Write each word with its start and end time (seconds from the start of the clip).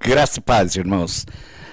Graça 0.00 0.38
e 0.38 0.42
paz, 0.42 0.76
irmãos. 0.76 1.26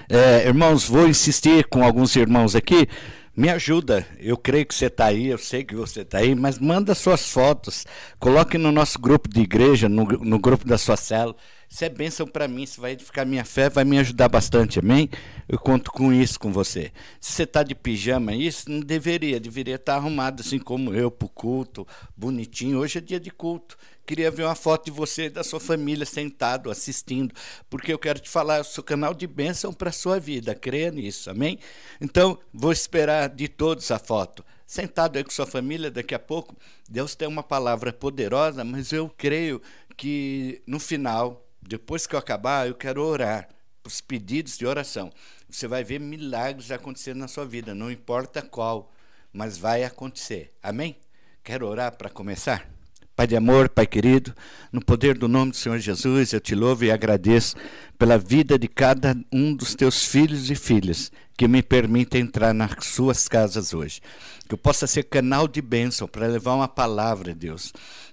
É, 0.06 0.46
irmãos, 0.46 0.86
vou 0.86 1.08
insistir 1.08 1.66
com 1.66 1.82
alguns 1.82 2.14
irmãos 2.14 2.54
aqui. 2.54 2.86
Me 3.34 3.48
ajuda, 3.48 4.06
eu 4.18 4.36
creio 4.36 4.66
que 4.66 4.74
você 4.74 4.84
está 4.84 5.06
aí, 5.06 5.28
eu 5.28 5.38
sei 5.38 5.64
que 5.64 5.74
você 5.74 6.02
está 6.02 6.18
aí, 6.18 6.34
mas 6.34 6.58
manda 6.58 6.94
suas 6.94 7.30
fotos, 7.30 7.86
coloque 8.18 8.58
no 8.58 8.70
nosso 8.70 8.98
grupo 8.98 9.26
de 9.30 9.40
igreja, 9.40 9.88
no, 9.88 10.04
no 10.04 10.38
grupo 10.38 10.66
da 10.66 10.76
sua 10.76 10.98
célula. 10.98 11.34
Isso 11.70 11.82
é 11.82 11.88
bênção 11.88 12.26
para 12.26 12.46
mim, 12.46 12.64
isso 12.64 12.78
vai 12.78 12.92
edificar 12.92 13.24
minha 13.24 13.46
fé, 13.46 13.70
vai 13.70 13.82
me 13.82 13.98
ajudar 13.98 14.28
bastante, 14.28 14.80
amém? 14.80 15.08
Eu 15.48 15.58
conto 15.58 15.90
com 15.90 16.12
isso 16.12 16.38
com 16.38 16.52
você. 16.52 16.92
Se 17.18 17.32
você 17.32 17.44
está 17.44 17.62
de 17.62 17.74
pijama, 17.74 18.34
isso 18.34 18.70
não 18.70 18.80
deveria, 18.80 19.40
deveria 19.40 19.76
estar 19.76 19.94
tá 19.94 19.98
arrumado 19.98 20.42
assim 20.42 20.58
como 20.58 20.92
eu, 20.92 21.10
para 21.10 21.24
o 21.24 21.30
culto, 21.30 21.86
bonitinho. 22.14 22.78
Hoje 22.78 22.98
é 22.98 23.00
dia 23.00 23.18
de 23.18 23.30
culto. 23.30 23.78
Queria 24.06 24.30
ver 24.30 24.44
uma 24.44 24.54
foto 24.54 24.86
de 24.86 24.90
você 24.90 25.24
e 25.24 25.30
da 25.30 25.44
sua 25.44 25.60
família 25.60 26.04
sentado, 26.04 26.70
assistindo, 26.70 27.34
porque 27.70 27.92
eu 27.92 27.98
quero 27.98 28.18
te 28.18 28.28
falar, 28.28 28.58
eu 28.58 28.64
sou 28.64 28.82
canal 28.82 29.14
de 29.14 29.26
bênção 29.26 29.72
para 29.72 29.90
a 29.90 29.92
sua 29.92 30.18
vida, 30.18 30.54
creia 30.54 30.90
nisso, 30.90 31.30
amém? 31.30 31.58
Então, 32.00 32.38
vou 32.52 32.72
esperar 32.72 33.28
de 33.28 33.48
todos 33.48 33.90
a 33.90 33.98
foto 33.98 34.44
sentado 34.66 35.18
aí 35.18 35.24
com 35.24 35.30
sua 35.30 35.46
família, 35.46 35.90
daqui 35.90 36.14
a 36.14 36.18
pouco, 36.18 36.56
Deus 36.88 37.14
tem 37.14 37.28
uma 37.28 37.42
palavra 37.42 37.92
poderosa, 37.92 38.64
mas 38.64 38.90
eu 38.90 39.06
creio 39.18 39.60
que 39.98 40.62
no 40.66 40.80
final 40.80 41.46
depois 41.62 42.06
que 42.06 42.14
eu 42.14 42.18
acabar, 42.18 42.66
eu 42.66 42.74
quero 42.74 43.02
orar 43.02 43.48
os 43.84 44.00
pedidos 44.00 44.58
de 44.58 44.66
oração. 44.66 45.12
Você 45.48 45.68
vai 45.68 45.84
ver 45.84 46.00
milagres 46.00 46.70
acontecendo 46.70 47.18
na 47.18 47.28
sua 47.28 47.44
vida, 47.44 47.74
não 47.74 47.90
importa 47.90 48.42
qual, 48.42 48.92
mas 49.32 49.56
vai 49.56 49.84
acontecer. 49.84 50.52
Amém? 50.62 50.96
Quero 51.42 51.66
orar 51.66 51.96
para 51.96 52.10
começar? 52.10 52.71
Pai 53.14 53.26
de 53.26 53.36
amor, 53.36 53.68
Pai 53.68 53.86
querido, 53.86 54.34
no 54.72 54.82
poder 54.82 55.18
do 55.18 55.28
nome 55.28 55.50
do 55.50 55.56
Senhor 55.56 55.78
Jesus, 55.78 56.32
eu 56.32 56.40
te 56.40 56.54
louvo 56.54 56.84
e 56.84 56.90
agradeço 56.90 57.56
pela 57.98 58.16
vida 58.16 58.58
de 58.58 58.66
cada 58.66 59.14
um 59.30 59.54
dos 59.54 59.74
teus 59.74 60.06
filhos 60.06 60.50
e 60.50 60.54
filhas 60.54 61.12
que 61.36 61.46
me 61.46 61.62
permite 61.62 62.16
entrar 62.16 62.54
nas 62.54 62.72
suas 62.86 63.28
casas 63.28 63.74
hoje. 63.74 64.00
Que 64.48 64.54
eu 64.54 64.58
possa 64.58 64.86
ser 64.86 65.04
canal 65.04 65.46
de 65.46 65.60
bênção 65.60 66.08
para 66.08 66.26
levar 66.26 66.54
uma 66.54 66.68
palavra, 66.68 67.34
Deus 67.34 67.72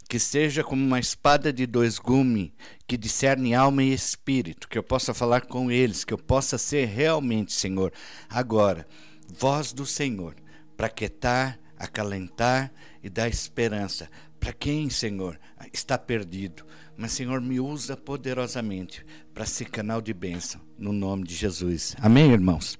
que 0.09 0.17
seja 0.17 0.63
como 0.63 0.83
uma 0.83 0.99
espada 0.99 1.53
de 1.53 1.67
dois 1.67 1.99
gumes 1.99 2.49
que 2.87 2.97
discerne 2.97 3.53
alma 3.53 3.83
e 3.83 3.93
espírito, 3.93 4.67
que 4.67 4.75
eu 4.75 4.81
possa 4.81 5.13
falar 5.13 5.41
com 5.41 5.71
eles, 5.71 6.03
que 6.03 6.11
eu 6.11 6.17
possa 6.17 6.57
ser 6.57 6.87
realmente, 6.87 7.53
Senhor, 7.53 7.93
agora, 8.27 8.87
voz 9.27 9.71
do 9.71 9.85
Senhor, 9.85 10.33
para 10.75 10.89
quietar, 10.89 11.59
acalentar 11.77 12.71
e 13.03 13.09
dar 13.09 13.29
esperança 13.29 14.09
para 14.39 14.53
quem, 14.53 14.89
Senhor, 14.89 15.39
está 15.73 15.97
perdido. 15.97 16.65
Mas, 16.95 17.11
Senhor, 17.11 17.41
me 17.41 17.59
usa 17.59 17.95
poderosamente 17.95 19.05
para 19.33 19.45
ser 19.45 19.65
canal 19.65 20.01
de 20.01 20.13
bênção, 20.13 20.61
no 20.77 20.91
nome 20.91 21.23
de 21.23 21.35
Jesus. 21.35 21.95
Amém, 21.99 22.31
irmãos? 22.31 22.77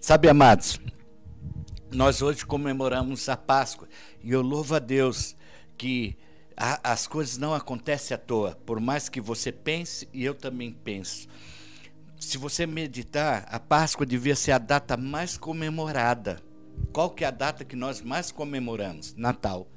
Sabe, 0.00 0.28
amados, 0.28 0.80
nós 1.92 2.22
hoje 2.22 2.44
comemoramos 2.44 3.28
a 3.28 3.36
Páscoa 3.36 3.88
e 4.22 4.30
eu 4.30 4.42
louvo 4.42 4.74
a 4.74 4.78
Deus 4.78 5.36
que 5.76 6.16
a, 6.56 6.92
as 6.92 7.06
coisas 7.06 7.38
não 7.38 7.54
acontecem 7.54 8.14
à 8.14 8.18
toa, 8.18 8.56
por 8.64 8.80
mais 8.80 9.08
que 9.08 9.20
você 9.20 9.52
pense 9.52 10.08
e 10.12 10.24
eu 10.24 10.34
também 10.34 10.72
penso. 10.72 11.28
Se 12.18 12.38
você 12.38 12.66
meditar, 12.66 13.46
a 13.48 13.60
Páscoa 13.60 14.06
devia 14.06 14.34
ser 14.34 14.52
a 14.52 14.58
data 14.58 14.96
mais 14.96 15.36
comemorada. 15.36 16.40
Qual 16.92 17.10
que 17.10 17.24
é 17.24 17.28
a 17.28 17.30
data 17.30 17.64
que 17.64 17.76
nós 17.76 18.00
mais 18.00 18.32
comemoramos? 18.32 19.14
Natal. 19.16 19.68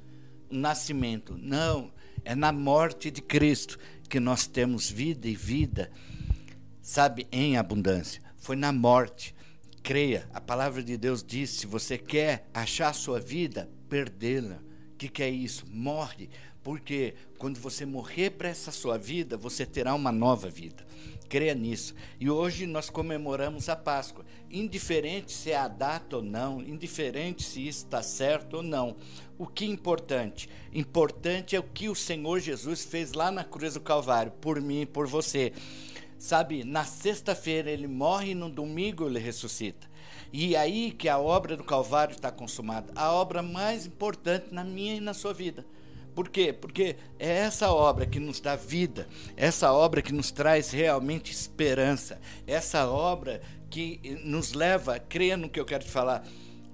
Nascimento. 0.50 1.36
Não, 1.40 1.92
é 2.24 2.34
na 2.34 2.52
morte 2.52 3.10
de 3.10 3.22
Cristo 3.22 3.78
que 4.08 4.18
nós 4.18 4.46
temos 4.46 4.90
vida 4.90 5.28
e 5.28 5.34
vida, 5.34 5.90
sabe, 6.82 7.26
em 7.30 7.56
abundância. 7.56 8.20
Foi 8.36 8.56
na 8.56 8.72
morte. 8.72 9.34
Creia, 9.82 10.28
a 10.34 10.40
palavra 10.40 10.82
de 10.82 10.96
Deus 10.96 11.22
diz: 11.22 11.50
se 11.50 11.66
você 11.66 11.96
quer 11.96 12.48
achar 12.52 12.88
a 12.88 12.94
sua 12.94 13.20
vida, 13.20 13.70
perdê-la. 13.88 14.60
O 14.92 14.96
que, 15.00 15.08
que 15.08 15.22
é 15.22 15.30
isso? 15.30 15.64
Morre 15.66 16.28
porque 16.62 17.14
quando 17.38 17.58
você 17.58 17.86
morrer 17.86 18.30
para 18.30 18.48
essa 18.48 18.70
sua 18.70 18.98
vida, 18.98 19.36
você 19.36 19.64
terá 19.64 19.94
uma 19.94 20.12
nova 20.12 20.48
vida. 20.50 20.86
Creia 21.30 21.54
nisso. 21.54 21.94
E 22.18 22.28
hoje 22.28 22.66
nós 22.66 22.90
comemoramos 22.90 23.68
a 23.68 23.76
Páscoa. 23.76 24.24
Indiferente 24.50 25.30
se 25.30 25.52
é 25.52 25.56
a 25.56 25.68
data 25.68 26.16
ou 26.16 26.22
não, 26.24 26.60
indiferente 26.60 27.44
se 27.44 27.68
isso 27.68 27.84
está 27.84 28.02
certo 28.02 28.54
ou 28.54 28.62
não. 28.64 28.96
O 29.38 29.46
que 29.46 29.64
é 29.64 29.68
importante? 29.68 30.50
Importante 30.74 31.54
é 31.54 31.60
o 31.60 31.62
que 31.62 31.88
o 31.88 31.94
Senhor 31.94 32.40
Jesus 32.40 32.84
fez 32.84 33.12
lá 33.12 33.30
na 33.30 33.44
cruz 33.44 33.74
do 33.74 33.80
Calvário, 33.80 34.32
por 34.40 34.60
mim 34.60 34.80
e 34.80 34.86
por 34.86 35.06
você. 35.06 35.52
Sabe, 36.18 36.64
na 36.64 36.84
sexta-feira 36.84 37.70
ele 37.70 37.86
morre 37.86 38.32
e 38.32 38.34
no 38.34 38.50
domingo 38.50 39.06
ele 39.06 39.20
ressuscita. 39.20 39.88
E 40.32 40.56
aí 40.56 40.90
que 40.90 41.08
a 41.08 41.20
obra 41.20 41.56
do 41.56 41.62
Calvário 41.62 42.12
está 42.12 42.32
consumada. 42.32 42.92
A 42.96 43.12
obra 43.12 43.40
mais 43.40 43.86
importante 43.86 44.46
na 44.50 44.64
minha 44.64 44.96
e 44.96 45.00
na 45.00 45.14
sua 45.14 45.32
vida. 45.32 45.64
Por 46.20 46.28
quê? 46.28 46.52
Porque 46.52 46.96
é 47.18 47.30
essa 47.38 47.70
obra 47.70 48.04
que 48.04 48.20
nos 48.20 48.40
dá 48.40 48.54
vida, 48.54 49.08
essa 49.38 49.72
obra 49.72 50.02
que 50.02 50.12
nos 50.12 50.30
traz 50.30 50.70
realmente 50.70 51.32
esperança, 51.32 52.20
essa 52.46 52.86
obra 52.86 53.40
que 53.70 54.20
nos 54.22 54.52
leva 54.52 54.96
a 54.96 55.00
crer 55.00 55.38
no 55.38 55.48
que 55.48 55.58
eu 55.58 55.64
quero 55.64 55.82
te 55.82 55.90
falar, 55.90 56.22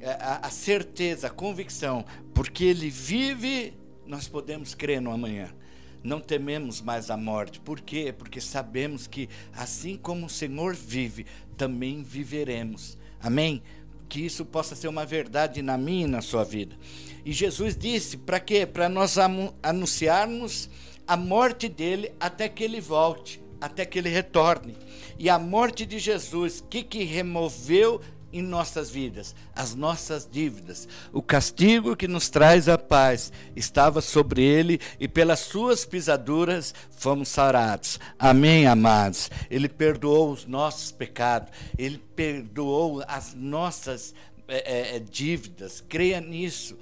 é, 0.00 0.10
a, 0.14 0.40
a 0.42 0.50
certeza, 0.50 1.28
a 1.28 1.30
convicção, 1.30 2.04
porque 2.34 2.64
Ele 2.64 2.90
vive, 2.90 3.72
nós 4.04 4.26
podemos 4.26 4.74
crer 4.74 5.00
no 5.00 5.12
amanhã 5.12 5.54
não 6.02 6.20
tememos 6.20 6.80
mais 6.80 7.08
a 7.10 7.16
morte. 7.16 7.60
Por 7.60 7.80
quê? 7.80 8.14
Porque 8.16 8.40
sabemos 8.40 9.06
que 9.08 9.28
assim 9.52 9.96
como 9.96 10.26
o 10.26 10.30
Senhor 10.30 10.74
vive, 10.74 11.24
também 11.56 12.02
viveremos. 12.02 12.98
Amém? 13.20 13.62
Que 14.08 14.24
isso 14.24 14.44
possa 14.44 14.74
ser 14.74 14.88
uma 14.88 15.04
verdade 15.04 15.62
na 15.62 15.76
minha 15.76 16.04
e 16.04 16.10
na 16.10 16.22
sua 16.22 16.44
vida. 16.44 16.76
E 17.24 17.32
Jesus 17.32 17.76
disse: 17.76 18.16
para 18.16 18.38
quê? 18.38 18.64
Para 18.64 18.88
nós 18.88 19.16
anunciarmos 19.62 20.70
a 21.06 21.16
morte 21.16 21.68
dele 21.68 22.12
até 22.18 22.48
que 22.48 22.64
ele 22.64 22.80
volte, 22.80 23.40
até 23.60 23.84
que 23.84 23.98
ele 23.98 24.08
retorne. 24.08 24.76
E 25.18 25.28
a 25.28 25.38
morte 25.38 25.86
de 25.86 25.98
Jesus, 25.98 26.62
que 26.68 26.82
que 26.82 27.04
removeu 27.04 28.00
em 28.32 28.42
nossas 28.42 28.90
vidas, 28.90 29.34
as 29.54 29.74
nossas 29.74 30.28
dívidas. 30.30 30.88
O 31.12 31.22
castigo 31.22 31.96
que 31.96 32.08
nos 32.08 32.28
traz 32.28 32.68
a 32.68 32.76
paz 32.76 33.32
estava 33.54 34.00
sobre 34.00 34.42
ele 34.42 34.80
e 35.00 35.08
pelas 35.08 35.40
suas 35.40 35.84
pisaduras 35.84 36.74
fomos 36.90 37.28
sarados. 37.28 37.98
Amém, 38.18 38.66
amados. 38.66 39.30
Ele 39.50 39.68
perdoou 39.68 40.32
os 40.32 40.44
nossos 40.44 40.90
pecados, 40.90 41.50
ele 41.78 41.98
perdoou 42.14 43.02
as 43.06 43.34
nossas 43.34 44.14
é, 44.48 44.96
é, 44.96 44.98
dívidas. 44.98 45.82
Creia 45.88 46.20
nisso 46.20 46.76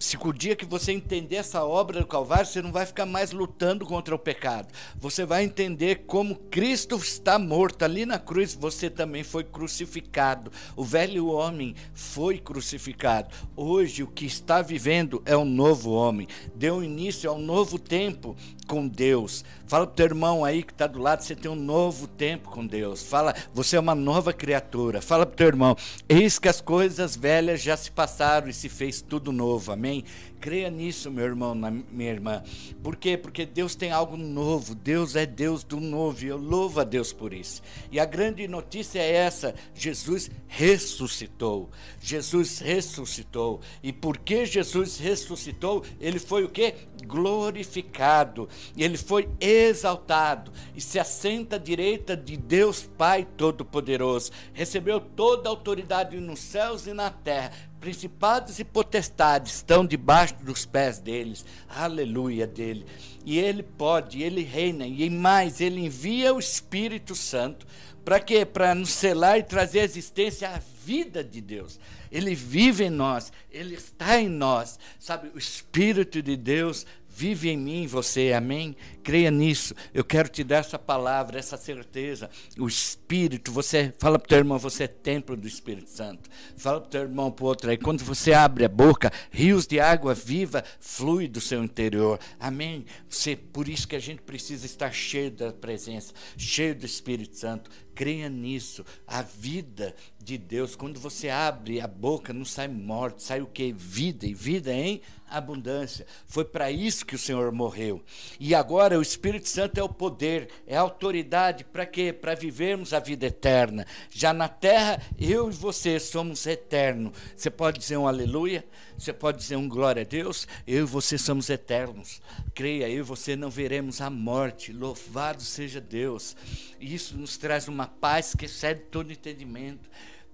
se 0.00 0.16
o 0.16 0.32
dia 0.32 0.56
que 0.56 0.64
você 0.64 0.92
entender 0.92 1.36
essa 1.36 1.64
obra 1.64 2.00
do 2.00 2.06
Calvário, 2.06 2.46
você 2.46 2.62
não 2.62 2.72
vai 2.72 2.86
ficar 2.86 3.04
mais 3.04 3.32
lutando 3.32 3.84
contra 3.84 4.14
o 4.14 4.18
pecado. 4.18 4.68
Você 4.96 5.26
vai 5.26 5.44
entender 5.44 6.04
como 6.06 6.36
Cristo 6.36 6.96
está 6.96 7.38
morto 7.38 7.84
ali 7.84 8.06
na 8.06 8.18
cruz, 8.18 8.54
você 8.54 8.88
também 8.88 9.22
foi 9.22 9.44
crucificado. 9.44 10.50
O 10.74 10.84
velho 10.84 11.26
homem 11.26 11.74
foi 11.92 12.38
crucificado. 12.38 13.28
Hoje 13.54 14.02
o 14.02 14.06
que 14.06 14.24
está 14.24 14.62
vivendo 14.62 15.22
é 15.26 15.36
um 15.36 15.44
novo 15.44 15.92
homem. 15.92 16.26
Deu 16.54 16.82
início 16.82 17.30
a 17.30 17.34
um 17.34 17.40
novo 17.40 17.78
tempo 17.78 18.34
com 18.66 18.88
Deus. 18.88 19.44
Fala 19.66 19.86
pro 19.86 19.96
teu 19.96 20.06
irmão 20.06 20.44
aí 20.44 20.62
que 20.62 20.72
está 20.72 20.86
do 20.86 20.98
lado, 20.98 21.22
você 21.22 21.34
tem 21.34 21.50
um 21.50 21.56
novo 21.56 22.06
tempo 22.06 22.50
com 22.50 22.66
Deus. 22.66 23.02
Fala, 23.02 23.34
você 23.52 23.76
é 23.76 23.80
uma 23.80 23.94
nova 23.94 24.32
criatura. 24.32 25.02
Fala 25.02 25.26
pro 25.26 25.36
teu 25.36 25.48
irmão, 25.48 25.76
eis 26.08 26.38
que 26.38 26.48
as 26.48 26.60
coisas 26.60 27.16
velhas 27.16 27.60
já 27.60 27.76
se 27.76 27.90
passaram 27.90 28.48
e 28.48 28.52
se 28.52 28.68
fez 28.68 29.02
tudo 29.02 29.32
novo. 29.32 29.73
Amém? 29.74 30.04
Creia 30.40 30.70
nisso, 30.70 31.10
meu 31.10 31.24
irmão, 31.24 31.54
minha 31.90 32.10
irmã. 32.10 32.42
Por 32.82 32.96
quê? 32.96 33.16
Porque 33.16 33.44
Deus 33.44 33.74
tem 33.74 33.90
algo 33.90 34.16
novo. 34.16 34.74
Deus 34.74 35.16
é 35.16 35.26
Deus 35.26 35.64
do 35.64 35.80
novo. 35.80 36.24
E 36.24 36.28
eu 36.28 36.36
louvo 36.36 36.80
a 36.80 36.84
Deus 36.84 37.12
por 37.12 37.32
isso. 37.32 37.60
E 37.90 37.98
a 37.98 38.04
grande 38.04 38.46
notícia 38.46 39.00
é 39.00 39.10
essa: 39.10 39.54
Jesus 39.74 40.30
ressuscitou. 40.46 41.70
Jesus 42.00 42.60
ressuscitou. 42.60 43.60
E 43.82 43.92
porque 43.92 44.46
Jesus 44.46 44.98
ressuscitou, 44.98 45.84
ele 46.00 46.18
foi 46.18 46.44
o 46.44 46.48
quê? 46.48 46.74
Glorificado. 47.04 48.48
Ele 48.76 48.96
foi 48.96 49.28
exaltado. 49.40 50.52
E 50.74 50.80
se 50.80 50.98
assenta 50.98 51.56
à 51.56 51.58
direita 51.58 52.16
de 52.16 52.36
Deus 52.36 52.88
Pai 52.96 53.26
Todo-Poderoso. 53.36 54.30
Recebeu 54.52 55.00
toda 55.00 55.48
a 55.48 55.52
autoridade 55.52 56.16
nos 56.18 56.38
céus 56.38 56.86
e 56.86 56.92
na 56.92 57.10
terra 57.10 57.50
principados 57.84 58.58
e 58.58 58.64
potestades 58.64 59.56
estão 59.56 59.84
debaixo 59.84 60.36
dos 60.36 60.64
pés 60.64 60.98
deles. 60.98 61.44
Aleluia 61.68 62.46
dele. 62.46 62.86
E 63.26 63.38
ele 63.38 63.62
pode, 63.62 64.22
ele 64.22 64.42
reina, 64.42 64.86
e 64.86 65.10
mais, 65.10 65.60
ele 65.60 65.84
envia 65.84 66.32
o 66.32 66.38
Espírito 66.38 67.14
Santo. 67.14 67.66
Para 68.02 68.20
quê? 68.20 68.46
Para 68.46 68.74
nos 68.74 68.88
selar 68.88 69.38
e 69.38 69.42
trazer 69.42 69.80
à 69.80 69.84
existência 69.84 70.48
a 70.48 70.62
vida 70.82 71.22
de 71.22 71.42
Deus. 71.42 71.78
Ele 72.10 72.34
vive 72.34 72.84
em 72.84 72.90
nós, 72.90 73.30
ele 73.50 73.74
está 73.74 74.18
em 74.18 74.30
nós. 74.30 74.78
Sabe, 74.98 75.30
o 75.34 75.38
Espírito 75.38 76.22
de 76.22 76.38
Deus 76.38 76.86
vive 77.14 77.48
em 77.48 77.56
mim 77.56 77.86
você, 77.86 78.32
amém? 78.32 78.76
Creia 79.02 79.30
nisso. 79.30 79.74
Eu 79.92 80.04
quero 80.04 80.28
te 80.28 80.42
dar 80.42 80.56
essa 80.56 80.78
palavra, 80.78 81.38
essa 81.38 81.56
certeza. 81.56 82.28
O 82.58 82.66
Espírito, 82.66 83.52
você 83.52 83.92
fala 83.98 84.18
para 84.18 84.26
o 84.26 84.28
teu 84.28 84.38
irmão, 84.38 84.58
você 84.58 84.84
é 84.84 84.88
templo 84.88 85.36
do 85.36 85.46
Espírito 85.46 85.90
Santo. 85.90 86.28
Fala 86.56 86.80
para 86.80 86.88
o 86.88 86.90
teu 86.90 87.02
irmão 87.02 87.30
para 87.30 87.44
o 87.44 87.48
outro 87.48 87.70
aí, 87.70 87.76
quando 87.76 88.02
você 88.02 88.32
abre 88.32 88.64
a 88.64 88.68
boca, 88.68 89.12
rios 89.30 89.66
de 89.66 89.78
água 89.78 90.14
viva 90.14 90.64
flui 90.80 91.28
do 91.28 91.40
seu 91.40 91.62
interior. 91.62 92.18
Amém? 92.40 92.84
Você, 93.08 93.36
por 93.36 93.68
isso 93.68 93.86
que 93.86 93.96
a 93.96 94.00
gente 94.00 94.22
precisa 94.22 94.66
estar 94.66 94.92
cheio 94.92 95.30
da 95.30 95.52
presença, 95.52 96.12
cheio 96.36 96.74
do 96.74 96.86
Espírito 96.86 97.36
Santo. 97.36 97.70
Creia 97.94 98.28
nisso. 98.28 98.84
A 99.06 99.22
vida 99.22 99.94
de 100.22 100.36
Deus, 100.38 100.74
quando 100.74 100.98
você 100.98 101.28
abre 101.28 101.80
a 101.80 101.86
boca, 101.86 102.32
não 102.32 102.44
sai 102.44 102.66
morte, 102.66 103.22
sai 103.22 103.40
o 103.40 103.46
que? 103.46 103.72
Vida, 103.72 104.26
e 104.26 104.34
vida 104.34 104.72
em 104.72 105.00
abundância. 105.28 106.06
Foi 106.26 106.44
para 106.44 106.70
isso 106.70 107.04
que 107.04 107.14
o 107.14 107.18
Senhor 107.18 107.50
morreu. 107.52 108.02
E 108.38 108.54
agora 108.54 108.98
o 108.98 109.02
Espírito 109.02 109.48
Santo 109.48 109.78
é 109.78 109.82
o 109.82 109.88
poder, 109.88 110.48
é 110.66 110.76
a 110.76 110.80
autoridade 110.80 111.64
para 111.64 111.86
quê? 111.86 112.12
Para 112.12 112.34
vivermos 112.34 112.92
a 112.92 113.00
vida 113.00 113.26
eterna. 113.26 113.86
Já 114.10 114.32
na 114.32 114.48
terra, 114.48 115.00
eu 115.18 115.48
e 115.48 115.52
você 115.52 115.98
somos 115.98 116.46
eternos. 116.46 117.12
Você 117.36 117.50
pode 117.50 117.78
dizer 117.78 117.96
um 117.96 118.06
aleluia? 118.06 118.64
Você 118.98 119.12
pode 119.12 119.38
dizer 119.38 119.56
um 119.56 119.68
glória 119.68 120.02
a 120.02 120.04
Deus? 120.04 120.46
Eu 120.66 120.84
e 120.84 120.86
você 120.86 121.18
somos 121.18 121.50
eternos. 121.50 122.20
Creia, 122.54 122.88
eu 122.88 122.98
e 122.98 123.02
você 123.02 123.36
não 123.36 123.50
veremos 123.50 124.00
a 124.00 124.08
morte. 124.08 124.72
Louvado 124.72 125.42
seja 125.42 125.80
Deus. 125.80 126.36
Isso 126.80 127.16
nos 127.16 127.36
traz 127.36 127.68
uma 127.68 127.86
paz 127.86 128.34
que 128.34 128.46
excede 128.46 128.82
todo 128.90 129.12
entendimento. 129.12 129.88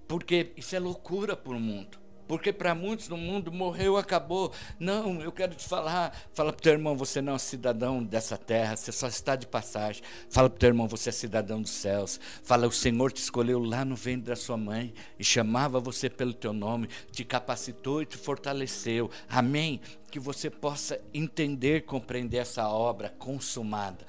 Porque 0.07 0.51
isso 0.57 0.75
é 0.75 0.79
loucura 0.79 1.35
para 1.35 1.53
o 1.53 1.59
mundo. 1.59 2.00
Porque 2.31 2.53
para 2.53 2.73
muitos 2.73 3.09
no 3.09 3.17
mundo 3.17 3.51
morreu, 3.51 3.97
acabou. 3.97 4.53
Não, 4.79 5.21
eu 5.21 5.33
quero 5.33 5.53
te 5.53 5.67
falar. 5.67 6.15
Fala 6.31 6.53
para 6.53 6.59
o 6.59 6.61
teu 6.61 6.71
irmão, 6.71 6.95
você 6.95 7.21
não 7.21 7.35
é 7.35 7.37
cidadão 7.37 8.01
dessa 8.01 8.37
terra, 8.37 8.77
você 8.77 8.89
só 8.89 9.09
está 9.09 9.35
de 9.35 9.45
passagem. 9.45 10.01
Fala 10.29 10.49
para 10.49 10.55
o 10.55 10.59
teu 10.59 10.69
irmão, 10.69 10.87
você 10.87 11.09
é 11.09 11.11
cidadão 11.11 11.61
dos 11.61 11.71
céus. 11.71 12.21
Fala, 12.41 12.67
o 12.67 12.71
Senhor 12.71 13.11
te 13.11 13.17
escolheu 13.17 13.59
lá 13.59 13.83
no 13.83 13.97
ventre 13.97 14.27
da 14.29 14.37
sua 14.37 14.55
mãe 14.55 14.93
e 15.19 15.25
chamava 15.25 15.81
você 15.81 16.09
pelo 16.09 16.33
teu 16.33 16.53
nome, 16.53 16.87
te 17.11 17.25
capacitou 17.25 18.01
e 18.01 18.05
te 18.05 18.15
fortaleceu. 18.15 19.11
Amém? 19.27 19.81
Que 20.09 20.17
você 20.17 20.49
possa 20.49 21.01
entender, 21.13 21.81
compreender 21.81 22.37
essa 22.37 22.65
obra 22.69 23.09
consumada. 23.09 24.05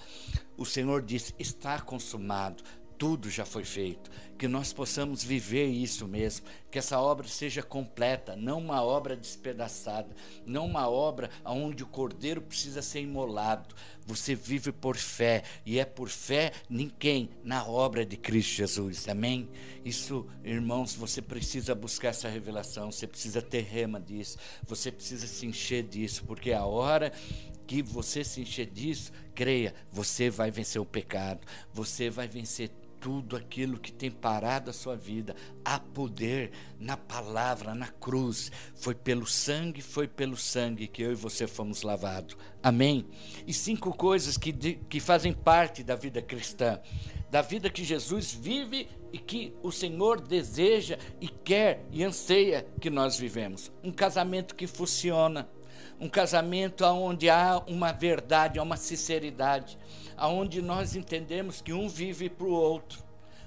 O 0.57 0.65
Senhor 0.65 1.03
disse: 1.03 1.35
está 1.41 1.81
consumado 1.81 2.63
tudo 3.03 3.29
já 3.29 3.45
foi 3.45 3.65
feito, 3.65 4.09
que 4.39 4.47
nós 4.47 4.73
possamos 4.73 5.25
viver 5.25 5.67
isso 5.67 6.07
mesmo, 6.07 6.47
que 6.71 6.79
essa 6.79 7.01
obra 7.01 7.27
seja 7.27 7.61
completa, 7.61 8.37
não 8.37 8.61
uma 8.61 8.81
obra 8.81 9.17
despedaçada, 9.17 10.15
não 10.47 10.67
uma 10.67 10.89
obra 10.89 11.29
onde 11.45 11.83
o 11.83 11.87
cordeiro 11.89 12.41
precisa 12.41 12.81
ser 12.81 13.01
imolado. 13.01 13.75
Você 14.07 14.37
vive 14.37 14.71
por 14.71 14.97
fé, 14.97 15.43
e 15.67 15.81
é 15.81 15.85
por 15.85 16.09
fé 16.09 16.53
ninguém 16.71 17.29
na 17.43 17.67
obra 17.67 18.07
de 18.07 18.17
Cristo 18.17 18.55
Jesus. 18.55 19.09
Amém? 19.09 19.49
Isso, 19.85 20.25
irmãos, 20.45 20.95
você 20.95 21.21
precisa 21.21 21.75
buscar 21.75 22.11
essa 22.11 22.29
revelação, 22.29 22.93
você 22.93 23.09
precisa 23.09 23.43
ter 23.43 23.63
rema 23.63 24.01
disso, 24.01 24.39
você 24.65 24.93
precisa 24.93 25.27
se 25.27 25.45
encher 25.45 25.83
disso, 25.83 26.23
porque 26.25 26.53
a 26.53 26.65
hora 26.65 27.13
que 27.67 27.83
você 27.83 28.23
se 28.23 28.43
encher 28.43 28.67
disso, 28.67 29.11
creia, 29.35 29.75
você 29.91 30.31
vai 30.31 30.53
vencer 30.53 30.81
o 30.81 30.87
pecado, 30.87 31.41
você 31.73 32.09
vai 32.09 32.29
vencer 32.29 32.71
tudo 33.03 33.37
aquilo 33.37 33.81
que 33.81 33.93
tem 33.93 34.13
parado 34.13 34.71
a 34.71 34.73
sua 34.73 34.95
vida. 34.95 35.35
Há 35.65 35.81
poder 35.81 36.53
na 36.79 36.97
palavra, 36.97 37.75
na 37.75 37.89
cruz. 37.89 38.53
Foi 38.77 38.95
pelo 38.95 39.27
sangue, 39.27 39.83
foi 39.83 40.07
pelo 40.07 40.37
sangue 40.37 40.87
que 40.87 41.03
eu 41.03 41.11
e 41.11 41.17
você 41.17 41.49
fomos 41.49 41.83
lavados. 41.83 42.37
Amém? 42.63 43.05
E 43.45 43.53
cinco 43.53 43.93
coisas 43.93 44.37
que, 44.39 44.53
que 44.53 45.01
fazem 45.01 45.33
parte 45.33 45.83
da 45.83 45.97
vida 45.97 46.23
cristã. 46.23 46.81
Da 47.29 47.43
vida 47.43 47.69
que 47.69 47.83
Jesus 47.83 48.33
vive 48.33 48.89
e 49.13 49.19
que 49.19 49.53
o 49.65 49.73
Senhor 49.73 50.21
deseja 50.21 50.97
e 51.21 51.27
quer 51.27 51.85
e 51.91 52.05
anseia 52.05 52.65
que 52.81 52.89
nós 52.89 53.19
vivemos. 53.19 53.73
Um 53.83 53.91
casamento 53.91 54.55
que 54.55 54.69
funciona. 54.69 55.49
Um 55.99 56.09
casamento 56.09 56.85
onde 56.85 57.29
há 57.29 57.61
uma 57.67 57.91
verdade, 57.91 58.61
há 58.61 58.63
uma 58.63 58.77
sinceridade 58.77 59.77
aonde 60.17 60.63
nós 60.63 60.95
entendemos 60.95 61.61
que 61.61 61.73
um 61.73 61.89
vive 61.89 62.29
para 62.29 62.47
o 62.47 62.53
outro. 62.53 63.03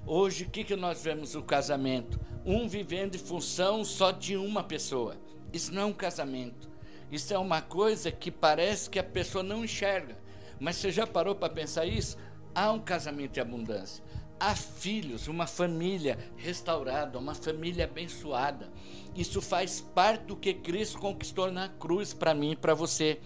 Hoje, 0.06 0.44
o 0.44 0.50
que, 0.50 0.64
que 0.64 0.76
nós 0.76 1.04
vemos 1.04 1.34
no 1.34 1.42
casamento? 1.42 2.20
Um 2.46 2.68
vivendo 2.68 3.16
em 3.16 3.20
função 3.20 3.84
só 3.84 4.12
de 4.12 4.38
uma 4.38 4.64
pessoa. 4.64 5.18
Isso 5.52 5.74
não 5.74 5.82
é 5.82 5.86
um 5.86 5.94
casamento. 5.94 6.70
Isso 7.12 7.34
é 7.34 7.38
uma 7.38 7.62
coisa 7.62 8.12
que 8.12 8.30
parece 8.30 8.90
que 8.90 9.00
a 9.00 9.04
pessoa 9.04 9.44
não 9.44 9.64
enxerga. 9.64 10.18
Mas 10.60 10.76
você 10.76 10.92
já 10.92 11.08
parou 11.08 11.36
para 11.36 11.54
pensar 11.54 11.86
isso? 11.86 12.18
Há 12.54 12.72
um 12.72 12.80
casamento 12.80 13.38
em 13.38 13.42
abundância. 13.42 14.04
Há 14.40 14.54
filhos, 14.54 15.28
uma 15.28 15.48
família 15.48 16.18
restaurada, 16.36 17.18
uma 17.18 17.34
família 17.34 17.86
abençoada. 17.86 18.70
Isso 19.16 19.42
faz 19.42 19.80
parte 19.80 20.26
do 20.26 20.36
que 20.36 20.54
Cristo 20.54 21.00
conquistou 21.00 21.50
na 21.52 21.70
cruz 21.70 22.14
para 22.14 22.34
mim 22.34 22.52
e 22.52 22.56
para 22.56 22.74
você 22.74 23.20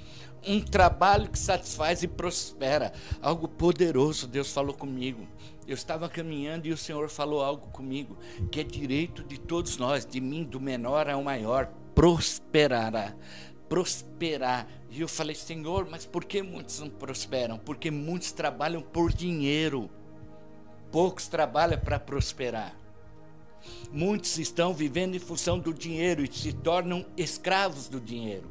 um 0.47 0.61
trabalho 0.61 1.29
que 1.29 1.39
satisfaz 1.39 2.03
e 2.03 2.07
prospera. 2.07 2.93
Algo 3.21 3.47
poderoso 3.47 4.27
Deus 4.27 4.51
falou 4.51 4.73
comigo. 4.73 5.27
Eu 5.67 5.73
estava 5.73 6.09
caminhando 6.09 6.67
e 6.67 6.71
o 6.71 6.77
Senhor 6.77 7.09
falou 7.09 7.43
algo 7.43 7.67
comigo, 7.67 8.17
que 8.51 8.59
é 8.59 8.63
direito 8.63 9.23
de 9.23 9.39
todos 9.39 9.77
nós, 9.77 10.05
de 10.05 10.19
mim, 10.19 10.43
do 10.43 10.59
menor 10.59 11.09
ao 11.09 11.23
maior, 11.23 11.71
prosperará. 11.93 13.15
Prosperar. 13.67 14.67
E 14.89 15.01
eu 15.01 15.07
falei, 15.07 15.35
Senhor, 15.35 15.87
mas 15.89 16.05
por 16.05 16.25
que 16.25 16.41
muitos 16.41 16.79
não 16.79 16.89
prosperam? 16.89 17.59
Porque 17.59 17.91
muitos 17.91 18.31
trabalham 18.31 18.81
por 18.81 19.13
dinheiro, 19.13 19.91
poucos 20.91 21.27
trabalham 21.27 21.79
para 21.79 21.99
prosperar. 21.99 22.75
Muitos 23.91 24.37
estão 24.37 24.73
vivendo 24.73 25.15
em 25.15 25.19
função 25.19 25.59
do 25.59 25.73
dinheiro 25.73 26.23
e 26.23 26.31
se 26.31 26.53
tornam 26.53 27.05
escravos 27.17 27.87
do 27.87 27.99
dinheiro. 27.99 28.49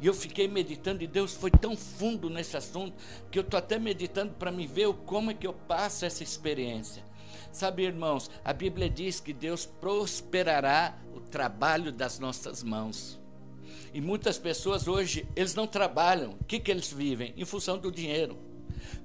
E 0.00 0.06
eu 0.06 0.14
fiquei 0.14 0.46
meditando, 0.46 1.02
e 1.02 1.06
Deus 1.06 1.34
foi 1.34 1.50
tão 1.50 1.76
fundo 1.76 2.30
nesse 2.30 2.56
assunto, 2.56 2.94
que 3.30 3.38
eu 3.38 3.42
estou 3.42 3.58
até 3.58 3.78
meditando 3.78 4.32
para 4.34 4.52
me 4.52 4.66
ver 4.66 4.92
como 5.04 5.30
é 5.30 5.34
que 5.34 5.46
eu 5.46 5.52
passo 5.52 6.04
essa 6.04 6.22
experiência. 6.22 7.02
Sabe, 7.50 7.82
irmãos, 7.82 8.30
a 8.44 8.52
Bíblia 8.52 8.88
diz 8.88 9.18
que 9.18 9.32
Deus 9.32 9.66
prosperará 9.66 10.96
o 11.14 11.20
trabalho 11.20 11.90
das 11.90 12.18
nossas 12.18 12.62
mãos. 12.62 13.18
E 13.92 14.00
muitas 14.00 14.38
pessoas 14.38 14.86
hoje, 14.86 15.26
eles 15.34 15.54
não 15.54 15.66
trabalham. 15.66 16.32
O 16.40 16.44
que, 16.44 16.60
que 16.60 16.70
eles 16.70 16.92
vivem? 16.92 17.34
Em 17.36 17.44
função 17.44 17.78
do 17.78 17.90
dinheiro. 17.90 18.38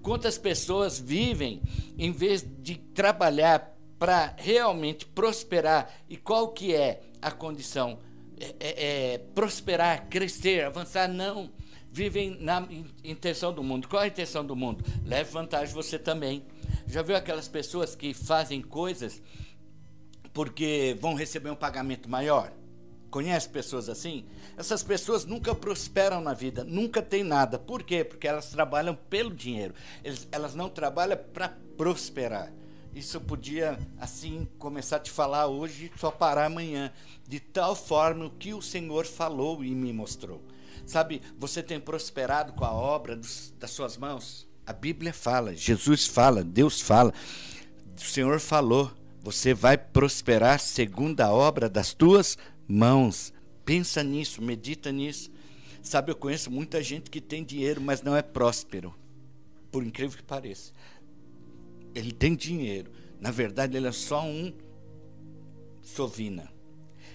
Quantas 0.01 0.38
pessoas 0.38 1.00
vivem 1.00 1.62
em 1.97 2.12
vez 2.12 2.45
de 2.59 2.75
trabalhar 2.75 3.75
para 3.97 4.33
realmente 4.38 5.05
prosperar? 5.05 5.91
E 6.10 6.17
qual 6.17 6.50
que 6.50 6.74
é 6.74 7.01
a 7.22 7.31
condição? 7.31 8.00
é, 8.39 8.55
é, 8.60 9.13
é, 9.13 9.17
prosperar, 9.17 10.07
crescer, 10.10 10.65
avançar, 10.65 11.07
não. 11.07 11.51
Vivem 11.91 12.38
na 12.39 12.67
intenção 13.03 13.53
do 13.53 13.63
mundo. 13.63 13.88
Qual 13.88 14.01
é 14.01 14.05
a 14.05 14.07
intenção 14.07 14.43
do 14.43 14.55
mundo? 14.55 14.84
Leve 15.05 15.31
vantagem 15.31 15.74
você 15.74 16.00
também. 16.00 16.43
Já 16.88 17.03
viu 17.03 17.15
aquelas 17.15 17.48
pessoas 17.48 17.96
que 17.96 18.13
fazem 18.13 18.62
coisas 18.62 19.22
porque 20.34 20.98
vão 21.00 21.13
receber 21.13 21.51
um 21.51 21.55
pagamento 21.55 22.10
maior? 22.10 22.51
Conhece 23.13 23.48
pessoas 23.48 23.89
assim? 23.89 24.25
Essas 24.58 24.82
pessoas 24.82 25.24
nunca 25.24 25.53
prosperam 25.53 26.20
na 26.20 26.34
vida, 26.34 26.63
nunca 26.63 27.00
têm 27.00 27.24
nada. 27.24 27.60
Por 27.60 27.84
quê? 27.84 28.03
Porque 28.03 28.27
elas 28.27 28.50
trabalham 28.50 28.96
pelo 28.96 29.32
dinheiro. 29.32 29.75
Eles, 30.03 30.27
elas 30.32 30.55
não 30.55 30.67
trabalham 30.67 31.20
para 31.32 31.55
prosperar. 31.77 32.51
Isso 32.91 33.17
eu 33.17 33.22
podia, 33.22 33.77
assim, 34.00 34.48
começar 34.58 34.96
a 34.96 35.00
te 35.00 35.12
falar 35.12 35.46
hoje, 35.46 35.91
só 35.96 36.10
parar 36.10 36.46
amanhã. 36.46 36.91
De 37.27 37.39
tal 37.39 37.75
forma 37.75 38.32
que 38.39 38.51
o 38.51 38.63
Senhor 38.63 39.05
falou 39.05 39.63
e 39.63 39.75
me 39.75 39.93
mostrou. 39.93 40.43
Sabe, 40.84 41.22
você 41.38 41.62
tem 41.62 41.79
prosperado 41.79 42.53
com 42.53 42.65
a 42.65 42.74
obra 42.74 43.15
dos, 43.15 43.53
das 43.60 43.70
suas 43.70 43.96
mãos? 43.96 44.48
A 44.65 44.74
Bíblia 44.74 45.13
fala, 45.13 45.55
Jesus 45.55 46.08
fala, 46.08 46.43
Deus 46.43 46.82
fala. 46.82 47.13
O 47.96 48.01
Senhor 48.01 48.39
falou, 48.39 48.91
você 49.22 49.53
vai 49.53 49.77
prosperar 49.77 50.60
segundo 50.60 51.22
a 51.22 51.32
obra 51.32 51.70
das 51.70 51.93
tuas 51.93 52.38
mãos. 52.38 52.52
Pensa 53.65 54.03
nisso, 54.03 54.41
medita 54.41 54.91
nisso. 54.91 55.32
Sabe, 55.82 56.12
eu 56.12 56.15
conheço 56.15 56.50
muita 56.50 56.82
gente 56.82 57.10
que 57.10 57.20
tem 57.20 57.43
dinheiro, 57.43 57.82
mas 57.82 58.01
não 58.01 58.15
é 58.15 58.22
próspero. 58.22 58.93
Por 59.72 59.84
incrível 59.84 60.17
que 60.17 60.24
pareça 60.24 60.72
ele 61.93 62.12
tem 62.12 62.36
dinheiro. 62.36 62.91
Na 63.20 63.32
verdade, 63.32 63.77
ele 63.77 63.88
é 63.88 63.91
só 63.91 64.24
um 64.25 64.53
sovina. 65.82 66.51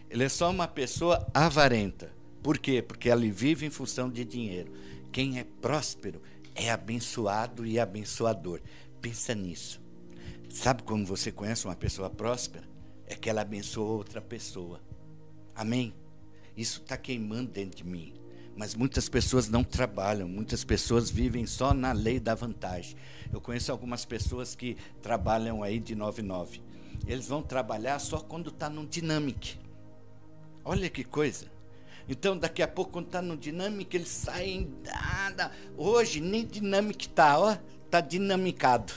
Ele 0.09 0.25
é 0.25 0.29
só 0.29 0.51
uma 0.51 0.67
pessoa 0.67 1.27
avarenta. 1.35 2.13
Por 2.43 2.59
quê? 2.59 2.81
Porque 2.81 3.09
ele 3.09 3.31
vive 3.31 3.67
em 3.67 3.71
função 3.71 4.09
de 4.09 4.25
dinheiro. 4.25 4.73
Quem 5.13 5.39
é 5.39 5.45
próspero 5.45 6.23
é 6.55 6.71
abençoado 6.71 7.67
e 7.67 7.79
abençoador. 7.79 8.61
Pensa 9.03 9.35
nisso. 9.35 9.81
Sabe 10.49 10.83
como 10.83 11.05
você 11.05 11.31
conhece 11.31 11.67
uma 11.67 11.77
pessoa 11.77 12.09
próspera? 12.09 12.67
É 13.07 13.15
que 13.15 13.29
ela 13.29 13.43
abençoa 13.43 13.97
outra 13.97 14.21
pessoa. 14.21 14.81
Amém? 15.59 15.93
Isso 16.57 16.81
está 16.81 16.97
queimando 16.97 17.51
dentro 17.51 17.79
de 17.79 17.85
mim. 17.85 18.15
Mas 18.57 18.77
muitas 18.77 19.09
pessoas 19.09 19.49
não 19.49 19.65
trabalham, 19.65 20.29
muitas 20.29 20.63
pessoas 20.63 21.11
vivem 21.11 21.47
só 21.47 21.75
na 21.75 21.91
lei 21.91 22.21
da 22.21 22.33
vantagem. 22.33 22.97
Eu 23.33 23.41
conheço 23.41 23.73
algumas 23.73 24.05
pessoas 24.05 24.55
que 24.55 24.77
trabalham 25.03 25.61
aí 25.61 25.81
de 25.81 25.97
99. 25.97 26.63
Eles 27.09 27.27
vão 27.27 27.43
trabalhar 27.43 27.99
só 27.99 28.21
quando 28.21 28.51
está 28.51 28.71
no 28.71 28.87
Dynamic. 28.87 29.59
Olha 30.65 30.89
que 30.89 31.03
coisa. 31.03 31.47
Então, 32.09 32.39
daqui 32.39 32.63
a 32.63 32.69
pouco, 32.69 32.93
quando 32.93 33.07
está 33.07 33.21
no 33.21 33.37
Dynamic, 33.37 33.97
eles 33.97 34.09
saem. 34.09 34.73
Nada. 34.85 35.51
Hoje, 35.77 36.21
nem 36.21 36.47
Dynamic 36.47 37.07
está, 37.07 37.37
ó. 37.37 37.57
Está 37.85 38.01
dinamicado. 38.01 38.93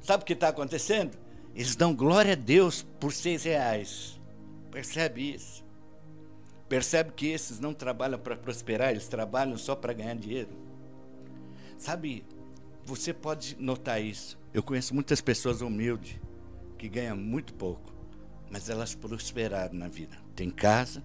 Sabe 0.00 0.22
o 0.22 0.26
que 0.26 0.32
está 0.32 0.48
acontecendo? 0.48 1.18
Eles 1.54 1.76
dão 1.76 1.94
glória 1.94 2.32
a 2.32 2.36
Deus 2.36 2.82
por 2.98 3.12
seis 3.12 3.44
reais. 3.44 4.18
Percebe 4.70 5.34
isso? 5.34 5.61
Percebe 6.72 7.12
que 7.12 7.26
esses 7.26 7.60
não 7.60 7.74
trabalham 7.74 8.18
para 8.18 8.34
prosperar, 8.34 8.92
eles 8.92 9.06
trabalham 9.06 9.58
só 9.58 9.76
para 9.76 9.92
ganhar 9.92 10.14
dinheiro. 10.14 10.48
Sabe, 11.76 12.24
você 12.82 13.12
pode 13.12 13.58
notar 13.60 14.02
isso. 14.02 14.38
Eu 14.54 14.62
conheço 14.62 14.94
muitas 14.94 15.20
pessoas 15.20 15.60
humildes 15.60 16.18
que 16.78 16.88
ganham 16.88 17.14
muito 17.14 17.52
pouco, 17.52 17.92
mas 18.50 18.70
elas 18.70 18.94
prosperaram 18.94 19.74
na 19.74 19.86
vida. 19.86 20.16
Tem 20.34 20.48
casa, 20.48 21.04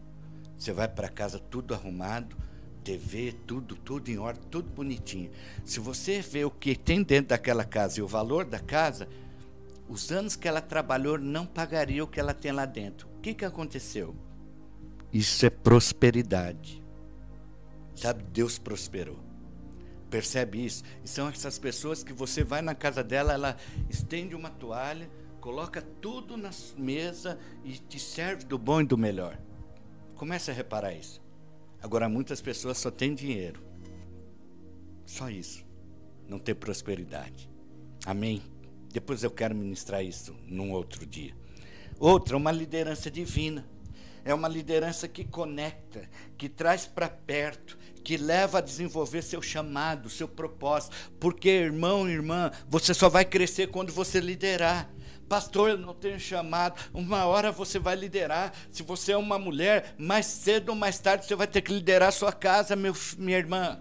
você 0.58 0.72
vai 0.72 0.88
para 0.88 1.10
casa 1.10 1.38
tudo 1.38 1.74
arrumado, 1.74 2.38
TV, 2.82 3.34
tudo, 3.46 3.76
tudo 3.76 4.08
em 4.08 4.18
ordem, 4.18 4.44
tudo 4.50 4.70
bonitinho. 4.70 5.30
Se 5.66 5.82
você 5.82 6.22
vê 6.22 6.46
o 6.46 6.50
que 6.50 6.78
tem 6.78 7.04
dentro 7.04 7.28
daquela 7.28 7.66
casa 7.66 8.00
e 8.00 8.02
o 8.02 8.08
valor 8.08 8.46
da 8.46 8.60
casa, 8.60 9.10
os 9.90 10.14
anos 10.14 10.38
que 10.38 10.48
ela 10.48 10.62
trabalhou 10.62 11.18
não 11.18 11.46
pagaria 11.46 12.06
o 12.06 12.08
que 12.08 12.22
ela 12.22 12.34
tem 12.34 12.54
lá 12.54 12.64
dentro. 12.66 13.10
O 13.18 13.20
que, 13.20 13.34
que 13.34 13.44
aconteceu? 13.44 14.16
Isso 15.12 15.46
é 15.46 15.50
prosperidade. 15.50 16.84
Sabe, 17.96 18.24
Deus 18.24 18.60
prosperou. 18.60 19.20
Percebe 20.10 20.64
isso? 20.66 20.84
E 21.04 21.08
são 21.08 21.28
essas 21.28 21.58
pessoas 21.60 22.04
que 22.04 22.14
você 22.14 22.44
vai 22.44 22.62
na 22.62 22.76
casa 22.76 23.04
dela, 23.04 23.34
ela 23.34 23.58
estende 23.90 24.36
uma 24.36 24.50
toalha, 24.50 25.10
coloca 25.42 25.82
tudo 25.82 26.38
na 26.38 26.52
mesa 26.78 27.38
e 27.64 27.74
te 27.74 28.00
serve 28.00 28.46
do 28.46 28.58
bom 28.58 28.82
e 28.82 28.86
do 28.86 28.98
melhor. 28.98 29.38
Comece 30.16 30.52
a 30.52 30.54
reparar 30.54 30.94
isso. 30.94 31.22
Agora, 31.82 32.10
muitas 32.10 32.42
pessoas 32.42 32.78
só 32.78 32.90
têm 32.90 33.14
dinheiro. 33.14 33.62
Só 35.06 35.30
isso. 35.30 35.66
Não 36.28 36.40
tem 36.40 36.56
prosperidade. 36.56 37.50
Amém? 38.06 38.42
Depois 38.92 39.24
eu 39.24 39.32
quero 39.32 39.54
ministrar 39.54 40.04
isso 40.04 40.36
num 40.46 40.72
outro 40.72 41.06
dia. 41.06 41.36
Outra, 42.00 42.38
uma 42.38 42.52
liderança 42.52 43.12
divina. 43.12 43.68
É 44.28 44.34
uma 44.34 44.50
liderança 44.50 45.08
que 45.08 45.24
conecta, 45.24 46.02
que 46.38 46.50
traz 46.50 46.86
para 46.86 47.08
perto, 47.08 47.78
que 48.04 48.18
leva 48.18 48.58
a 48.58 48.62
desenvolver 48.62 49.22
seu 49.22 49.42
chamado, 49.42 50.10
seu 50.10 50.28
propósito. 50.28 50.94
Porque, 51.18 51.48
irmão 51.48 52.10
irmã, 52.10 52.52
você 52.68 52.94
só 52.94 53.08
vai 53.08 53.24
crescer 53.24 53.68
quando 53.68 53.94
você 53.94 54.20
liderar. 54.20 54.90
Pastor, 55.30 55.70
eu 55.70 55.78
não 55.78 55.94
tenho 55.94 56.20
chamado. 56.20 56.78
Uma 56.94 57.26
hora 57.26 57.54
você 57.54 57.80
vai 57.80 57.96
liderar. 57.96 58.52
Se 58.70 58.84
você 58.84 59.14
é 59.14 59.18
uma 59.18 59.40
mulher, 59.40 59.96
mais 59.98 60.26
cedo 60.26 60.70
ou 60.70 60.76
mais 60.76 61.00
tarde 61.00 61.26
você 61.26 61.34
vai 61.34 61.48
ter 61.48 61.62
que 61.62 61.72
liderar 61.72 62.12
sua 62.12 62.34
casa, 62.34 62.76
meu, 62.76 62.94
minha 63.18 63.38
irmã. 63.38 63.80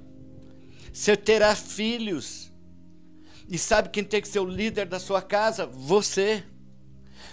Você 0.92 1.16
terá 1.16 1.56
filhos. 1.56 2.52
E 3.48 3.58
sabe 3.58 3.88
quem 3.88 4.04
tem 4.04 4.22
que 4.22 4.28
ser 4.28 4.38
o 4.38 4.44
líder 4.44 4.86
da 4.86 5.00
sua 5.00 5.20
casa? 5.20 5.66
Você. 5.66 6.44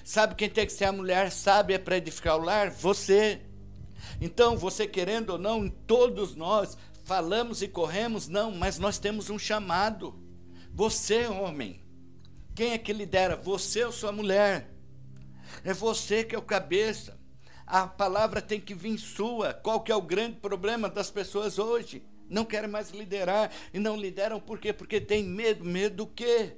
Sabe 0.04 0.36
quem 0.36 0.50
tem 0.50 0.66
que 0.66 0.74
ser 0.74 0.86
a 0.86 0.92
mulher 0.92 1.32
sábia 1.32 1.80
para 1.80 1.98
edificar 1.98 2.38
o 2.38 2.44
lar? 2.44 2.70
Você. 2.70 3.42
Então, 4.20 4.58
você 4.58 4.86
querendo 4.86 5.32
ou 5.32 5.38
não, 5.38 5.70
todos 5.70 6.36
nós 6.36 6.78
falamos 7.06 7.62
e 7.62 7.68
corremos, 7.70 8.28
não, 8.28 8.52
mas 8.52 8.78
nós 8.78 9.00
temos 9.00 9.30
um 9.30 9.40
chamado. 9.40 10.20
Você, 10.74 11.28
homem. 11.28 11.82
Quem 12.54 12.74
é 12.74 12.78
que 12.78 12.92
lidera? 12.92 13.38
Você 13.38 13.86
ou 13.86 13.92
sua 13.92 14.12
mulher? 14.12 14.70
É 15.64 15.74
você 15.74 16.24
que 16.24 16.36
é 16.36 16.38
o 16.38 16.42
cabeça. 16.42 17.18
A 17.66 17.88
palavra 17.88 18.42
tem 18.42 18.60
que 18.60 18.74
vir 18.74 18.98
sua. 18.98 19.54
Qual 19.54 19.82
que 19.82 19.92
é 19.92 19.96
o 19.96 20.02
grande 20.02 20.36
problema 20.38 20.90
das 20.90 21.10
pessoas 21.10 21.58
hoje? 21.58 22.04
Não 22.30 22.44
querem 22.44 22.70
mais 22.70 22.92
liderar 22.92 23.52
e 23.74 23.80
não 23.80 23.96
lideram 23.96 24.40
por 24.40 24.60
quê? 24.60 24.74
Porque 24.74 25.00
tem 25.00 25.24
medo. 25.24 25.64
Medo 25.64 25.98
do 25.98 26.08
quê? 26.08 26.58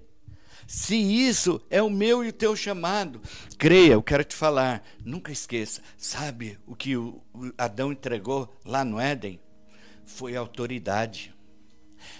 Se 0.68 0.96
isso 0.96 1.62
é 1.70 1.82
o 1.82 1.90
meu 1.90 2.24
e 2.24 2.30
o 2.30 2.34
teu 2.34 2.56
chamado, 2.56 3.22
creia, 3.58 3.94
eu 3.94 4.04
quero 4.04 4.24
te 4.24 4.36
falar, 4.36 4.84
nunca 5.04 5.32
esqueça. 5.32 5.82
Sabe 5.98 6.58
o 6.66 6.76
que 6.76 6.98
o 6.98 7.22
Adão 7.58 7.92
entregou 7.92 8.54
lá 8.66 8.84
no 8.84 9.00
Éden? 9.00 9.40
Foi 10.06 10.36
autoridade. 10.36 11.34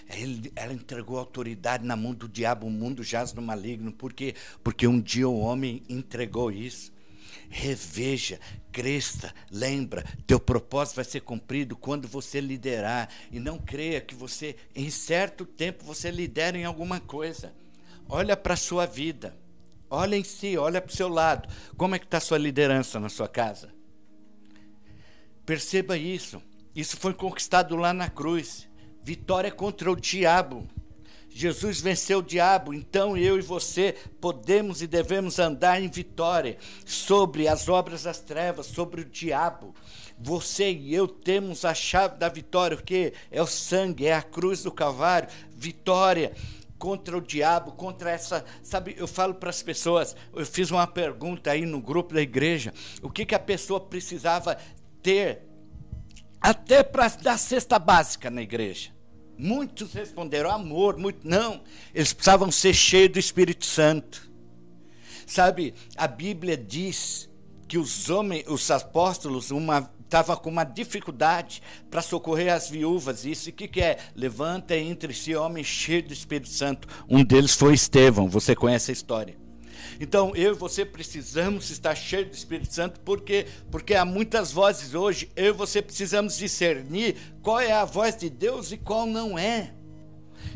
Ele, 0.08 0.52
ela 0.54 0.72
entregou 0.72 1.18
autoridade 1.18 1.84
na 1.84 1.96
mão 1.96 2.14
do 2.14 2.28
diabo, 2.28 2.66
o 2.66 2.70
mundo 2.70 3.02
jaz 3.02 3.32
no 3.32 3.42
maligno. 3.42 3.92
Por 3.92 4.12
quê? 4.12 4.34
Porque 4.62 4.86
um 4.86 5.00
dia 5.00 5.28
o 5.28 5.38
homem 5.38 5.82
entregou 5.88 6.50
isso. 6.50 6.92
Reveja, 7.48 8.40
cresça, 8.72 9.32
lembra, 9.50 10.04
teu 10.26 10.40
propósito 10.40 10.96
vai 10.96 11.04
ser 11.04 11.20
cumprido 11.20 11.76
quando 11.76 12.08
você 12.08 12.40
liderar. 12.40 13.08
E 13.30 13.38
não 13.38 13.58
creia 13.58 14.00
que 14.00 14.14
você, 14.14 14.56
em 14.74 14.90
certo 14.90 15.44
tempo, 15.44 15.84
você 15.84 16.10
lidera 16.10 16.56
em 16.56 16.64
alguma 16.64 17.00
coisa. 17.00 17.52
Olha 18.08 18.36
para 18.36 18.54
a 18.54 18.56
sua 18.56 18.86
vida. 18.86 19.36
Olha 19.88 20.16
em 20.16 20.24
si, 20.24 20.56
olha 20.56 20.80
para 20.80 20.92
o 20.92 20.96
seu 20.96 21.08
lado. 21.08 21.48
Como 21.76 21.94
é 21.94 21.98
que 21.98 22.04
está 22.04 22.18
a 22.18 22.20
sua 22.20 22.38
liderança 22.38 22.98
na 22.98 23.08
sua 23.08 23.28
casa? 23.28 23.70
Perceba 25.44 25.96
isso. 25.96 26.42
Isso 26.74 26.96
foi 26.96 27.14
conquistado 27.14 27.76
lá 27.76 27.92
na 27.92 28.10
cruz. 28.10 28.68
Vitória 29.02 29.50
contra 29.50 29.90
o 29.90 29.96
diabo. 29.96 30.66
Jesus 31.36 31.82
venceu 31.82 32.20
o 32.20 32.22
diabo, 32.22 32.72
então 32.72 33.14
eu 33.14 33.38
e 33.38 33.42
você 33.42 33.94
podemos 34.22 34.80
e 34.80 34.86
devemos 34.86 35.38
andar 35.38 35.82
em 35.82 35.88
vitória 35.88 36.56
sobre 36.86 37.46
as 37.46 37.68
obras 37.68 38.04
das 38.04 38.20
trevas, 38.20 38.64
sobre 38.64 39.02
o 39.02 39.04
diabo. 39.04 39.74
Você 40.18 40.72
e 40.72 40.94
eu 40.94 41.06
temos 41.06 41.66
a 41.66 41.74
chave 41.74 42.16
da 42.16 42.30
vitória, 42.30 42.74
o 42.74 42.82
que 42.82 43.12
é 43.30 43.42
o 43.42 43.46
sangue, 43.46 44.06
é 44.06 44.14
a 44.14 44.22
cruz 44.22 44.62
do 44.62 44.72
Calvário, 44.72 45.28
vitória 45.50 46.32
contra 46.78 47.16
o 47.16 47.20
diabo, 47.20 47.72
contra 47.72 48.10
essa. 48.10 48.44
Sabe, 48.62 48.94
eu 48.98 49.06
falo 49.06 49.34
para 49.34 49.50
as 49.50 49.62
pessoas, 49.62 50.16
eu 50.34 50.44
fiz 50.44 50.70
uma 50.70 50.86
pergunta 50.86 51.50
aí 51.50 51.64
no 51.64 51.80
grupo 51.80 52.14
da 52.14 52.22
igreja: 52.22 52.72
o 53.02 53.10
que, 53.10 53.26
que 53.26 53.34
a 53.34 53.38
pessoa 53.40 53.80
precisava 53.80 54.56
ter 55.02 55.42
até 56.40 56.82
para 56.82 57.08
dar 57.08 57.38
cesta 57.38 57.78
básica 57.78 58.30
na 58.30 58.42
igreja? 58.42 58.90
Muitos 59.38 59.92
responderam 59.92 60.50
amor, 60.50 60.96
muito 60.96 61.28
não. 61.28 61.60
Eles 61.94 62.12
precisavam 62.12 62.50
ser 62.50 62.72
cheios 62.72 63.12
do 63.12 63.18
Espírito 63.18 63.66
Santo. 63.66 64.30
Sabe, 65.26 65.74
a 65.96 66.06
Bíblia 66.06 66.56
diz 66.56 67.28
que 67.68 67.76
os 67.76 68.08
homens, 68.08 68.44
os 68.46 68.70
apóstolos, 68.70 69.50
uma 69.50 69.92
estava 70.06 70.36
com 70.36 70.48
uma 70.48 70.64
dificuldade 70.64 71.62
para 71.90 72.00
socorrer 72.00 72.52
as 72.52 72.70
viúvas. 72.70 73.24
Isso, 73.24 73.50
o 73.50 73.52
que, 73.52 73.68
que 73.68 73.82
é? 73.82 73.98
Levanta 74.14 74.76
entre 74.76 75.12
si 75.12 75.34
homens 75.34 75.66
cheios 75.66 76.06
do 76.08 76.14
Espírito 76.14 76.48
Santo. 76.48 76.88
Um 77.08 77.22
deles 77.22 77.54
foi 77.54 77.74
Estevão, 77.74 78.28
você 78.28 78.54
conhece 78.54 78.90
a 78.90 78.94
história. 78.94 79.36
Então, 80.00 80.32
eu 80.34 80.52
e 80.52 80.54
você 80.54 80.84
precisamos 80.84 81.70
estar 81.70 81.94
cheios 81.94 82.28
do 82.28 82.34
Espírito 82.34 82.72
Santo, 82.72 83.00
porque 83.00 83.46
porque 83.70 83.94
há 83.94 84.04
muitas 84.04 84.52
vozes 84.52 84.94
hoje. 84.94 85.30
Eu 85.36 85.46
e 85.46 85.52
você 85.52 85.80
precisamos 85.80 86.36
discernir 86.36 87.16
qual 87.42 87.60
é 87.60 87.72
a 87.72 87.84
voz 87.84 88.16
de 88.16 88.28
Deus 88.28 88.72
e 88.72 88.76
qual 88.76 89.06
não 89.06 89.38
é. 89.38 89.72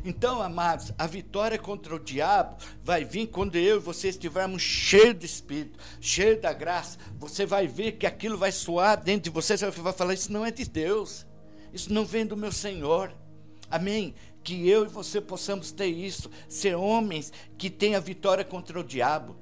Então, 0.05 0.41
amados, 0.41 0.93
a 0.99 1.07
vitória 1.07 1.59
contra 1.59 1.95
o 1.95 1.99
diabo 1.99 2.57
vai 2.83 3.05
vir 3.05 3.27
quando 3.29 3.57
eu 3.57 3.77
e 3.77 3.81
você 3.81 4.09
estivermos 4.09 4.63
cheios 4.63 5.15
do 5.15 5.25
Espírito, 5.25 5.79
cheios 6.01 6.41
da 6.41 6.53
graça. 6.53 6.99
Você 7.19 7.45
vai 7.45 7.67
ver 7.67 7.93
que 7.93 8.07
aquilo 8.07 8.39
vai 8.39 8.53
soar 8.53 9.03
dentro 9.03 9.25
de 9.25 9.31
você, 9.31 9.57
você 9.57 9.71
vai 9.71 9.93
falar: 9.93 10.15
Isso 10.15 10.33
não 10.33 10.45
é 10.45 10.51
de 10.51 10.65
Deus, 10.65 11.27
isso 11.73 11.93
não 11.93 12.05
vem 12.05 12.27
do 12.27 12.37
meu 12.37 12.53
Senhor. 12.53 13.15
Amém? 13.71 14.15
Que 14.43 14.69
eu 14.69 14.85
e 14.85 14.89
você 14.89 15.21
possamos 15.21 15.71
ter 15.71 15.87
isso, 15.87 16.31
ser 16.49 16.75
homens 16.75 17.33
que 17.59 17.69
têm 17.69 17.95
a 17.95 18.01
vitória 18.01 18.45
contra 18.45 18.81
o 18.81 18.85
diabo 18.85 19.37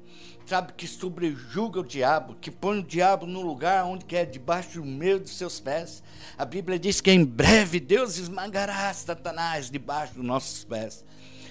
sabe, 0.49 0.73
que 0.73 0.87
subjuga 0.87 1.81
o 1.81 1.85
diabo, 1.85 2.35
que 2.40 2.50
põe 2.50 2.78
o 2.78 2.83
diabo 2.83 3.26
no 3.26 3.43
lugar 3.43 3.85
onde 3.85 4.07
quer, 4.07 4.25
debaixo 4.25 4.81
do 4.81 4.87
meio 4.87 5.21
dos 5.21 5.37
seus 5.37 5.61
pés. 5.61 6.02
A 6.38 6.45
Bíblia 6.45 6.78
diz 6.78 7.00
que 7.02 7.11
em 7.11 7.23
breve 7.23 7.78
Deus 7.78 8.17
esmagará 8.17 8.93
Satanás 8.95 9.71
debaixo 9.71 10.14
dos 10.14 10.25
nossos 10.25 10.64
pés. 10.64 11.05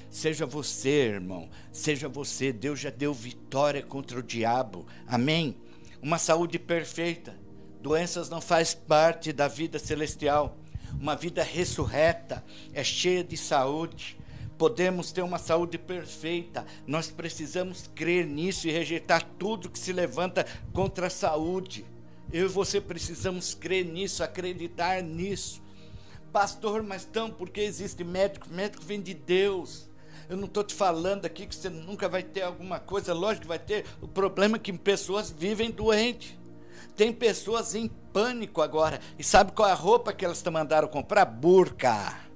Seja 0.10 0.48
você, 0.48 1.10
irmão, 1.10 1.48
seja 1.72 2.10
você, 2.10 2.52
Deus 2.52 2.80
já 2.80 2.90
deu 2.90 3.14
vitória 3.14 3.84
contra 3.84 4.18
o 4.18 4.24
diabo. 4.24 4.88
Amém? 5.06 5.56
Uma 6.02 6.18
saúde 6.18 6.58
perfeita. 6.58 7.38
Doenças 7.82 8.30
não 8.30 8.42
faz 8.42 8.74
parte 8.74 9.32
da 9.32 9.48
vida 9.48 9.78
celestial. 9.78 10.58
Uma 11.00 11.16
vida 11.16 11.44
ressurreta 11.44 12.44
é 12.74 12.84
cheia 12.84 13.24
de 13.24 13.38
saúde 13.38 14.18
podemos 14.58 15.12
ter 15.12 15.22
uma 15.22 15.38
saúde 15.38 15.78
perfeita. 15.78 16.66
Nós 16.86 17.10
precisamos 17.10 17.90
crer 17.94 18.26
nisso 18.26 18.68
e 18.68 18.72
rejeitar 18.72 19.24
tudo 19.38 19.70
que 19.70 19.80
se 19.80 19.94
levanta 19.94 20.46
contra 20.74 21.08
a 21.08 21.12
saúde. 21.12 21.86
Eu 22.32 22.46
e 22.46 22.50
você 22.50 22.82
precisamos 22.82 23.54
crer 23.54 23.86
nisso, 23.86 24.24
acreditar 24.24 25.02
nisso. 25.02 25.62
Pastor, 26.32 26.84
mas 26.84 27.08
então, 27.10 27.30
porque 27.30 27.62
existe 27.62 28.04
médico? 28.04 28.50
Médico 28.50 28.84
vem 28.84 29.02
de 29.02 29.14
Deus. 29.14 29.88
Eu 30.30 30.36
não 30.36 30.46
estou 30.46 30.64
te 30.64 30.74
falando 30.74 31.26
aqui 31.26 31.46
que 31.46 31.56
você 31.56 31.70
nunca 31.70 32.10
vai 32.10 32.22
ter 32.22 32.42
alguma 32.42 32.80
coisa, 32.80 33.14
lógico 33.14 33.44
que 33.44 33.48
vai 33.48 33.60
ter. 33.60 33.86
O 34.02 34.08
problema 34.08 34.58
é 34.58 34.60
que 34.60 34.74
pessoas 34.74 35.32
vivem 35.32 35.72
doentes. 35.72 36.38
Tem 36.98 37.14
pessoas 37.14 37.76
em 37.76 37.88
pânico 37.88 38.62
agora. 38.62 39.00
E 39.18 39.24
sabe 39.24 39.54
qual 39.54 39.70
é 39.70 39.72
a 39.72 39.76
roupa 39.76 40.12
que 40.12 40.26
elas 40.26 40.44
mandaram 40.44 40.88
comprar? 40.88 41.26
Burca. 41.26 42.27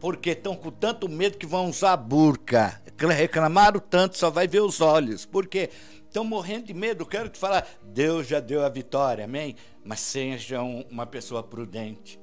Porque 0.00 0.30
estão 0.30 0.56
com 0.56 0.70
tanto 0.70 1.08
medo 1.08 1.36
que 1.36 1.46
vão 1.46 1.68
usar 1.68 1.96
burca. 1.96 2.80
Reclamaram 2.98 3.78
tanto, 3.78 4.16
só 4.16 4.30
vai 4.30 4.48
ver 4.48 4.60
os 4.60 4.80
olhos. 4.80 5.26
Por 5.26 5.46
quê? 5.46 5.70
Estão 6.06 6.24
morrendo 6.24 6.66
de 6.66 6.74
medo. 6.74 7.06
Quero 7.06 7.28
te 7.28 7.38
falar, 7.38 7.66
Deus 7.82 8.26
já 8.26 8.40
deu 8.40 8.64
a 8.64 8.68
vitória, 8.68 9.26
amém? 9.26 9.54
Mas 9.84 10.00
sejam 10.00 10.84
uma 10.90 11.06
pessoa 11.06 11.42
prudente. 11.42 12.18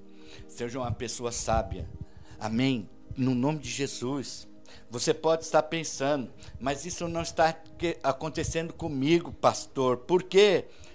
Seja 0.47 0.79
uma 0.79 0.91
pessoa 0.91 1.31
sábia. 1.31 1.87
Amém? 2.39 2.89
No 3.15 3.33
nome 3.33 3.59
de 3.59 3.69
Jesus. 3.69 4.47
Você 4.89 5.13
pode 5.13 5.43
estar 5.43 5.63
pensando, 5.63 6.31
mas 6.59 6.85
isso 6.85 7.07
não 7.07 7.21
está 7.21 7.55
acontecendo 8.03 8.73
comigo, 8.73 9.31
pastor. 9.31 9.97
Por 9.97 10.23
quê? 10.23 10.65
Porque 10.65 10.86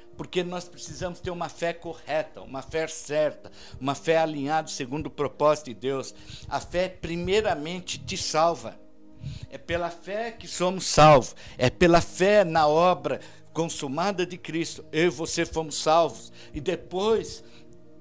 nós 0.45 0.69
precisamos 0.69 1.21
ter 1.21 1.31
uma 1.31 1.49
fé 1.49 1.73
correta, 1.73 2.42
uma 2.42 2.62
fé 2.62 2.87
certa, 2.87 3.50
uma 3.81 3.95
fé 3.95 4.19
alinhada 4.19 4.69
segundo 4.69 5.07
o 5.07 5.11
propósito 5.11 5.66
de 5.66 5.75
Deus. 5.75 6.14
A 6.49 6.61
fé, 6.61 6.88
primeiramente, 6.88 7.99
te 7.99 8.16
salva. 8.16 8.78
É 9.50 9.59
pela 9.59 9.90
fé 9.90 10.33
que 10.33 10.49
somos 10.49 10.87
salvos. 10.87 11.35
É 11.57 11.71
pela 11.71 12.00
fé 12.00 12.45
na 12.45 12.66
obra 12.66 13.21
consumada 13.52 14.25
de 14.26 14.37
Cristo. 14.37 14.85
Eu 14.92 15.07
e 15.07 15.11
você 15.11 15.45
fomos 15.45 15.76
salvos. 15.76 16.33
E 16.52 16.61
depois 16.61 17.45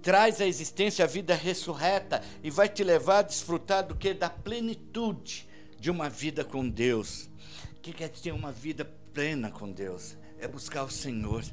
traz 0.02 0.42
à 0.42 0.48
existência 0.48 1.06
a 1.06 1.08
vida 1.08 1.36
ressurreta 1.36 2.22
e 2.44 2.50
vai 2.50 2.68
te 2.68 2.84
levar 2.84 3.20
a 3.20 3.24
desfrutar 3.24 3.86
do 3.86 3.96
que? 3.96 4.14
Da 4.14 4.30
plenitude 4.30 5.48
de 5.80 5.92
uma 5.92 6.10
vida 6.10 6.44
com 6.44 6.68
Deus. 6.68 7.30
O 7.78 7.82
que 7.82 7.94
quer 7.94 8.10
ter 8.10 8.32
uma 8.32 8.52
vida 8.52 8.86
plena 9.14 9.52
com 9.52 9.72
Deus? 9.72 10.18
É 10.40 10.48
buscar 10.48 10.84
o 10.84 10.92
Senhor. 10.92 11.44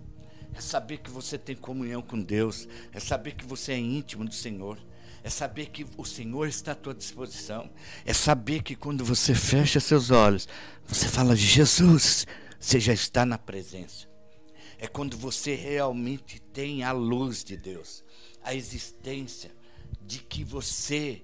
É 0.59 0.61
saber 0.61 0.99
que 0.99 1.09
você 1.09 1.39
tem 1.39 1.55
comunhão 1.55 2.03
com 2.03 2.21
Deus. 2.21 2.67
É 2.93 2.99
saber 2.99 3.37
que 3.37 3.47
você 3.47 3.75
é 3.75 3.79
íntimo 3.79 4.25
do 4.25 4.35
Senhor. 4.35 4.77
É 5.23 5.31
saber 5.31 5.67
que 5.67 5.87
o 5.97 6.05
Senhor 6.05 6.49
está 6.49 6.73
à 6.73 6.75
tua 6.75 6.93
disposição. 6.93 7.71
É 8.05 8.13
saber 8.13 8.65
que 8.65 8.75
quando 8.75 9.05
você 9.05 9.37
fecha 9.37 9.79
seus 9.79 10.11
olhos, 10.11 10.49
você 10.85 11.07
fala 11.07 11.37
de 11.37 11.47
Jesus, 11.47 12.27
você 12.59 12.81
já 12.81 12.93
está 12.93 13.25
na 13.25 13.39
presença. 13.39 14.09
É 14.79 14.89
quando 14.89 15.17
você 15.17 15.55
realmente 15.55 16.41
tem 16.41 16.83
a 16.83 16.91
luz 16.91 17.45
de 17.45 17.57
Deus, 17.57 18.03
a 18.43 18.53
existência 18.53 19.53
de 20.05 20.19
que 20.19 20.43
você 20.43 21.23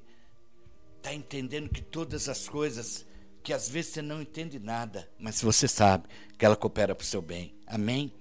está 0.99 1.13
entendendo 1.13 1.69
que 1.69 1.83
todas 1.83 2.29
as 2.29 2.49
coisas, 2.49 3.05
que 3.43 3.53
às 3.53 3.69
vezes 3.69 3.95
você 3.95 4.03
não 4.03 4.23
entende 4.23 4.61
nada, 4.61 5.11
mas 5.19 5.43
você 5.43 5.67
sabe 5.67 6.09
que 6.39 6.45
ela 6.45 6.55
coopera 6.55 6.95
para 6.95 7.03
o 7.03 7.07
seu 7.07 7.21
bem. 7.21 7.57
Amém? 7.67 8.13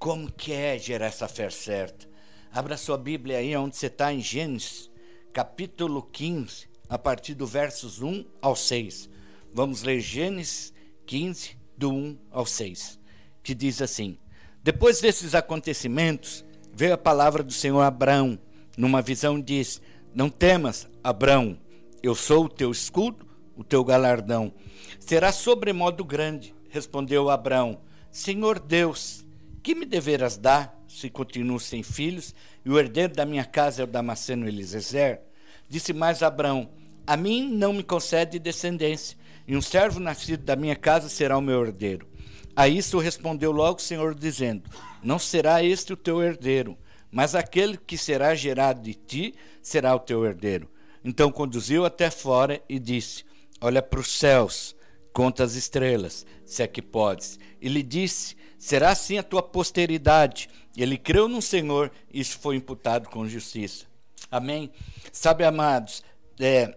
Como 0.00 0.32
que 0.32 0.50
é 0.50 0.78
gerar 0.78 1.08
essa 1.08 1.28
fé 1.28 1.50
certa? 1.50 2.08
Abra 2.50 2.78
sua 2.78 2.96
Bíblia 2.96 3.36
aí 3.36 3.54
onde 3.54 3.76
você 3.76 3.86
está, 3.86 4.10
em 4.10 4.18
Gênesis, 4.18 4.90
capítulo 5.30 6.02
15, 6.02 6.70
a 6.88 6.98
partir 6.98 7.34
do 7.34 7.46
versos 7.46 8.00
1 8.00 8.24
ao 8.40 8.56
6. 8.56 9.10
Vamos 9.52 9.82
ler 9.82 10.00
Gênesis 10.00 10.72
15, 11.04 11.54
do 11.76 11.92
1 11.92 12.18
ao 12.30 12.46
6, 12.46 12.98
que 13.42 13.54
diz 13.54 13.82
assim: 13.82 14.16
Depois 14.62 15.02
desses 15.02 15.34
acontecimentos, 15.34 16.46
veio 16.72 16.94
a 16.94 16.98
palavra 16.98 17.42
do 17.42 17.52
Senhor 17.52 17.82
a 17.82 17.88
Abraão, 17.88 18.38
numa 18.78 19.02
visão, 19.02 19.38
disse: 19.38 19.82
Não 20.14 20.30
temas, 20.30 20.88
Abraão 21.04 21.58
eu 22.02 22.14
sou 22.14 22.46
o 22.46 22.48
teu 22.48 22.70
escudo, 22.70 23.26
o 23.54 23.62
teu 23.62 23.84
galardão. 23.84 24.50
Será 24.98 25.30
sobremodo 25.30 26.02
grande, 26.02 26.54
respondeu 26.70 27.28
Abraão. 27.28 27.82
Senhor 28.10 28.58
Deus, 28.58 29.19
que 29.62 29.74
me 29.74 29.84
deverás 29.84 30.36
dar 30.36 30.78
se 30.88 31.08
continuo 31.10 31.60
sem 31.60 31.82
filhos 31.82 32.34
e 32.64 32.70
o 32.70 32.78
herdeiro 32.78 33.14
da 33.14 33.24
minha 33.24 33.44
casa 33.44 33.82
é 33.82 33.84
o 33.84 33.88
Damasceno 33.88 34.48
Elisezer? 34.48 35.20
Disse 35.68 35.92
mais 35.92 36.22
Abraão: 36.22 36.70
A 37.06 37.16
mim 37.16 37.48
não 37.48 37.72
me 37.72 37.82
concede 37.82 38.38
descendência, 38.38 39.16
e 39.46 39.56
um 39.56 39.62
servo 39.62 40.00
nascido 40.00 40.44
da 40.44 40.56
minha 40.56 40.76
casa 40.76 41.08
será 41.08 41.36
o 41.36 41.42
meu 41.42 41.64
herdeiro. 41.64 42.08
A 42.56 42.68
isso 42.68 42.98
respondeu 42.98 43.52
logo 43.52 43.78
o 43.78 43.82
Senhor, 43.82 44.14
dizendo: 44.14 44.68
Não 45.02 45.18
será 45.18 45.62
este 45.62 45.92
o 45.92 45.96
teu 45.96 46.22
herdeiro, 46.22 46.76
mas 47.10 47.34
aquele 47.34 47.76
que 47.76 47.96
será 47.96 48.34
gerado 48.34 48.82
de 48.82 48.94
ti 48.94 49.34
será 49.62 49.94
o 49.94 50.00
teu 50.00 50.24
herdeiro. 50.24 50.68
Então 51.04 51.30
conduziu 51.30 51.84
até 51.84 52.10
fora 52.10 52.62
e 52.68 52.78
disse: 52.78 53.24
Olha 53.60 53.82
para 53.82 54.00
os 54.00 54.10
céus, 54.10 54.74
conta 55.12 55.44
as 55.44 55.54
estrelas, 55.54 56.26
se 56.44 56.62
é 56.62 56.66
que 56.66 56.82
podes. 56.82 57.38
E 57.60 57.68
lhe 57.68 57.82
disse: 57.82 58.36
Será 58.60 58.90
assim 58.90 59.16
a 59.16 59.22
tua 59.22 59.42
posteridade. 59.42 60.50
Ele 60.76 60.98
creu 60.98 61.26
no 61.26 61.40
Senhor, 61.40 61.90
e 62.12 62.20
isso 62.20 62.38
foi 62.38 62.56
imputado 62.56 63.08
com 63.08 63.26
justiça. 63.26 63.86
Amém? 64.30 64.70
Sabe, 65.10 65.44
amados, 65.44 66.04
é, 66.38 66.76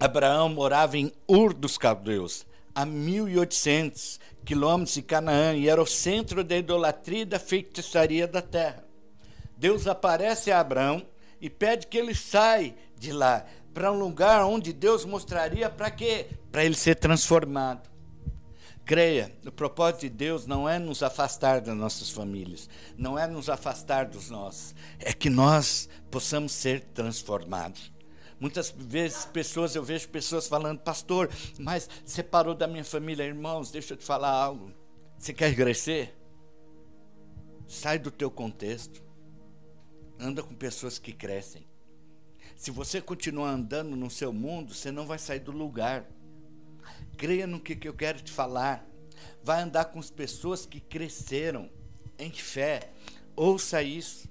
Abraão 0.00 0.48
morava 0.48 0.96
em 0.96 1.12
Ur 1.28 1.52
dos 1.52 1.76
Caldeus, 1.76 2.46
a 2.74 2.86
1800 2.86 4.18
quilômetros 4.46 4.94
de 4.94 5.02
Canaã, 5.02 5.54
e 5.54 5.68
era 5.68 5.80
o 5.80 5.86
centro 5.86 6.42
da 6.42 6.56
idolatria 6.56 7.20
e 7.20 7.26
da 7.26 7.38
feitiçaria 7.38 8.26
da 8.26 8.40
terra. 8.40 8.82
Deus 9.58 9.86
aparece 9.86 10.50
a 10.50 10.58
Abraão 10.58 11.06
e 11.38 11.50
pede 11.50 11.86
que 11.86 11.98
ele 11.98 12.14
saia 12.14 12.74
de 12.96 13.12
lá 13.12 13.44
para 13.74 13.92
um 13.92 13.98
lugar 13.98 14.42
onde 14.46 14.72
Deus 14.72 15.04
mostraria 15.04 15.68
para 15.68 15.90
quê? 15.90 16.28
Para 16.50 16.64
ele 16.64 16.74
ser 16.74 16.94
transformado. 16.94 17.97
Creia, 18.88 19.30
o 19.44 19.52
propósito 19.52 20.00
de 20.00 20.08
Deus 20.08 20.46
não 20.46 20.66
é 20.66 20.78
nos 20.78 21.02
afastar 21.02 21.60
das 21.60 21.76
nossas 21.76 22.08
famílias, 22.08 22.70
não 22.96 23.18
é 23.18 23.26
nos 23.26 23.50
afastar 23.50 24.06
dos 24.06 24.30
nossos, 24.30 24.74
é 24.98 25.12
que 25.12 25.28
nós 25.28 25.90
possamos 26.10 26.52
ser 26.52 26.80
transformados. 26.94 27.92
Muitas 28.40 28.70
vezes 28.70 29.26
pessoas, 29.26 29.74
eu 29.74 29.84
vejo 29.84 30.08
pessoas 30.08 30.48
falando, 30.48 30.78
pastor, 30.78 31.28
mas 31.58 31.86
separou 32.02 32.54
da 32.54 32.66
minha 32.66 32.82
família, 32.82 33.24
irmãos, 33.24 33.70
deixa 33.70 33.92
eu 33.92 33.98
te 33.98 34.06
falar 34.06 34.30
algo. 34.30 34.72
Você 35.18 35.34
quer 35.34 35.54
crescer? 35.54 36.16
Sai 37.66 37.98
do 37.98 38.10
teu 38.10 38.30
contexto. 38.30 39.02
Anda 40.18 40.42
com 40.42 40.54
pessoas 40.54 40.98
que 40.98 41.12
crescem. 41.12 41.68
Se 42.56 42.70
você 42.70 43.02
continuar 43.02 43.50
andando 43.50 43.94
no 43.94 44.08
seu 44.08 44.32
mundo, 44.32 44.72
você 44.72 44.90
não 44.90 45.06
vai 45.06 45.18
sair 45.18 45.40
do 45.40 45.52
lugar. 45.52 46.08
Creia 47.18 47.48
no 47.48 47.58
que, 47.58 47.74
que 47.74 47.88
eu 47.88 47.92
quero 47.92 48.20
te 48.20 48.30
falar. 48.30 48.86
Vai 49.42 49.60
andar 49.60 49.86
com 49.86 49.98
as 49.98 50.08
pessoas 50.08 50.64
que 50.64 50.78
cresceram 50.78 51.68
em 52.16 52.30
fé. 52.30 52.92
Ouça 53.34 53.82
isso. 53.82 54.28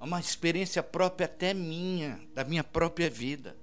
É 0.00 0.04
uma 0.04 0.18
experiência 0.18 0.82
própria 0.82 1.26
até 1.26 1.52
minha, 1.52 2.18
da 2.34 2.42
minha 2.42 2.64
própria 2.64 3.10
vida. 3.10 3.54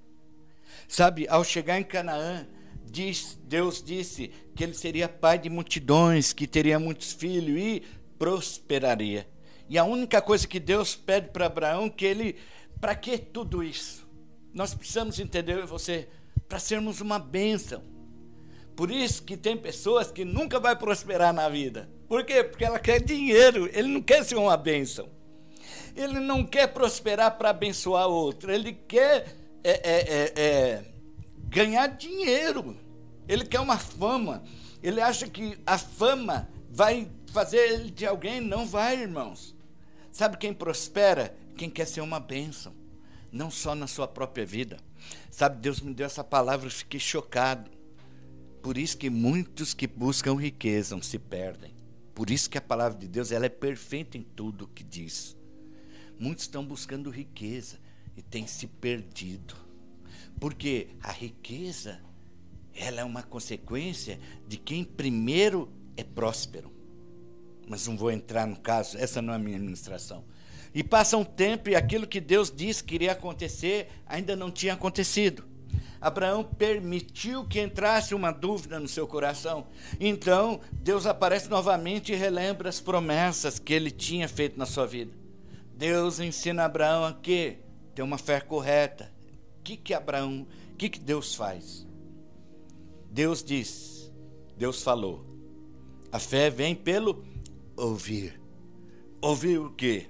Sabe, 0.86 1.26
ao 1.28 1.42
chegar 1.42 1.80
em 1.80 1.84
Canaã, 1.84 2.46
diz, 2.84 3.36
Deus 3.42 3.82
disse 3.82 4.28
que 4.54 4.62
ele 4.62 4.74
seria 4.74 5.08
pai 5.08 5.40
de 5.40 5.50
multidões, 5.50 6.32
que 6.32 6.46
teria 6.46 6.78
muitos 6.78 7.12
filhos 7.12 7.60
e 7.60 7.82
prosperaria. 8.16 9.28
E 9.68 9.76
a 9.76 9.84
única 9.84 10.22
coisa 10.22 10.46
que 10.46 10.60
Deus 10.60 10.94
pede 10.94 11.30
para 11.30 11.46
Abraão 11.46 11.86
é 11.86 11.90
que 11.90 12.04
ele, 12.04 12.36
para 12.80 12.94
que 12.94 13.18
tudo 13.18 13.60
isso? 13.60 14.08
Nós 14.54 14.72
precisamos 14.72 15.18
entender 15.18 15.66
você 15.66 16.08
para 16.48 16.60
sermos 16.60 17.00
uma 17.00 17.18
bênção. 17.18 17.97
Por 18.78 18.92
isso 18.92 19.24
que 19.24 19.36
tem 19.36 19.56
pessoas 19.56 20.12
que 20.12 20.24
nunca 20.24 20.60
vai 20.60 20.76
prosperar 20.76 21.32
na 21.32 21.48
vida. 21.48 21.90
Por 22.06 22.24
quê? 22.24 22.44
Porque 22.44 22.64
ela 22.64 22.78
quer 22.78 23.02
dinheiro, 23.02 23.68
ele 23.72 23.88
não 23.88 24.00
quer 24.00 24.24
ser 24.24 24.36
uma 24.36 24.56
bênção. 24.56 25.08
Ele 25.96 26.20
não 26.20 26.46
quer 26.46 26.68
prosperar 26.68 27.36
para 27.36 27.50
abençoar 27.50 28.06
outro, 28.06 28.52
ele 28.52 28.72
quer 28.72 29.34
é, 29.64 29.70
é, 29.72 29.80
é, 29.82 30.32
é, 30.36 30.84
ganhar 31.48 31.88
dinheiro. 31.88 32.76
Ele 33.26 33.44
quer 33.44 33.58
uma 33.58 33.76
fama. 33.76 34.44
Ele 34.80 35.00
acha 35.00 35.26
que 35.26 35.58
a 35.66 35.76
fama 35.76 36.48
vai 36.70 37.10
fazer 37.32 37.58
ele 37.58 37.90
de 37.90 38.06
alguém. 38.06 38.40
Não 38.40 38.64
vai, 38.64 39.02
irmãos. 39.02 39.56
Sabe 40.12 40.36
quem 40.36 40.54
prospera? 40.54 41.36
Quem 41.56 41.68
quer 41.68 41.84
ser 41.84 42.00
uma 42.00 42.20
bênção 42.20 42.72
não 43.32 43.50
só 43.50 43.74
na 43.74 43.88
sua 43.88 44.06
própria 44.06 44.46
vida. 44.46 44.76
Sabe, 45.32 45.60
Deus 45.60 45.80
me 45.80 45.92
deu 45.92 46.06
essa 46.06 46.22
palavra, 46.22 46.68
eu 46.68 46.70
fiquei 46.70 47.00
chocado. 47.00 47.77
Por 48.68 48.76
isso 48.76 48.98
que 48.98 49.08
muitos 49.08 49.72
que 49.72 49.86
buscam 49.86 50.34
riqueza 50.34 50.94
se 51.00 51.18
perdem. 51.18 51.74
Por 52.14 52.28
isso 52.28 52.50
que 52.50 52.58
a 52.58 52.60
palavra 52.60 52.98
de 52.98 53.08
Deus 53.08 53.32
ela 53.32 53.46
é 53.46 53.48
perfeita 53.48 54.18
em 54.18 54.22
tudo 54.22 54.66
o 54.66 54.68
que 54.68 54.84
diz. 54.84 55.34
Muitos 56.18 56.44
estão 56.44 56.62
buscando 56.62 57.08
riqueza 57.08 57.78
e 58.14 58.20
têm 58.20 58.46
se 58.46 58.66
perdido. 58.66 59.54
Porque 60.38 60.88
a 61.02 61.10
riqueza 61.10 61.98
ela 62.74 63.00
é 63.00 63.04
uma 63.04 63.22
consequência 63.22 64.20
de 64.46 64.58
quem 64.58 64.84
primeiro 64.84 65.72
é 65.96 66.04
próspero. 66.04 66.70
Mas 67.66 67.86
não 67.86 67.96
vou 67.96 68.10
entrar 68.10 68.46
no 68.46 68.60
caso, 68.60 68.98
essa 68.98 69.22
não 69.22 69.32
é 69.32 69.36
a 69.36 69.38
minha 69.38 69.56
administração. 69.56 70.26
E 70.74 70.84
passa 70.84 71.16
um 71.16 71.24
tempo 71.24 71.70
e 71.70 71.74
aquilo 71.74 72.06
que 72.06 72.20
Deus 72.20 72.52
disse 72.54 72.84
que 72.84 72.96
iria 72.96 73.12
acontecer 73.12 73.88
ainda 74.04 74.36
não 74.36 74.50
tinha 74.50 74.74
acontecido. 74.74 75.47
Abraão 76.00 76.44
permitiu 76.44 77.44
que 77.44 77.60
entrasse 77.60 78.14
uma 78.14 78.30
dúvida 78.30 78.78
no 78.78 78.88
seu 78.88 79.06
coração. 79.06 79.66
Então, 79.98 80.60
Deus 80.72 81.06
aparece 81.06 81.48
novamente 81.48 82.12
e 82.12 82.16
relembra 82.16 82.68
as 82.68 82.80
promessas 82.80 83.58
que 83.58 83.72
ele 83.72 83.90
tinha 83.90 84.28
feito 84.28 84.58
na 84.58 84.66
sua 84.66 84.86
vida. 84.86 85.12
Deus 85.74 86.20
ensina 86.20 86.64
Abraão 86.64 87.04
a 87.04 87.12
quê? 87.12 87.58
Ter 87.94 88.02
uma 88.02 88.18
fé 88.18 88.40
correta. 88.40 89.12
O 89.58 89.62
que 89.62 89.76
que 89.76 89.94
Abraão, 89.94 90.46
o 90.72 90.76
que 90.76 90.88
que 90.88 91.00
Deus 91.00 91.34
faz? 91.34 91.86
Deus 93.10 93.42
diz, 93.42 94.12
Deus 94.56 94.82
falou. 94.82 95.24
A 96.12 96.18
fé 96.18 96.48
vem 96.48 96.74
pelo 96.74 97.24
ouvir. 97.76 98.40
Ouvir 99.20 99.58
o 99.58 99.70
quê? 99.70 100.06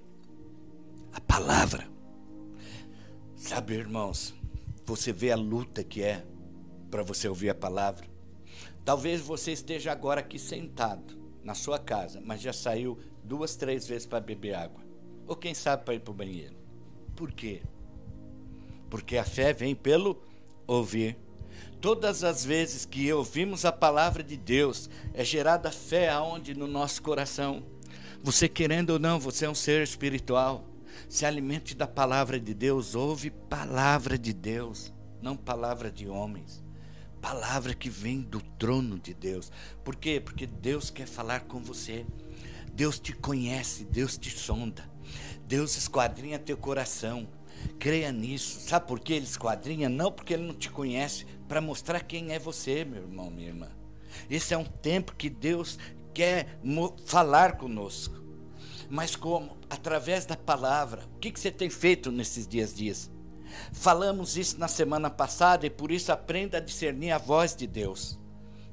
A 1.12 1.20
palavra. 1.20 1.88
Sabe, 3.35 3.74
irmãos, 3.74 4.35
você 4.88 5.12
vê 5.12 5.31
a 5.31 5.37
luta 5.37 5.85
que 5.85 6.03
é 6.03 6.24
para 6.90 7.03
você 7.03 7.29
ouvir 7.29 7.51
a 7.51 7.55
palavra. 7.55 8.07
Talvez 8.87 9.20
você 9.20 9.53
esteja 9.53 9.92
agora 9.92 10.20
aqui 10.20 10.38
sentado 10.38 11.18
na 11.44 11.55
sua 11.55 11.79
casa, 11.79 12.22
mas 12.24 12.40
já 12.40 12.55
saiu 12.55 12.98
duas, 13.22 13.55
três 13.55 13.87
vezes 13.87 14.07
para 14.07 14.18
beber 14.18 14.55
água. 14.55 14.83
Ou 15.27 15.37
quem 15.37 15.53
sabe 15.53 15.85
para 15.85 15.94
ir 15.94 16.01
para 16.01 16.11
o 16.11 16.14
banheiro. 16.14 16.57
Por 17.14 17.31
quê? 17.33 17.61
Porque 18.88 19.18
a 19.18 19.24
fé 19.24 19.53
vem 19.53 19.74
pelo 19.74 20.22
ouvir. 20.66 21.18
Todas 21.83 22.24
as 22.24 22.42
vezes 22.42 22.87
que 22.87 23.12
ouvimos 23.12 23.66
a 23.66 23.72
palavra 23.72 24.22
de 24.22 24.38
Deus, 24.38 24.88
é 25.12 25.22
gerada 25.22 25.70
fé 25.70 26.09
aonde 26.09 26.55
no 26.55 26.66
nosso 26.66 27.03
coração. 27.03 27.62
Você 28.22 28.48
querendo 28.48 28.90
ou 28.90 28.98
não, 28.98 29.20
você 29.20 29.44
é 29.44 29.51
um 29.51 29.55
ser 29.55 29.83
espiritual 29.83 30.64
se 31.08 31.26
alimente 31.26 31.74
da 31.74 31.87
palavra 31.87 32.40
de 32.40 32.54
Deus, 32.54 32.94
ouve 32.94 33.30
palavra 33.30 34.18
de 34.18 34.32
Deus, 34.32 34.92
não 35.20 35.37
palavra 35.37 35.90
de 35.90 36.08
homens. 36.08 36.62
Palavra 37.20 37.74
que 37.74 37.90
vem 37.90 38.20
do 38.20 38.40
trono 38.58 38.98
de 38.98 39.12
Deus. 39.12 39.50
Por 39.82 39.96
quê? 39.96 40.20
Porque 40.20 40.46
Deus 40.46 40.88
quer 40.88 41.06
falar 41.06 41.40
com 41.40 41.61
você. 41.61 42.06
Deus 42.72 43.00
te 43.00 43.12
conhece, 43.12 43.84
Deus 43.84 44.16
te 44.16 44.30
sonda. 44.30 44.88
Deus 45.46 45.76
esquadrinha 45.76 46.38
teu 46.38 46.56
coração. 46.56 47.28
Creia 47.78 48.12
nisso. 48.12 48.61
Sabe 48.61 48.87
por 48.87 49.00
que 49.00 49.12
ele 49.12 49.26
esquadrinha? 49.26 49.88
Não 49.88 50.12
porque 50.12 50.34
ele 50.34 50.46
não 50.46 50.54
te 50.54 50.70
conhece, 50.70 51.26
para 51.48 51.61
mostrar 51.61 52.00
quem 52.00 52.32
é 52.32 52.38
você, 52.38 52.84
meu 52.84 53.02
irmão, 53.02 53.30
minha 53.30 53.48
irmã. 53.48 53.68
Esse 54.30 54.54
é 54.54 54.58
um 54.58 54.64
tempo 54.64 55.16
que 55.16 55.28
Deus 55.28 55.76
quer 56.14 56.61
falar 57.04 57.56
conosco. 57.56 58.14
Mas 58.88 59.16
como? 59.16 59.57
Através 59.70 60.24
da 60.24 60.37
palavra. 60.37 61.04
O 61.14 61.18
que, 61.18 61.31
que 61.31 61.40
você 61.40 61.50
tem 61.50 61.68
feito 61.68 62.11
nesses 62.11 62.46
dias 62.46 62.74
dias? 62.74 63.11
Falamos 63.72 64.37
isso 64.37 64.59
na 64.59 64.68
semana 64.68 65.11
passada 65.11 65.66
e 65.66 65.70
por 65.70 65.90
isso 65.90 66.12
aprenda 66.12 66.59
a 66.59 66.61
discernir 66.61 67.11
a 67.11 67.18
voz 67.18 67.54
de 67.54 67.66
Deus. 67.66 68.18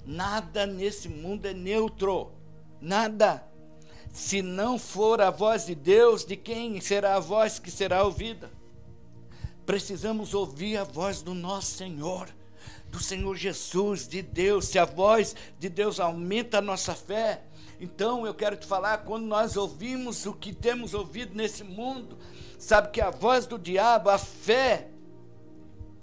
Nada 0.05 0.65
nesse 0.65 1.09
mundo 1.09 1.47
é 1.47 1.53
neutro. 1.53 2.31
Nada. 2.79 3.43
Se 4.13 4.41
não 4.41 4.79
for 4.79 5.21
a 5.21 5.29
voz 5.29 5.65
de 5.65 5.75
Deus, 5.75 6.23
de 6.23 6.37
quem 6.37 6.79
será 6.79 7.15
a 7.15 7.19
voz 7.19 7.59
que 7.59 7.71
será 7.71 8.03
ouvida? 8.03 8.49
Precisamos 9.65 10.33
ouvir 10.33 10.77
a 10.77 10.83
voz 10.83 11.21
do 11.21 11.33
nosso 11.33 11.75
Senhor, 11.75 12.29
do 12.89 12.99
Senhor 12.99 13.35
Jesus, 13.35 14.07
de 14.07 14.21
Deus. 14.21 14.67
Se 14.67 14.77
a 14.77 14.85
voz 14.85 15.35
de 15.59 15.67
Deus 15.67 15.99
aumenta 15.99 16.59
a 16.59 16.61
nossa 16.61 16.93
fé, 16.93 17.43
então 17.79 18.25
eu 18.25 18.33
quero 18.33 18.55
te 18.55 18.65
falar, 18.65 18.99
quando 18.99 19.25
nós 19.25 19.57
ouvimos 19.57 20.25
o 20.25 20.33
que 20.33 20.53
temos 20.53 20.93
ouvido 20.93 21.35
nesse 21.35 21.63
mundo, 21.63 22.17
sabe 22.57 22.91
que 22.91 23.01
a 23.01 23.09
voz 23.09 23.45
do 23.45 23.57
diabo, 23.57 24.09
a 24.09 24.17
fé, 24.17 24.89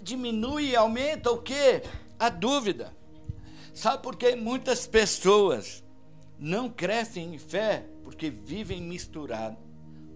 diminui 0.01 0.69
e 0.69 0.75
aumenta 0.75 1.31
o 1.31 1.41
que? 1.41 1.81
A 2.19 2.29
dúvida. 2.29 2.95
Sabe 3.73 4.03
por 4.03 4.15
que 4.15 4.35
muitas 4.35 4.85
pessoas 4.85 5.83
não 6.37 6.69
crescem 6.69 7.33
em 7.33 7.39
fé? 7.39 7.85
Porque 8.03 8.29
vivem 8.29 8.81
misturado. 8.81 9.57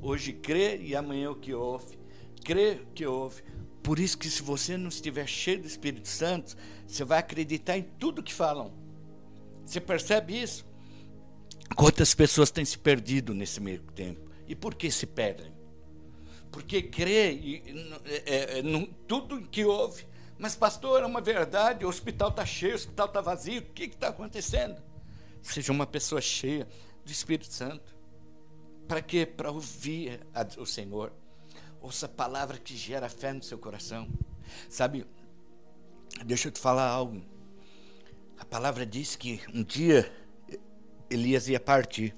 Hoje 0.01 0.31
crê 0.31 0.77
e 0.77 0.95
amanhã 0.95 1.31
o 1.31 1.35
que 1.35 1.53
ouve. 1.53 1.97
Crê 2.43 2.81
o 2.83 2.93
que 2.93 3.05
ouve. 3.05 3.41
Por 3.81 3.97
isso 3.97 4.17
que 4.17 4.29
se 4.29 4.43
você 4.43 4.77
não 4.77 4.89
estiver 4.89 5.25
cheio 5.25 5.61
do 5.61 5.67
Espírito 5.67 6.07
Santo, 6.07 6.55
você 6.85 7.03
vai 7.03 7.19
acreditar 7.19 7.77
em 7.77 7.83
tudo 7.83 8.21
que 8.21 8.33
falam. 8.33 8.71
Você 9.65 9.81
percebe 9.81 10.39
isso? 10.39 10.65
Quantas 11.75 12.13
pessoas 12.13 12.49
têm 12.49 12.65
se 12.65 12.77
perdido 12.77 13.33
nesse 13.33 13.59
meio 13.59 13.81
tempo? 13.93 14.29
E 14.47 14.55
por 14.55 14.75
que 14.75 14.89
se 14.89 15.05
perdem? 15.05 15.51
Porque 16.51 16.81
crê 16.81 17.31
em 17.31 17.93
é, 18.05 18.59
é, 18.59 18.89
tudo 19.07 19.41
que 19.41 19.65
houve. 19.65 20.07
Mas, 20.39 20.55
pastor, 20.55 21.03
é 21.03 21.05
uma 21.05 21.21
verdade: 21.21 21.85
o 21.85 21.89
hospital 21.89 22.29
está 22.29 22.45
cheio, 22.45 22.73
o 22.73 22.75
hospital 22.75 23.07
está 23.07 23.21
vazio, 23.21 23.61
o 23.61 23.65
que 23.65 23.83
está 23.83 24.07
acontecendo? 24.09 24.81
Seja 25.41 25.71
uma 25.71 25.85
pessoa 25.85 26.21
cheia 26.21 26.67
do 27.05 27.11
Espírito 27.11 27.51
Santo. 27.51 27.95
Para 28.87 29.01
quê? 29.01 29.25
Para 29.25 29.51
ouvir 29.51 30.21
a, 30.33 30.45
o 30.59 30.65
Senhor. 30.65 31.11
Ouça 31.81 32.05
a 32.05 32.09
palavra 32.09 32.57
que 32.57 32.75
gera 32.75 33.09
fé 33.09 33.33
no 33.33 33.43
seu 33.43 33.57
coração. 33.57 34.07
Sabe, 34.69 35.05
deixa 36.25 36.47
eu 36.47 36.51
te 36.51 36.59
falar 36.59 36.87
algo. 36.87 37.21
A 38.37 38.45
palavra 38.45 38.85
diz 38.85 39.15
que 39.15 39.41
um 39.53 39.63
dia 39.63 40.11
Elias 41.09 41.47
ia 41.47 41.59
partir. 41.59 42.15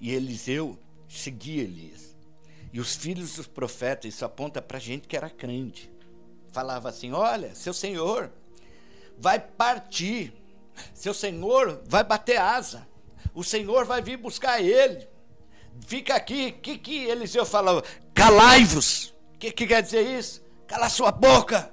E 0.00 0.12
Eliseu 0.12 0.78
seguia 1.08 1.62
Elias. 1.62 2.16
E 2.72 2.80
os 2.80 2.94
filhos 2.94 3.36
dos 3.36 3.46
profetas, 3.46 4.14
isso 4.14 4.24
aponta 4.24 4.60
para 4.60 4.78
gente 4.78 5.08
que 5.08 5.16
era 5.16 5.30
crente. 5.30 5.90
Falava 6.52 6.88
assim: 6.88 7.12
Olha, 7.12 7.54
seu 7.54 7.72
senhor 7.72 8.30
vai 9.18 9.38
partir, 9.38 10.32
seu 10.92 11.14
senhor 11.14 11.82
vai 11.86 12.04
bater 12.04 12.38
asa, 12.38 12.86
o 13.34 13.42
senhor 13.42 13.84
vai 13.84 14.02
vir 14.02 14.16
buscar 14.16 14.60
ele. 14.60 15.08
Fica 15.86 16.14
aqui. 16.14 16.54
O 16.56 16.60
que, 16.60 16.78
que 16.78 17.04
Eliseu 17.04 17.44
falava? 17.44 17.82
Calai-vos. 18.14 19.14
O 19.34 19.38
que, 19.38 19.52
que 19.52 19.66
quer 19.66 19.82
dizer 19.82 20.02
isso? 20.18 20.42
Cala 20.66 20.88
sua 20.88 21.12
boca. 21.12 21.70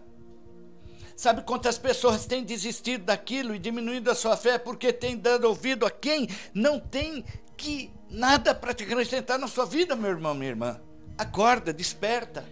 Sabe 1.24 1.42
quantas 1.42 1.78
pessoas 1.78 2.26
têm 2.26 2.44
desistido 2.44 3.06
daquilo 3.06 3.56
e 3.56 3.58
diminuído 3.58 4.12
a 4.12 4.14
sua 4.14 4.36
fé 4.36 4.58
porque 4.58 4.92
têm 4.92 5.16
dado 5.16 5.46
ouvido 5.46 5.86
a 5.86 5.90
quem 5.90 6.28
não 6.54 6.82
tem 6.82 7.24
que 7.56 7.90
nada 8.10 8.54
para 8.54 8.74
te 8.74 8.84
acrescentar 8.84 9.40
na 9.40 9.48
sua 9.48 9.66
vida, 9.66 9.96
meu 9.96 10.10
irmão, 10.10 10.34
minha 10.34 10.50
irmã? 10.50 10.82
Acorda, 11.18 11.72
desperta. 11.72 12.46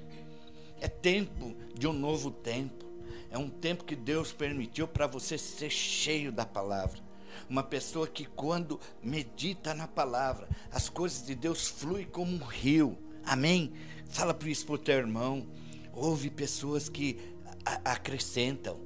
É 0.80 0.88
tempo 0.88 1.54
de 1.78 1.86
um 1.86 1.92
novo 1.92 2.32
tempo. 2.32 2.86
É 3.30 3.38
um 3.38 3.50
tempo 3.50 3.84
que 3.84 3.94
Deus 3.94 4.32
permitiu 4.32 4.88
para 4.88 5.06
você 5.06 5.38
ser 5.38 5.70
cheio 5.70 6.32
da 6.32 6.46
palavra. 6.46 7.02
Uma 7.50 7.64
pessoa 7.64 8.08
que, 8.08 8.24
quando 8.24 8.80
medita 9.04 9.74
na 9.74 9.86
palavra, 9.86 10.48
as 10.72 10.88
coisas 10.88 11.26
de 11.26 11.36
Deus 11.36 11.68
fluem 11.68 12.06
como 12.06 12.32
um 12.32 12.46
rio. 12.46 12.98
Amém? 13.26 13.74
Fala 14.06 14.34
para 14.34 14.48
isso 14.48 14.66
para 14.66 14.76
o 14.76 14.78
teu 14.78 14.96
irmão. 14.96 15.46
Houve 15.94 16.30
pessoas 16.30 16.88
que 16.88 17.20
acrescentam. 17.66 18.80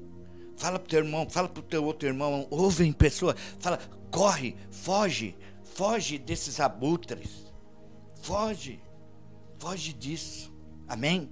Fala 0.57 0.79
pro 0.79 0.88
teu 0.88 0.99
irmão, 0.99 1.29
fala 1.29 1.49
pro 1.49 1.61
teu 1.61 1.83
outro 1.83 2.07
irmão, 2.07 2.47
ouvem 2.49 2.93
pessoa, 2.93 3.35
fala, 3.59 3.79
corre, 4.09 4.55
foge, 4.71 5.35
foge 5.63 6.17
desses 6.17 6.59
abutres. 6.59 7.51
Foge, 8.21 8.79
foge 9.59 9.93
disso. 9.93 10.53
Amém? 10.88 11.29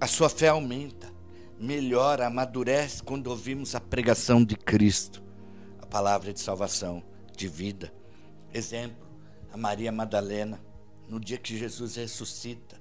A 0.00 0.06
sua 0.06 0.28
fé 0.28 0.48
aumenta, 0.48 1.12
melhora, 1.58 2.26
amadurece 2.26 3.02
quando 3.02 3.28
ouvimos 3.28 3.74
a 3.74 3.80
pregação 3.80 4.44
de 4.44 4.56
Cristo, 4.56 5.22
a 5.80 5.86
palavra 5.86 6.32
de 6.32 6.40
salvação, 6.40 7.02
de 7.36 7.48
vida. 7.48 7.92
Exemplo, 8.52 9.06
a 9.52 9.56
Maria 9.56 9.92
Madalena, 9.92 10.60
no 11.08 11.20
dia 11.20 11.38
que 11.38 11.56
Jesus 11.56 11.96
ressuscita, 11.96 12.80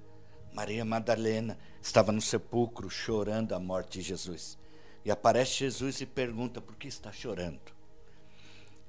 Maria 0.53 0.85
Madalena 0.85 1.57
estava 1.81 2.11
no 2.11 2.21
sepulcro 2.21 2.89
chorando 2.89 3.53
a 3.53 3.59
morte 3.59 3.99
de 3.99 4.05
Jesus. 4.05 4.57
E 5.03 5.09
aparece 5.09 5.59
Jesus 5.59 5.99
e 5.99 6.05
pergunta: 6.05 6.61
por 6.61 6.75
que 6.75 6.87
está 6.87 7.11
chorando? 7.11 7.59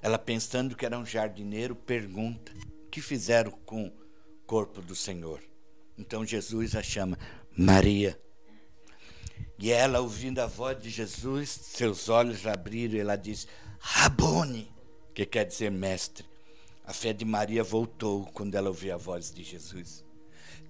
Ela, 0.01 0.19
pensando 0.19 0.75
que 0.75 0.85
era 0.85 0.97
um 0.97 1.05
jardineiro, 1.05 1.75
pergunta: 1.75 2.53
o 2.85 2.89
que 2.89 3.01
fizeram 3.01 3.51
com 3.65 3.87
o 3.87 3.93
corpo 4.45 4.81
do 4.81 4.95
Senhor? 4.95 5.41
Então 5.97 6.23
Jesus 6.23 6.75
a 6.75 6.83
chama 6.83 7.17
Maria. 7.57 8.19
E 9.57 9.71
ela, 9.71 9.99
ouvindo 9.99 10.39
a 10.39 10.45
voz 10.45 10.79
de 10.79 10.89
Jesus, 10.89 11.49
seus 11.49 12.09
olhos 12.09 12.45
abriram 12.45 12.95
e 12.95 12.99
ela 12.99 13.15
diz: 13.15 13.47
Rabone, 13.79 14.71
que 15.15 15.25
quer 15.25 15.45
dizer 15.45 15.71
mestre. 15.71 16.25
A 16.85 16.93
fé 16.93 17.11
de 17.11 17.25
Maria 17.25 17.63
voltou 17.63 18.25
quando 18.25 18.53
ela 18.53 18.69
ouviu 18.69 18.93
a 18.93 18.97
voz 18.97 19.33
de 19.33 19.43
Jesus. 19.43 20.04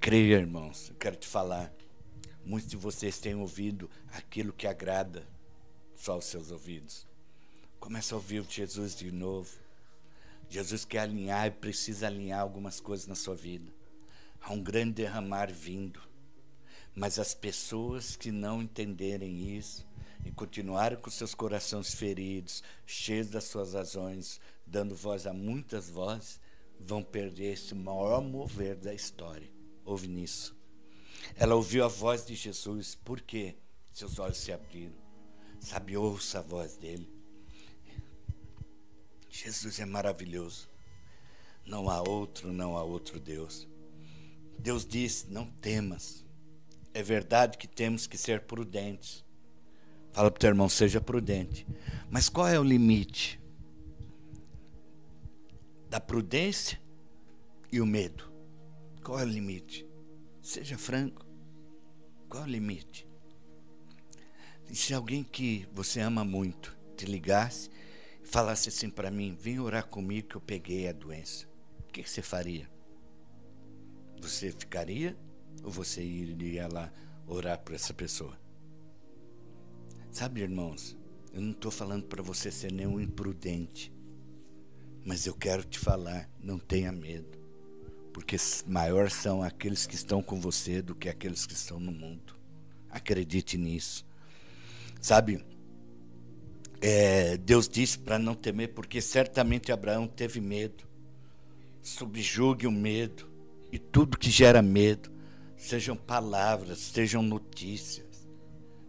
Creia, 0.06 0.38
irmãos, 0.38 0.90
eu 0.90 0.96
quero 0.98 1.16
te 1.16 1.28
falar. 1.28 1.74
Muitos 2.46 2.70
de 2.70 2.78
vocês 2.78 3.18
têm 3.18 3.34
ouvido 3.34 3.90
aquilo 4.14 4.54
que 4.54 4.68
agrada 4.68 5.28
só 5.96 6.12
aos 6.12 6.26
seus 6.26 6.52
ouvidos. 6.52 7.08
Começa 7.80 8.14
a 8.14 8.18
ouvir 8.18 8.46
Jesus 8.48 8.96
de 8.96 9.12
novo. 9.12 9.52
Jesus 10.48 10.86
quer 10.86 11.00
alinhar 11.00 11.48
e 11.48 11.50
precisa 11.50 12.06
alinhar 12.06 12.40
algumas 12.40 12.80
coisas 12.80 13.08
na 13.08 13.16
sua 13.16 13.34
vida. 13.34 13.74
Há 14.40 14.54
um 14.54 14.62
grande 14.62 14.94
derramar 14.94 15.52
vindo. 15.52 16.00
Mas 16.94 17.18
as 17.18 17.34
pessoas 17.34 18.16
que 18.16 18.32
não 18.32 18.62
entenderem 18.62 19.58
isso 19.58 19.88
e 20.24 20.30
continuarem 20.30 21.00
com 21.00 21.10
seus 21.10 21.34
corações 21.34 21.96
feridos, 21.96 22.62
cheios 22.86 23.32
das 23.32 23.46
suas 23.46 23.74
razões, 23.74 24.40
dando 24.68 24.94
voz 24.94 25.26
a 25.26 25.34
muitas 25.34 25.90
vozes, 25.90 26.40
vão 26.80 27.02
perder 27.02 27.54
esse 27.54 27.74
maior 27.74 28.22
mover 28.22 28.76
da 28.76 28.94
história. 28.94 29.55
Ouve 29.86 30.08
nisso. 30.08 30.56
Ela 31.36 31.56
ouviu 31.56 31.86
a 31.86 31.88
voz 31.88 32.26
de 32.26 32.36
Jesus, 32.36 32.96
por 32.96 33.22
quê? 33.22 33.56
Seus 33.92 34.20
olhos 34.20 34.38
se 34.38 34.52
abriram. 34.52 34.96
Sabe, 35.60 35.96
ouça 35.96 36.40
a 36.40 36.42
voz 36.42 36.76
dele. 36.76 37.10
Jesus 39.30 39.80
é 39.80 39.86
maravilhoso. 39.86 40.70
Não 41.66 41.90
há 41.90 42.02
outro, 42.02 42.52
não 42.52 42.78
há 42.78 42.84
outro 42.84 43.20
Deus. 43.20 43.68
Deus 44.60 44.86
disse: 44.86 45.28
não 45.30 45.46
temas. 45.46 46.26
É 46.94 47.04
verdade 47.04 47.58
que 47.58 47.68
temos 47.68 48.08
que 48.08 48.18
ser 48.18 48.42
prudentes. 48.42 49.24
Fala 50.14 50.32
para 50.32 50.38
o 50.38 50.40
teu 50.40 50.50
irmão, 50.50 50.70
seja 50.70 51.02
prudente. 51.02 51.68
Mas 52.10 52.30
qual 52.30 52.48
é 52.48 52.58
o 52.58 52.64
limite 52.64 53.40
da 55.90 56.00
prudência 56.00 56.80
e 57.72 57.82
o 57.82 57.86
medo? 57.86 58.35
Qual 59.06 59.20
é 59.20 59.24
o 59.24 59.28
limite? 59.28 59.88
Seja 60.42 60.80
franco. 60.80 61.24
Qual 62.28 62.42
é 62.42 62.48
o 62.48 62.50
limite? 62.50 63.08
E 64.68 64.76
se 64.76 64.96
alguém 64.96 65.24
que 65.24 65.68
você 65.72 66.00
ama 66.00 66.26
muito 66.26 66.76
te 66.98 67.06
ligasse 67.06 67.70
e 68.24 68.28
falasse 68.28 68.70
assim 68.70 68.90
para 68.90 69.12
mim: 69.12 69.38
vem 69.40 69.60
orar 69.60 69.86
comigo 69.86 70.30
que 70.30 70.36
eu 70.38 70.42
peguei 70.42 70.90
a 70.90 70.92
doença, 70.92 71.48
o 71.88 71.92
que, 71.92 72.04
você 72.04 72.24
faria? 72.24 72.68
Você 74.20 74.52
ficaria 74.52 75.16
ou 75.64 75.70
você 75.70 76.02
iria 76.02 76.68
lá 76.68 76.92
orar 77.28 77.60
por 77.60 77.76
essa 77.76 77.94
pessoa? 77.94 78.36
Sabe, 80.12 80.42
irmãos, 80.42 80.98
eu 81.32 81.42
não 81.42 81.52
estou 81.52 81.70
falando 81.70 82.08
para 82.08 82.24
você 82.24 82.50
ser 82.50 82.72
nenhum 82.72 83.00
imprudente, 83.00 83.94
mas 85.06 85.28
eu 85.28 85.36
quero 85.36 85.64
te 85.64 85.78
falar: 85.78 86.28
não 86.40 86.58
tenha 86.58 86.92
medo, 86.92 87.35
porque 88.16 88.38
maior 88.66 89.12
são 89.12 89.44
aqueles 89.44 89.86
que 89.86 89.94
estão 89.94 90.24
com 90.24 90.40
você 90.40 90.82
do 90.82 90.96
que 90.96 91.10
aqueles 91.10 91.46
que 91.46 91.52
estão 91.52 91.82
no 91.82 91.92
mundo. 91.92 92.34
Acredite 92.90 93.58
nisso. 93.58 94.06
Sabe, 95.02 95.46
é, 96.80 97.36
Deus 97.36 97.68
disse 97.68 98.00
para 98.00 98.18
não 98.18 98.34
temer, 98.34 98.74
porque 98.74 99.02
certamente 99.02 99.70
Abraão 99.70 100.08
teve 100.08 100.40
medo. 100.40 100.86
Subjugue 101.82 102.66
o 102.66 102.72
medo 102.72 103.30
e 103.70 103.78
tudo 103.78 104.18
que 104.18 104.32
gera 104.32 104.62
medo, 104.62 105.12
sejam 105.58 105.98
palavras, 105.98 106.80
sejam 106.80 107.22
notícias, 107.22 108.26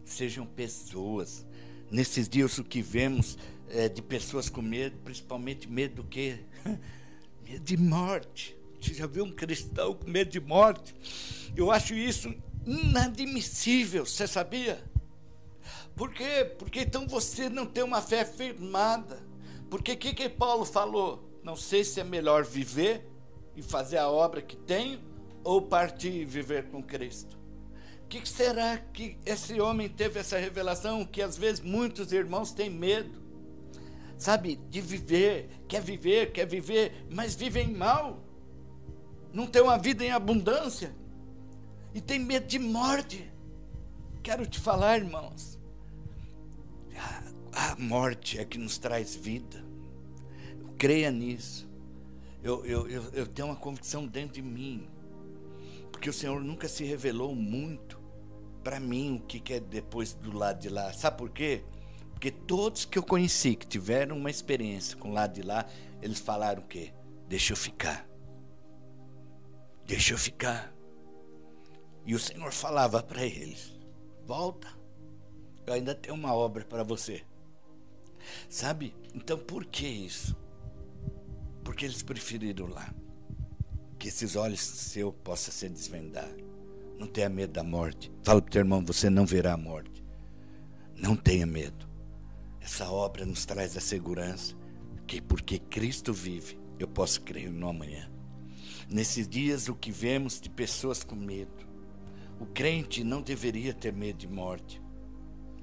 sejam 0.05 0.47
pessoas. 0.47 1.45
Nesses 1.91 2.29
dias 2.29 2.59
o 2.59 2.65
que 2.65 2.81
vemos 2.81 3.37
é, 3.71 3.89
de 3.89 4.03
pessoas 4.03 4.49
com 4.49 4.62
medo, 4.62 4.97
principalmente 4.99 5.69
medo 5.69 5.97
do 5.97 6.05
quê? 6.05 6.39
medo 7.45 7.65
de 7.65 7.77
morte. 7.77 8.57
Você 8.81 8.95
já 8.95 9.07
viu 9.07 9.25
um 9.25 9.33
cristão 9.33 9.95
com 9.95 10.09
medo 10.09 10.31
de 10.31 10.41
morte? 10.41 10.95
Eu 11.57 11.71
acho 11.71 11.95
isso 11.95 12.35
inadmissível, 12.67 14.05
você 14.05 14.27
sabia? 14.27 14.83
Por 15.95 16.12
quê? 16.12 16.45
Porque 16.59 16.81
então 16.81 17.07
você 17.07 17.49
não 17.49 17.65
tem 17.65 17.83
uma 17.83 18.03
fé 18.03 18.25
firmada. 18.25 19.25
Porque 19.71 19.93
o 19.93 19.97
que, 19.97 20.15
que 20.15 20.29
Paulo 20.29 20.65
falou? 20.65 21.27
Não 21.43 21.57
sei 21.57 21.85
se 21.85 22.01
é 22.01 22.05
melhor 22.05 22.45
viver 22.45 23.09
e 23.57 23.62
fazer 23.62 23.99
a 23.99 24.09
obra 24.09 24.43
que 24.43 24.57
tenho 24.57 25.01
ou 25.43 25.62
partir 25.62 26.12
e 26.12 26.25
viver 26.25 26.69
com 26.69 26.83
Cristo. 26.83 27.39
O 28.03 28.09
que 28.09 28.29
será 28.29 28.77
que 28.77 29.17
esse 29.25 29.61
homem 29.61 29.89
teve 29.89 30.21
essa 30.21 30.39
revelação 30.39 31.05
que 31.05 31.23
às 31.23 31.37
vezes 31.37 31.61
muitos 31.61 32.12
irmãos 32.12 32.53
têm 32.53 32.69
medo? 32.69 33.25
Sabe, 34.19 34.57
de 34.71 34.81
viver, 34.81 35.49
quer 35.69 35.81
viver, 35.81 36.33
quer 36.33 36.47
viver, 36.47 37.07
mas 37.11 37.35
vivem 37.35 37.73
mal. 37.73 38.23
Não 39.37 39.46
tem 39.46 39.61
uma 39.61 39.77
vida 39.77 40.03
em 40.03 40.11
abundância 40.11 40.96
e 41.92 42.01
tem 42.01 42.18
medo 42.18 42.46
de 42.46 42.59
morte. 42.59 43.31
Quero 44.22 44.46
te 44.46 44.59
falar, 44.59 44.96
irmãos, 44.96 45.59
a 47.53 47.77
morte 47.77 48.38
é 48.38 48.46
que 48.46 48.57
nos 48.57 48.79
traz 48.79 49.14
vida. 49.14 49.62
Creia 50.79 51.11
nisso. 51.11 51.68
Eu, 52.42 52.64
eu, 52.64 52.88
eu, 52.88 53.03
eu 53.12 53.27
tenho 53.27 53.49
uma 53.49 53.57
convicção 53.57 54.07
dentro 54.07 54.37
de 54.37 54.42
mim. 54.42 54.88
Porque 55.92 56.09
o 56.09 56.14
Senhor 56.14 56.40
nunca 56.40 56.66
se 56.66 56.83
revelou 56.85 57.35
muito 57.35 58.01
para 58.64 58.81
mim 58.81 59.16
o 59.16 59.20
que, 59.20 59.38
que 59.38 59.53
é 59.53 59.61
depois 59.61 60.14
do 60.14 60.35
lado 60.35 60.61
de 60.61 60.70
lá. 60.70 60.94
Sabe 60.94 61.18
por 61.18 61.29
quê? 61.29 61.62
Porque 62.11 62.31
todos 62.31 62.87
que 62.87 62.99
eu 62.99 63.03
conheci 63.03 63.55
que 63.55 63.66
tiveram 63.66 64.16
uma 64.16 64.31
experiência 64.31 64.96
com 64.96 65.11
o 65.11 65.12
lado 65.12 65.35
de 65.35 65.42
lá, 65.42 65.66
eles 66.01 66.20
falaram 66.20 66.62
o 66.62 66.66
quê? 66.66 66.94
Deixa 67.29 67.53
eu 67.53 67.57
ficar. 67.59 68.15
Deixa 69.87 70.14
eu 70.14 70.18
ficar. 70.18 70.75
E 72.05 72.14
o 72.14 72.18
Senhor 72.18 72.53
falava 72.53 73.03
para 73.03 73.25
eles: 73.25 73.72
Volta. 74.27 74.68
Eu 75.66 75.75
ainda 75.75 75.94
tenho 75.94 76.14
uma 76.14 76.35
obra 76.35 76.64
para 76.64 76.83
você. 76.83 77.22
Sabe? 78.49 78.94
Então 79.14 79.38
por 79.38 79.64
que 79.64 79.87
isso? 79.87 80.37
Porque 81.64 81.85
eles 81.85 82.03
preferiram 82.03 82.66
lá. 82.66 82.92
Que 83.99 84.09
esses 84.09 84.37
olhos 84.37 84.61
seus 84.61 85.14
possam 85.25 85.53
ser 85.53 85.70
desvendados. 85.70 86.44
Não 86.99 87.07
tenha 87.07 87.29
medo 87.29 87.53
da 87.53 87.64
morte. 87.64 88.12
Fala 88.22 88.40
para 88.40 88.49
o 88.49 88.53
teu 88.53 88.61
irmão, 88.61 88.85
você 88.85 89.11
não 89.11 89.27
verá 89.27 89.55
a 89.55 89.57
morte. 89.57 90.05
Não 90.94 91.16
tenha 91.16 91.46
medo. 91.46 91.88
Essa 92.61 92.90
obra 92.90 93.25
nos 93.25 93.44
traz 93.44 93.77
a 93.77 93.81
segurança 93.81 94.55
que 95.07 95.20
porque 95.20 95.59
Cristo 95.59 96.12
vive, 96.12 96.59
eu 96.79 96.88
posso 96.88 97.20
crer 97.20 97.51
no 97.51 97.68
amanhã. 97.68 98.11
Nesses 98.88 99.27
dias 99.29 99.68
o 99.68 99.75
que 99.75 99.90
vemos 99.90 100.40
de 100.40 100.49
pessoas 100.49 101.03
com 101.03 101.16
medo. 101.16 101.66
O 102.38 102.46
crente 102.46 103.03
não 103.03 103.20
deveria 103.20 103.75
ter 103.75 103.92
medo 103.92 104.18
de 104.18 104.29
morte. 104.29 104.81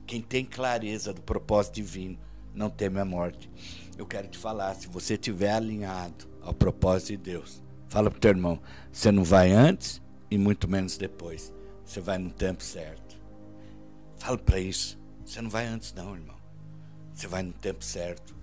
Quem 0.05 0.21
tem 0.21 0.43
clareza 0.43 1.13
do 1.13 1.21
propósito 1.21 1.75
divino 1.75 2.19
não 2.53 2.69
teme 2.69 2.99
a 2.99 3.05
morte. 3.05 3.49
Eu 3.97 4.05
quero 4.05 4.27
te 4.27 4.37
falar, 4.37 4.73
se 4.75 4.87
você 4.87 5.13
estiver 5.13 5.53
alinhado 5.53 6.27
ao 6.41 6.53
propósito 6.53 7.09
de 7.09 7.17
Deus, 7.17 7.63
fala 7.87 8.09
para 8.09 8.17
o 8.17 8.19
teu 8.19 8.31
irmão, 8.31 8.59
você 8.91 9.11
não 9.11 9.23
vai 9.23 9.51
antes 9.51 10.01
e 10.29 10.37
muito 10.37 10.67
menos 10.67 10.97
depois. 10.97 11.53
Você 11.85 12.01
vai 12.01 12.17
no 12.17 12.29
tempo 12.29 12.61
certo. 12.61 13.17
Fala 14.17 14.37
para 14.37 14.59
isso. 14.59 14.99
Você 15.25 15.41
não 15.41 15.49
vai 15.49 15.65
antes 15.65 15.93
não, 15.93 16.13
irmão. 16.13 16.35
Você 17.13 17.27
vai 17.27 17.43
no 17.43 17.53
tempo 17.53 17.83
certo. 17.83 18.35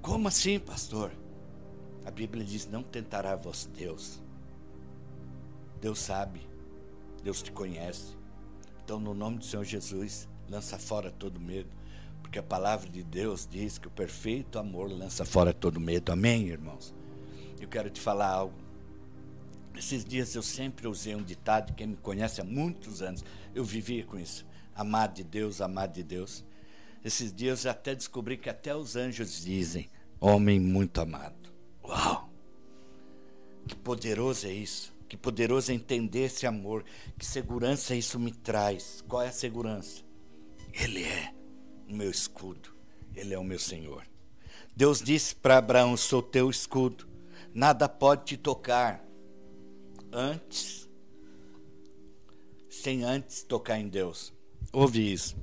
Como 0.00 0.28
assim, 0.28 0.60
pastor? 0.60 1.10
A 2.08 2.10
Bíblia 2.10 2.42
diz: 2.42 2.66
não 2.66 2.82
tentará 2.82 3.36
vos 3.36 3.66
Deus. 3.76 4.18
Deus 5.78 5.98
sabe. 5.98 6.40
Deus 7.22 7.42
te 7.42 7.52
conhece. 7.52 8.16
Então, 8.82 8.98
no 8.98 9.12
nome 9.12 9.36
do 9.36 9.44
Senhor 9.44 9.62
Jesus, 9.62 10.26
lança 10.48 10.78
fora 10.78 11.10
todo 11.10 11.38
medo. 11.38 11.68
Porque 12.22 12.38
a 12.38 12.42
palavra 12.42 12.88
de 12.88 13.02
Deus 13.02 13.46
diz 13.46 13.76
que 13.76 13.88
o 13.88 13.90
perfeito 13.90 14.58
amor 14.58 14.90
lança 14.90 15.26
fora 15.26 15.52
todo 15.52 15.78
medo. 15.78 16.10
Amém, 16.10 16.48
irmãos? 16.48 16.94
Eu 17.60 17.68
quero 17.68 17.90
te 17.90 18.00
falar 18.00 18.28
algo. 18.28 18.56
Esses 19.76 20.02
dias 20.02 20.34
eu 20.34 20.42
sempre 20.42 20.88
usei 20.88 21.14
um 21.14 21.22
ditado, 21.22 21.74
quem 21.74 21.88
me 21.88 21.96
conhece 21.96 22.40
há 22.40 22.44
muitos 22.44 23.02
anos, 23.02 23.22
eu 23.54 23.64
vivia 23.64 24.02
com 24.04 24.18
isso. 24.18 24.46
Amado 24.74 25.16
de 25.16 25.24
Deus, 25.24 25.60
amado 25.60 25.92
de 25.92 26.02
Deus. 26.02 26.42
Esses 27.04 27.34
dias 27.34 27.66
eu 27.66 27.70
até 27.70 27.94
descobri 27.94 28.38
que 28.38 28.48
até 28.48 28.74
os 28.74 28.96
anjos 28.96 29.44
dizem, 29.44 29.90
homem 30.18 30.58
muito 30.58 31.02
amado. 31.02 31.47
Uau! 31.88 32.30
Que 33.66 33.74
poderoso 33.74 34.46
é 34.46 34.52
isso. 34.52 34.92
Que 35.08 35.16
poderoso 35.16 35.72
é 35.72 35.74
entender 35.74 36.24
esse 36.24 36.46
amor. 36.46 36.84
Que 37.18 37.24
segurança 37.24 37.94
isso 37.94 38.18
me 38.18 38.30
traz. 38.30 39.02
Qual 39.08 39.22
é 39.22 39.28
a 39.28 39.32
segurança? 39.32 40.02
Ele 40.72 41.02
é 41.02 41.34
o 41.88 41.94
meu 41.94 42.10
escudo, 42.10 42.70
Ele 43.14 43.34
é 43.34 43.38
o 43.38 43.44
meu 43.44 43.58
Senhor. 43.58 44.06
Deus 44.76 45.00
disse 45.00 45.34
para 45.34 45.58
Abraão: 45.58 45.96
Sou 45.96 46.22
teu 46.22 46.50
escudo, 46.50 47.08
nada 47.52 47.88
pode 47.88 48.24
te 48.26 48.36
tocar 48.36 49.04
antes, 50.12 50.88
sem 52.68 53.02
antes 53.02 53.42
tocar 53.42 53.78
em 53.78 53.88
Deus. 53.88 54.32
Ouve 54.72 55.12
isso, 55.12 55.36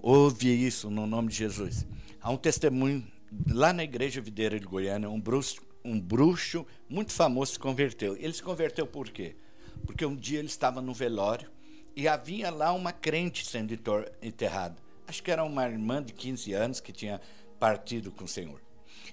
ouve 0.00 0.48
isso 0.48 0.90
no 0.90 1.06
nome 1.06 1.28
de 1.28 1.36
Jesus. 1.36 1.86
Há 2.20 2.30
um 2.30 2.36
testemunho 2.36 3.06
lá 3.48 3.72
na 3.72 3.84
igreja 3.84 4.20
videira 4.20 4.58
de 4.58 4.66
Goiânia, 4.66 5.08
um 5.08 5.20
bruxo, 5.20 5.60
um 5.86 6.00
bruxo 6.00 6.66
muito 6.88 7.12
famoso 7.12 7.52
se 7.52 7.58
converteu. 7.58 8.16
Ele 8.16 8.32
se 8.32 8.42
converteu 8.42 8.86
por 8.86 9.10
quê? 9.10 9.36
Porque 9.84 10.04
um 10.04 10.16
dia 10.16 10.38
ele 10.38 10.48
estava 10.48 10.80
no 10.80 10.92
velório 10.92 11.50
e 11.94 12.08
havia 12.08 12.50
lá 12.50 12.72
uma 12.72 12.92
crente 12.92 13.46
sendo 13.46 13.72
enterrada 14.20 14.86
acho 15.06 15.22
que 15.22 15.30
era 15.30 15.44
uma 15.44 15.66
irmã 15.66 16.02
de 16.02 16.12
15 16.12 16.52
anos 16.52 16.80
que 16.80 16.92
tinha 16.92 17.20
partido 17.58 18.10
com 18.10 18.24
o 18.24 18.28
Senhor. 18.28 18.60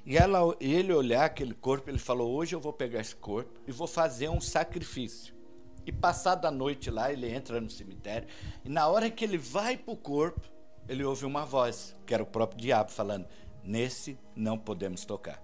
E 0.06 0.18
ela, 0.18 0.56
ele 0.60 0.92
olhar 0.92 1.26
aquele 1.26 1.54
corpo, 1.54 1.90
ele 1.90 2.00
falou: 2.00 2.34
Hoje 2.34 2.56
eu 2.56 2.60
vou 2.60 2.74
pegar 2.74 3.00
esse 3.00 3.16
corpo 3.16 3.52
e 3.68 3.72
vou 3.72 3.88
fazer 3.88 4.30
um 4.30 4.42
sacrifício. 4.42 5.34
E 5.86 5.92
passada 5.92 6.48
a 6.48 6.52
noite 6.52 6.90
lá, 6.90 7.12
ele 7.12 7.30
entra 7.30 7.60
no 7.60 7.70
cemitério. 7.70 8.28
E 8.64 8.70
na 8.70 8.88
hora 8.88 9.10
que 9.10 9.24
ele 9.24 9.38
vai 9.38 9.78
para 9.78 9.94
o 9.94 9.98
corpo, 9.98 10.42
ele 10.88 11.04
ouve 11.04 11.26
uma 11.26 11.46
voz, 11.46 11.96
que 12.06 12.14
era 12.14 12.24
o 12.24 12.26
próprio 12.28 12.60
diabo, 12.60 12.92
falando: 12.92 13.28
Nesse 13.64 14.18
não 14.36 14.58
podemos 14.58 15.06
tocar. 15.06 15.42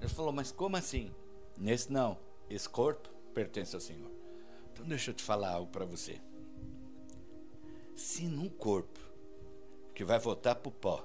Ele 0.00 0.08
falou: 0.08 0.32
Mas 0.32 0.52
como 0.52 0.76
assim? 0.76 1.12
Nesse 1.56 1.92
não. 1.92 2.18
Esse 2.48 2.68
corpo 2.68 3.08
pertence 3.34 3.74
ao 3.74 3.80
Senhor. 3.80 4.10
Então 4.72 4.86
deixa 4.86 5.10
eu 5.10 5.14
te 5.14 5.22
falar 5.22 5.50
algo 5.50 5.70
para 5.70 5.84
você. 5.84 6.20
Se 7.94 8.24
num 8.24 8.48
corpo 8.48 9.00
que 9.94 10.04
vai 10.04 10.18
voltar 10.18 10.54
para 10.54 10.68
o 10.68 10.72
pó, 10.72 11.04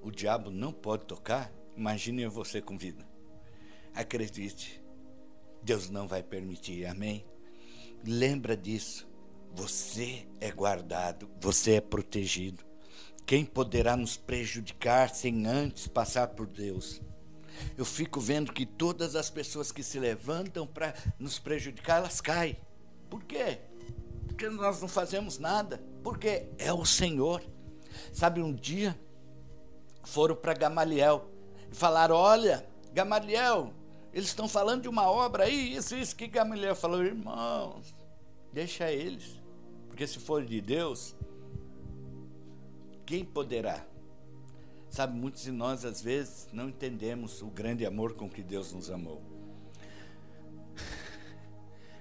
o 0.00 0.10
diabo 0.10 0.50
não 0.50 0.72
pode 0.72 1.04
tocar, 1.04 1.52
imagine 1.76 2.26
você 2.26 2.62
com 2.62 2.78
vida. 2.78 3.04
Acredite, 3.94 4.82
Deus 5.62 5.90
não 5.90 6.08
vai 6.08 6.22
permitir, 6.22 6.86
amém? 6.86 7.24
Lembra 8.04 8.56
disso. 8.56 9.08
Você 9.54 10.26
é 10.40 10.50
guardado, 10.50 11.28
você 11.40 11.74
é 11.74 11.80
protegido. 11.80 12.64
Quem 13.26 13.44
poderá 13.44 13.96
nos 13.96 14.16
prejudicar 14.16 15.10
sem 15.10 15.46
antes 15.46 15.86
passar 15.86 16.28
por 16.28 16.46
Deus? 16.46 17.02
Eu 17.76 17.84
fico 17.84 18.20
vendo 18.20 18.52
que 18.52 18.66
todas 18.66 19.16
as 19.16 19.30
pessoas 19.30 19.72
que 19.72 19.82
se 19.82 19.98
levantam 19.98 20.66
para 20.66 20.94
nos 21.18 21.38
prejudicar, 21.38 21.98
elas 21.98 22.20
caem. 22.20 22.56
Por 23.08 23.22
quê? 23.24 23.58
Porque 24.26 24.48
nós 24.48 24.80
não 24.80 24.88
fazemos 24.88 25.38
nada. 25.38 25.82
Porque 26.02 26.48
é 26.58 26.72
o 26.72 26.84
Senhor. 26.84 27.42
Sabe, 28.12 28.42
um 28.42 28.52
dia 28.52 28.98
foram 30.04 30.34
para 30.34 30.54
Gamaliel 30.54 31.28
e 31.70 31.74
falaram: 31.74 32.16
Olha, 32.16 32.66
Gamaliel, 32.92 33.72
eles 34.12 34.28
estão 34.28 34.48
falando 34.48 34.82
de 34.82 34.88
uma 34.88 35.10
obra 35.10 35.44
aí, 35.44 35.74
isso, 35.74 35.94
isso 35.96 36.14
que 36.14 36.26
Gamaliel 36.26 36.76
falou, 36.76 37.02
irmãos, 37.02 37.94
deixa 38.52 38.90
eles. 38.90 39.40
Porque 39.88 40.06
se 40.06 40.18
for 40.18 40.44
de 40.44 40.60
Deus, 40.60 41.14
quem 43.06 43.24
poderá? 43.24 43.84
Sabe, 44.92 45.18
muitos 45.18 45.44
de 45.44 45.50
nós 45.50 45.86
às 45.86 46.02
vezes 46.02 46.48
não 46.52 46.68
entendemos 46.68 47.40
o 47.40 47.46
grande 47.46 47.86
amor 47.86 48.12
com 48.12 48.28
que 48.28 48.42
Deus 48.42 48.74
nos 48.74 48.90
amou. 48.90 49.22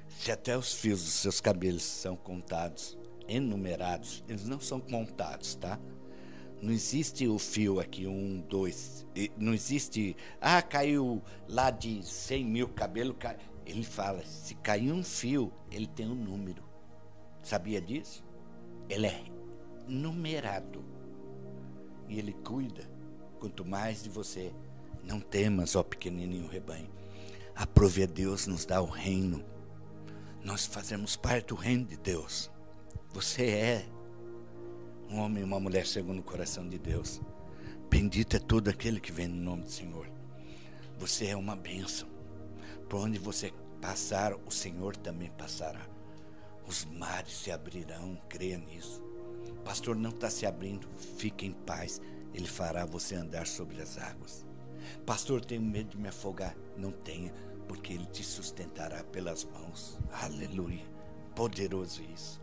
Se 0.09 0.29
até 0.29 0.57
os 0.57 0.73
fios 0.73 1.01
dos 1.01 1.13
seus 1.13 1.39
cabelos 1.39 1.83
são 1.83 2.17
contados, 2.17 2.97
enumerados, 3.29 4.21
eles 4.27 4.43
não 4.43 4.59
são 4.59 4.81
contados, 4.81 5.55
tá? 5.55 5.79
Não 6.61 6.73
existe 6.73 7.25
o 7.29 7.39
fio 7.39 7.79
aqui, 7.79 8.05
um, 8.05 8.41
dois. 8.41 9.07
Não 9.37 9.53
existe, 9.53 10.17
ah, 10.41 10.61
caiu 10.61 11.23
lá 11.47 11.71
de 11.71 12.05
100 12.05 12.43
mil 12.43 12.67
cabelo. 12.67 13.13
Cai. 13.13 13.37
Ele 13.65 13.85
fala, 13.85 14.21
se 14.25 14.53
cair 14.55 14.91
um 14.91 15.01
fio, 15.01 15.49
ele 15.71 15.87
tem 15.87 16.09
um 16.09 16.13
número. 16.13 16.61
Sabia 17.41 17.79
disso? 17.79 18.21
Ele 18.89 19.07
é 19.07 19.23
numerado. 19.87 20.83
E 22.11 22.19
ele 22.19 22.33
cuida. 22.33 22.83
Quanto 23.39 23.63
mais 23.63 24.03
de 24.03 24.09
você. 24.09 24.53
Não 25.01 25.21
temas, 25.21 25.77
ó 25.77 25.81
pequenininho 25.81 26.47
rebanho. 26.47 26.89
Aprove 27.55 28.03
a 28.03 28.05
Deus 28.05 28.45
nos 28.45 28.65
dá 28.65 28.81
o 28.81 28.85
reino. 28.85 29.43
Nós 30.43 30.65
fazemos 30.65 31.15
parte 31.15 31.47
do 31.47 31.55
reino 31.55 31.85
de 31.85 31.95
Deus. 31.95 32.51
Você 33.13 33.45
é 33.49 33.85
um 35.09 35.19
homem 35.19 35.41
e 35.41 35.45
uma 35.45 35.59
mulher 35.59 35.87
segundo 35.87 36.19
o 36.19 36.23
coração 36.23 36.67
de 36.67 36.77
Deus. 36.77 37.21
Bendito 37.89 38.35
é 38.35 38.39
todo 38.39 38.67
aquele 38.67 38.99
que 38.99 39.11
vem 39.11 39.27
no 39.27 39.41
nome 39.41 39.63
do 39.63 39.71
Senhor. 39.71 40.11
Você 40.99 41.27
é 41.27 41.35
uma 41.35 41.55
bênção. 41.55 42.09
Por 42.89 42.99
onde 42.99 43.17
você 43.17 43.53
passar, 43.81 44.33
o 44.33 44.51
Senhor 44.51 44.97
também 44.97 45.31
passará. 45.31 45.87
Os 46.67 46.83
mares 46.85 47.33
se 47.33 47.51
abrirão, 47.51 48.19
creia 48.27 48.57
nisso. 48.57 49.01
Pastor 49.63 49.95
não 49.95 50.09
está 50.09 50.29
se 50.29 50.45
abrindo, 50.45 50.87
fique 51.17 51.45
em 51.45 51.51
paz. 51.51 52.01
Ele 52.33 52.47
fará 52.47 52.85
você 52.85 53.15
andar 53.15 53.45
sobre 53.45 53.81
as 53.81 53.97
águas. 53.97 54.45
Pastor, 55.05 55.43
tenho 55.43 55.61
medo 55.61 55.91
de 55.91 55.97
me 55.97 56.07
afogar. 56.07 56.55
Não 56.77 56.91
tenha, 56.91 57.33
porque 57.67 57.93
ele 57.93 58.05
te 58.05 58.23
sustentará 58.23 59.03
pelas 59.03 59.43
mãos. 59.43 59.99
Aleluia. 60.11 60.85
Poderoso 61.35 62.01
isso. 62.13 62.41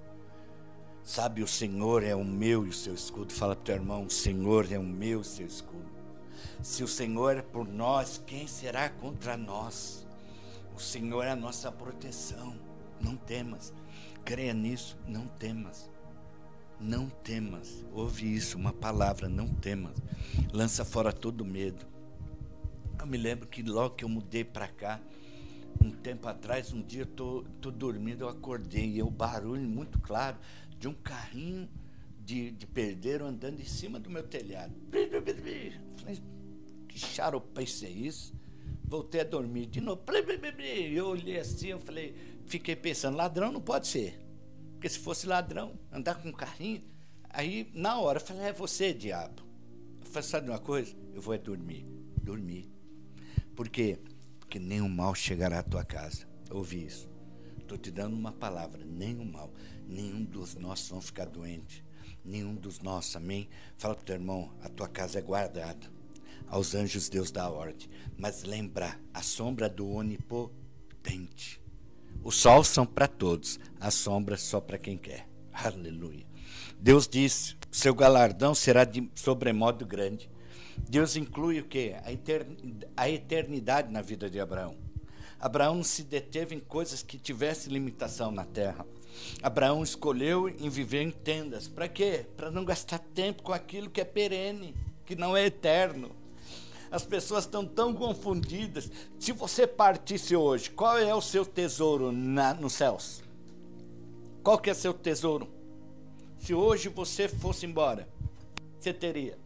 Sabe, 1.02 1.42
o 1.42 1.48
Senhor 1.48 2.02
é 2.02 2.14
o 2.14 2.24
meu 2.24 2.66
e 2.66 2.68
o 2.68 2.72
seu 2.72 2.94
escudo. 2.94 3.32
Fala 3.32 3.54
para 3.54 3.62
o 3.62 3.64
teu 3.64 3.74
irmão: 3.76 4.04
o 4.04 4.10
Senhor 4.10 4.70
é 4.70 4.78
o 4.78 4.82
meu 4.82 5.18
e 5.18 5.22
o 5.22 5.24
seu 5.24 5.46
escudo. 5.46 5.88
Se 6.62 6.84
o 6.84 6.88
Senhor 6.88 7.36
é 7.36 7.42
por 7.42 7.66
nós, 7.66 8.22
quem 8.26 8.46
será 8.46 8.88
contra 8.90 9.36
nós? 9.36 10.06
O 10.76 10.80
Senhor 10.80 11.24
é 11.24 11.30
a 11.30 11.36
nossa 11.36 11.72
proteção. 11.72 12.54
Não 13.00 13.16
temas. 13.16 13.72
Creia 14.24 14.52
nisso. 14.52 14.98
Não 15.06 15.26
temas. 15.26 15.90
Não 16.80 17.08
temas. 17.08 17.84
Ouve 17.92 18.34
isso, 18.34 18.56
uma 18.56 18.72
palavra, 18.72 19.28
não 19.28 19.48
temas. 19.48 19.96
Lança 20.52 20.84
fora 20.84 21.12
todo 21.12 21.44
medo. 21.44 21.84
Eu 22.98 23.06
me 23.06 23.16
lembro 23.16 23.46
que 23.46 23.62
logo 23.62 23.94
que 23.94 24.04
eu 24.04 24.08
mudei 24.08 24.44
para 24.44 24.68
cá, 24.68 25.00
um 25.84 25.90
tempo 25.90 26.28
atrás, 26.28 26.72
um 26.72 26.82
dia 26.82 27.02
eu 27.02 27.06
tô, 27.06 27.44
tô 27.60 27.70
dormindo, 27.70 28.22
eu 28.22 28.28
acordei 28.28 28.96
e 28.96 29.02
o 29.02 29.10
barulho 29.10 29.62
muito 29.62 29.98
claro 30.00 30.36
de 30.78 30.88
um 30.88 30.94
carrinho 30.94 31.68
de, 32.24 32.50
de 32.50 32.66
perdeiro 32.66 33.24
andando 33.24 33.60
em 33.60 33.64
cima 33.64 33.98
do 33.98 34.10
meu 34.10 34.22
telhado. 34.22 34.72
Falei, 35.96 36.22
que 36.88 36.98
charopeice 36.98 37.86
é 37.86 37.90
isso? 37.90 38.34
Voltei 38.84 39.20
a 39.20 39.24
dormir 39.24 39.66
de 39.66 39.80
novo. 39.80 40.02
Eu 40.92 41.08
olhei 41.08 41.38
assim, 41.38 41.68
eu 41.68 41.80
falei, 41.80 42.14
fiquei 42.46 42.76
pensando, 42.76 43.16
ladrão 43.16 43.52
não 43.52 43.60
pode 43.60 43.86
ser. 43.86 44.27
Porque 44.78 44.88
se 44.88 45.00
fosse 45.00 45.26
ladrão, 45.26 45.76
andar 45.90 46.22
com 46.22 46.28
um 46.28 46.32
carrinho, 46.32 46.84
aí 47.28 47.68
na 47.74 47.98
hora 47.98 48.20
eu 48.20 48.24
falei, 48.24 48.44
é 48.44 48.52
você, 48.52 48.94
diabo. 48.94 49.42
Eu 50.00 50.06
falei, 50.06 50.28
sabe 50.28 50.48
uma 50.48 50.60
coisa? 50.60 50.94
Eu 51.12 51.20
vou 51.20 51.34
é 51.34 51.38
dormir. 51.38 51.84
Dormir. 52.22 52.70
Por 53.56 53.68
quê? 53.68 53.98
Porque 54.38 54.60
nenhum 54.60 54.88
mal 54.88 55.16
chegará 55.16 55.58
à 55.58 55.62
tua 55.64 55.84
casa. 55.84 56.28
Ouvi 56.48 56.86
isso. 56.86 57.10
Estou 57.58 57.76
te 57.76 57.90
dando 57.90 58.16
uma 58.16 58.32
palavra, 58.32 58.84
nenhum 58.84 59.24
mal 59.24 59.52
nenhum 59.88 60.22
dos 60.22 60.54
nossos 60.54 60.90
vão 60.90 61.00
ficar 61.00 61.24
doente. 61.24 61.84
Nenhum 62.24 62.54
dos 62.54 62.80
nossos, 62.80 63.16
amém? 63.16 63.48
Fala 63.78 63.94
para 63.94 64.02
o 64.02 64.04
teu 64.04 64.14
irmão, 64.16 64.54
a 64.62 64.68
tua 64.68 64.86
casa 64.86 65.18
é 65.18 65.22
guardada. 65.22 65.90
Aos 66.46 66.74
anjos 66.74 67.08
Deus 67.08 67.30
dá 67.30 67.48
ordem. 67.48 67.88
Mas 68.16 68.42
lembra, 68.42 69.00
a 69.12 69.22
sombra 69.22 69.68
do 69.68 69.88
onipotente. 69.88 71.60
Os 72.28 72.36
sols 72.36 72.68
são 72.68 72.84
para 72.84 73.08
todos, 73.08 73.58
a 73.80 73.90
sombra 73.90 74.36
só 74.36 74.60
para 74.60 74.76
quem 74.76 74.98
quer. 74.98 75.26
Aleluia. 75.50 76.26
Deus 76.78 77.08
disse: 77.08 77.56
seu 77.70 77.94
galardão 77.94 78.54
será 78.54 78.84
de 78.84 79.10
sobremodo 79.14 79.86
grande. 79.86 80.30
Deus 80.76 81.16
inclui 81.16 81.58
o 81.58 81.64
que? 81.64 81.94
A 82.94 83.08
eternidade 83.08 83.90
na 83.90 84.02
vida 84.02 84.28
de 84.28 84.38
Abraão. 84.38 84.76
Abraão 85.40 85.76
não 85.76 85.82
se 85.82 86.02
deteve 86.02 86.54
em 86.54 86.60
coisas 86.60 87.02
que 87.02 87.16
tivessem 87.18 87.72
limitação 87.72 88.30
na 88.30 88.44
terra. 88.44 88.84
Abraão 89.42 89.82
escolheu 89.82 90.50
em 90.50 90.68
viver 90.68 91.00
em 91.00 91.10
tendas. 91.10 91.66
Para 91.66 91.88
quê? 91.88 92.26
Para 92.36 92.50
não 92.50 92.62
gastar 92.62 92.98
tempo 92.98 93.42
com 93.42 93.54
aquilo 93.54 93.88
que 93.88 94.02
é 94.02 94.04
perene, 94.04 94.76
que 95.06 95.16
não 95.16 95.34
é 95.34 95.46
eterno. 95.46 96.14
As 96.90 97.04
pessoas 97.04 97.44
estão 97.44 97.66
tão 97.66 97.94
confundidas. 97.94 98.90
Se 99.18 99.32
você 99.32 99.66
partisse 99.66 100.34
hoje, 100.34 100.70
qual 100.70 100.98
é 100.98 101.14
o 101.14 101.20
seu 101.20 101.44
tesouro 101.44 102.10
na, 102.12 102.54
nos 102.54 102.72
céus? 102.72 103.22
Qual 104.42 104.58
que 104.58 104.70
é 104.70 104.74
seu 104.74 104.94
tesouro? 104.94 105.48
Se 106.38 106.54
hoje 106.54 106.88
você 106.88 107.28
fosse 107.28 107.66
embora, 107.66 108.08
você 108.78 108.92
teria. 108.92 109.38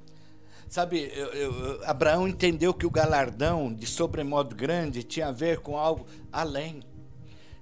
Sabe, 0.68 1.10
eu, 1.14 1.26
eu, 1.32 1.84
Abraão 1.84 2.26
entendeu 2.26 2.72
que 2.72 2.86
o 2.86 2.90
galardão 2.90 3.72
de 3.72 3.86
sobremodo 3.86 4.54
grande 4.54 5.02
tinha 5.02 5.28
a 5.28 5.32
ver 5.32 5.60
com 5.60 5.76
algo 5.76 6.06
além 6.32 6.82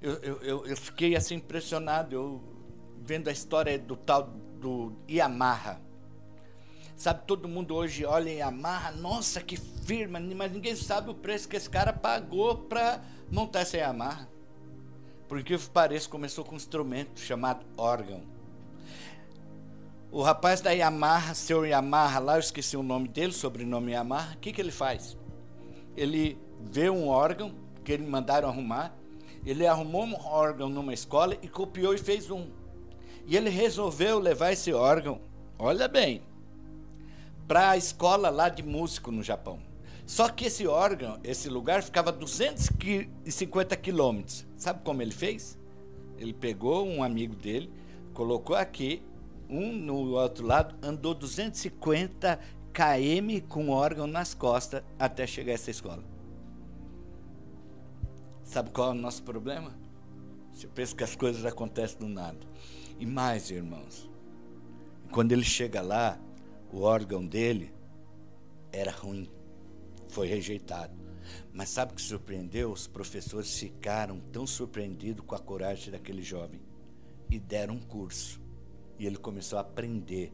eu, 0.03 0.15
eu, 0.43 0.67
eu 0.67 0.77
fiquei 0.77 1.15
assim 1.15 1.35
impressionado 1.35 2.15
eu, 2.15 2.43
vendo 3.03 3.29
a 3.29 3.33
história 3.33 3.79
do 3.79 3.97
tal 3.97 4.23
do 4.59 4.95
Yamaha. 5.09 5.79
Sabe, 7.01 7.23
todo 7.27 7.49
mundo 7.49 7.75
hoje 7.75 8.05
olha 8.05 8.29
em 8.29 8.41
Yamaha, 8.41 8.93
nossa, 8.93 9.41
que 9.41 9.57
firma, 9.57 10.21
mas 10.21 10.53
ninguém 10.53 10.77
sabe 10.77 11.09
o 11.09 11.15
preço 11.15 11.49
que 11.49 11.57
esse 11.57 11.71
cara 11.71 11.95
pagou 11.95 12.59
para 12.59 13.01
montar 13.33 13.61
essa 13.61 13.79
Yamaha. 13.79 14.29
Por 15.27 15.43
que 15.43 15.57
pareça, 15.57 16.11
começou 16.11 16.45
com 16.45 16.53
um 16.53 16.59
instrumento 16.59 17.19
chamado 17.19 17.65
órgão. 17.75 18.21
O 20.13 20.21
rapaz 20.21 20.61
da 20.61 20.73
Yamaha, 20.73 21.33
seu 21.33 21.65
Yamaha, 21.65 22.19
lá 22.19 22.35
eu 22.35 22.41
esqueci 22.41 22.77
o 22.77 22.83
nome 22.83 23.09
dele, 23.09 23.33
sobrenome 23.33 23.93
Yamaha, 23.93 24.35
o 24.35 24.37
que, 24.37 24.53
que 24.53 24.61
ele 24.61 24.71
faz? 24.71 25.17
Ele 25.97 26.37
vê 26.61 26.91
um 26.91 27.09
órgão 27.09 27.55
que 27.83 27.93
ele 27.93 28.07
mandaram 28.07 28.47
arrumar, 28.47 28.95
ele 29.47 29.67
arrumou 29.67 30.05
um 30.05 30.23
órgão 30.27 30.69
numa 30.69 30.93
escola 30.93 31.35
e 31.41 31.49
copiou 31.49 31.95
e 31.95 31.99
fez 31.99 32.31
um. 32.31 32.51
E 33.25 33.39
ele 33.39 33.49
resolveu 33.49 34.19
levar 34.19 34.53
esse 34.53 34.71
órgão, 34.75 35.19
olha 35.59 35.89
bem, 35.89 36.29
para 37.51 37.71
a 37.71 37.77
escola 37.77 38.31
lá 38.31 38.49
de 38.49 38.63
músico 38.63 39.11
no 39.11 39.25
Japão. 39.25 39.59
Só 40.07 40.29
que 40.29 40.45
esse 40.45 40.69
órgão, 40.69 41.19
esse 41.25 41.49
lugar, 41.49 41.83
ficava 41.83 42.11
a 42.11 42.13
250 42.13 43.77
quilômetros. 43.77 44.47
Sabe 44.57 44.85
como 44.85 45.03
ele 45.03 45.11
fez? 45.11 45.59
Ele 46.17 46.33
pegou 46.33 46.87
um 46.87 47.03
amigo 47.03 47.35
dele, 47.35 47.69
colocou 48.15 48.55
aqui, 48.55 49.03
um 49.49 49.73
no 49.73 50.13
outro 50.13 50.47
lado, 50.47 50.77
andou 50.81 51.13
250 51.13 52.39
km 52.73 53.45
com 53.49 53.69
o 53.69 53.73
órgão 53.73 54.07
nas 54.07 54.33
costas 54.33 54.85
até 54.97 55.27
chegar 55.27 55.51
a 55.51 55.55
essa 55.55 55.73
escola. 55.73 56.05
Sabe 58.45 58.71
qual 58.71 58.91
é 58.91 58.93
o 58.93 58.95
nosso 58.95 59.25
problema? 59.25 59.75
Você 60.53 60.69
pensa 60.69 60.95
que 60.95 61.03
as 61.03 61.17
coisas 61.17 61.45
acontecem 61.45 61.99
do 61.99 62.07
nada. 62.07 62.39
E 62.97 63.05
mais, 63.05 63.51
irmãos, 63.51 64.09
quando 65.11 65.33
ele 65.33 65.43
chega 65.43 65.83
lá, 65.83 66.17
o 66.73 66.83
órgão 66.83 67.27
dele 67.27 67.73
era 68.73 68.91
ruim, 68.91 69.29
foi 70.09 70.29
rejeitado. 70.29 70.95
Mas 71.53 71.69
sabe 71.69 71.93
o 71.93 71.95
que 71.97 72.03
surpreendeu? 72.03 72.73
Os 72.73 72.87
professores 72.87 73.59
ficaram 73.59 74.21
tão 74.33 74.47
surpreendidos 74.47 75.25
com 75.25 75.35
a 75.35 75.39
coragem 75.39 75.91
daquele 75.91 76.23
jovem 76.23 76.61
e 77.31 77.39
deram 77.39 77.75
um 77.75 77.81
curso. 77.81 78.41
E 78.99 79.07
ele 79.07 79.17
começou 79.17 79.59
a 79.59 79.63
aprender 79.63 80.33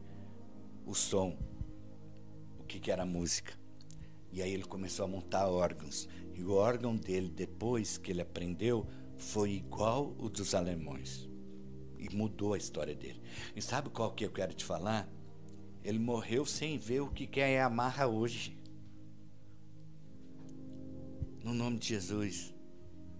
o 0.85 0.93
som, 0.93 1.37
o 2.59 2.63
que, 2.63 2.79
que 2.79 2.91
era 2.91 3.05
música. 3.05 3.53
E 4.31 4.41
aí 4.41 4.53
ele 4.53 4.63
começou 4.63 5.05
a 5.05 5.07
montar 5.07 5.47
órgãos. 5.47 6.07
E 6.33 6.43
o 6.43 6.53
órgão 6.53 6.95
dele, 6.95 7.29
depois 7.29 7.97
que 7.97 8.11
ele 8.11 8.21
aprendeu, 8.21 8.85
foi 9.15 9.51
igual 9.51 10.15
o 10.19 10.29
dos 10.29 10.53
alemães. 10.53 11.29
E 11.97 12.13
mudou 12.15 12.53
a 12.53 12.57
história 12.57 12.93
dele. 12.93 13.21
E 13.55 13.61
sabe 13.61 13.89
qual 13.89 14.11
que 14.11 14.25
eu 14.25 14.31
quero 14.31 14.53
te 14.53 14.63
falar? 14.63 15.09
Ele 15.87 15.99
morreu 15.99 16.45
sem 16.45 16.77
ver 16.77 16.99
o 16.99 17.09
que 17.09 17.39
é 17.39 17.61
amarra 17.61 18.07
hoje. 18.07 18.57
No 21.41 21.53
nome 21.53 21.79
de 21.79 21.87
Jesus. 21.87 22.53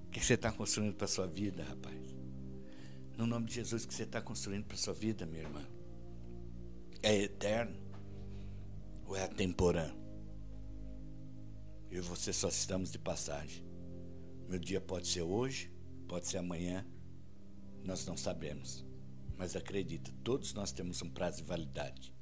O 0.06 0.10
que 0.10 0.20
você 0.20 0.34
está 0.34 0.52
construindo 0.52 0.94
para 0.94 1.06
a 1.06 1.08
sua 1.08 1.26
vida, 1.26 1.64
rapaz? 1.64 2.14
No 3.16 3.26
nome 3.26 3.46
de 3.46 3.54
Jesus, 3.54 3.86
o 3.86 3.88
que 3.88 3.94
você 3.94 4.04
está 4.04 4.22
construindo 4.22 4.66
para 4.66 4.76
a 4.76 4.78
sua 4.78 4.94
vida, 4.94 5.26
minha 5.26 5.44
irmã? 5.44 5.66
É 7.02 7.16
eterno 7.16 7.80
ou 9.06 9.16
é 9.16 9.26
temporâneo? 9.30 9.96
Eu 11.90 12.00
e 12.00 12.02
você 12.02 12.34
só 12.34 12.50
estamos 12.50 12.92
de 12.92 13.00
passagem. 13.00 13.64
Meu 14.50 14.60
dia 14.60 14.82
pode 14.82 15.08
ser 15.08 15.22
hoje, 15.22 15.72
pode 16.06 16.28
ser 16.28 16.40
amanhã, 16.40 16.86
nós 17.82 18.06
não 18.06 18.18
sabemos. 18.18 18.86
Mas 19.38 19.56
acredita, 19.56 20.12
todos 20.22 20.54
nós 20.54 20.74
temos 20.74 21.02
um 21.02 21.10
prazo 21.10 21.38
de 21.38 21.44
validade. 21.44 22.17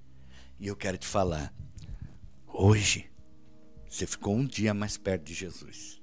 E 0.59 0.67
eu 0.67 0.75
quero 0.75 0.97
te 0.97 1.05
falar, 1.05 1.53
hoje 2.47 3.09
você 3.87 4.07
ficou 4.07 4.35
um 4.35 4.45
dia 4.45 4.73
mais 4.73 4.97
perto 4.97 5.23
de 5.23 5.33
Jesus. 5.33 6.01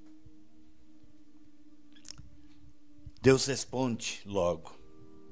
Deus 3.21 3.47
responde 3.47 4.21
logo. 4.27 4.75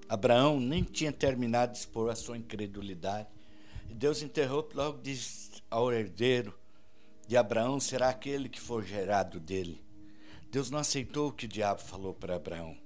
Abraão 0.09 0.61
nem 0.61 0.83
tinha 0.83 1.13
terminado 1.13 1.73
de 1.73 1.79
expor 1.79 2.11
a 2.11 2.15
sua 2.15 2.39
incredulidade. 2.39 3.29
E 3.89 3.95
Deus 3.95 4.23
interrompe 4.23 4.77
logo 4.77 5.01
diz 5.03 5.51
ao 5.71 5.93
herdeiro 5.93 6.59
de 7.27 7.37
Abraão 7.37 7.79
será 7.79 8.09
aquele 8.09 8.49
que 8.49 8.61
for 8.61 8.85
gerado 8.85 9.39
dele. 9.39 9.85
Deus 10.51 10.71
não 10.71 10.81
aceitou 10.81 11.29
o 11.29 11.33
que 11.33 11.47
o 11.47 11.49
diabo 11.49 11.81
falou 11.81 12.13
para 12.13 12.35
Abraão. 12.35 12.77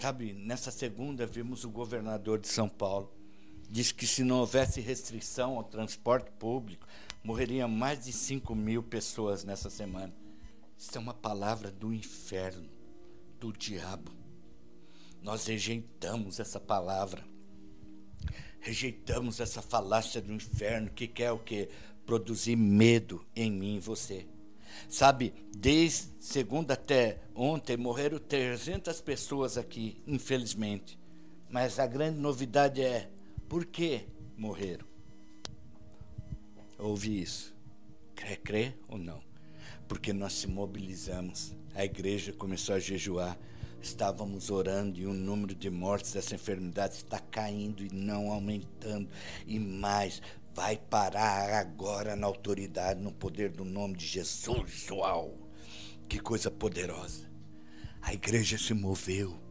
Sabe, 0.00 0.32
nessa 0.32 0.70
segunda 0.70 1.26
vimos 1.26 1.64
o 1.64 1.70
governador 1.70 2.38
de 2.38 2.48
São 2.48 2.68
Paulo. 2.68 3.12
Diz 3.70 3.92
que 3.92 4.06
se 4.06 4.24
não 4.24 4.38
houvesse 4.38 4.80
restrição 4.80 5.56
ao 5.56 5.64
transporte 5.64 6.30
público, 6.32 6.86
morreriam 7.22 7.68
mais 7.68 8.04
de 8.04 8.12
5 8.12 8.54
mil 8.54 8.82
pessoas 8.82 9.44
nessa 9.44 9.68
semana. 9.68 10.14
Isso 10.78 10.96
é 10.96 11.00
uma 11.00 11.12
palavra 11.12 11.70
do 11.70 11.92
inferno, 11.92 12.68
do 13.38 13.52
diabo. 13.52 14.10
Nós 15.20 15.46
rejeitamos 15.46 16.40
essa 16.40 16.58
palavra. 16.58 17.22
Rejeitamos 18.60 19.40
essa 19.40 19.60
falácia 19.60 20.22
do 20.22 20.32
inferno 20.32 20.90
que 20.90 21.06
quer 21.06 21.32
o 21.32 21.38
quê? 21.38 21.68
Produzir 22.06 22.56
medo 22.56 23.26
em 23.36 23.50
mim 23.50 23.76
e 23.76 23.80
você. 23.80 24.26
Sabe, 24.88 25.34
desde 25.54 26.08
segunda 26.20 26.74
até 26.74 27.20
ontem 27.34 27.76
morreram 27.76 28.18
300 28.18 29.00
pessoas 29.02 29.58
aqui, 29.58 30.00
infelizmente. 30.06 30.98
Mas 31.50 31.78
a 31.78 31.86
grande 31.86 32.18
novidade 32.18 32.80
é 32.80 33.10
por 33.48 33.64
que 33.64 34.06
morreram? 34.36 34.86
Ouvi 36.78 37.22
isso. 37.22 37.54
Crê, 38.14 38.36
crê 38.36 38.74
ou 38.88 38.98
não? 38.98 39.20
Porque 39.88 40.12
nós 40.12 40.34
se 40.34 40.46
mobilizamos. 40.46 41.54
A 41.74 41.84
igreja 41.84 42.32
começou 42.32 42.74
a 42.74 42.78
jejuar. 42.78 43.38
Estávamos 43.80 44.50
orando 44.50 45.00
e 45.00 45.06
o 45.06 45.14
número 45.14 45.54
de 45.54 45.70
mortes 45.70 46.12
dessa 46.12 46.34
enfermidade 46.34 46.96
está 46.96 47.18
caindo 47.18 47.82
e 47.82 47.94
não 47.94 48.30
aumentando. 48.30 49.08
E 49.46 49.58
mais, 49.58 50.20
vai 50.54 50.76
parar 50.76 51.54
agora 51.54 52.16
na 52.16 52.26
autoridade, 52.26 53.00
no 53.00 53.12
poder 53.12 53.50
do 53.50 53.64
nome 53.64 53.96
de 53.96 54.06
Jesus. 54.06 54.88
Uau! 54.90 55.38
Que 56.08 56.18
coisa 56.18 56.50
poderosa. 56.50 57.30
A 58.02 58.12
igreja 58.12 58.58
se 58.58 58.74
moveu. 58.74 59.47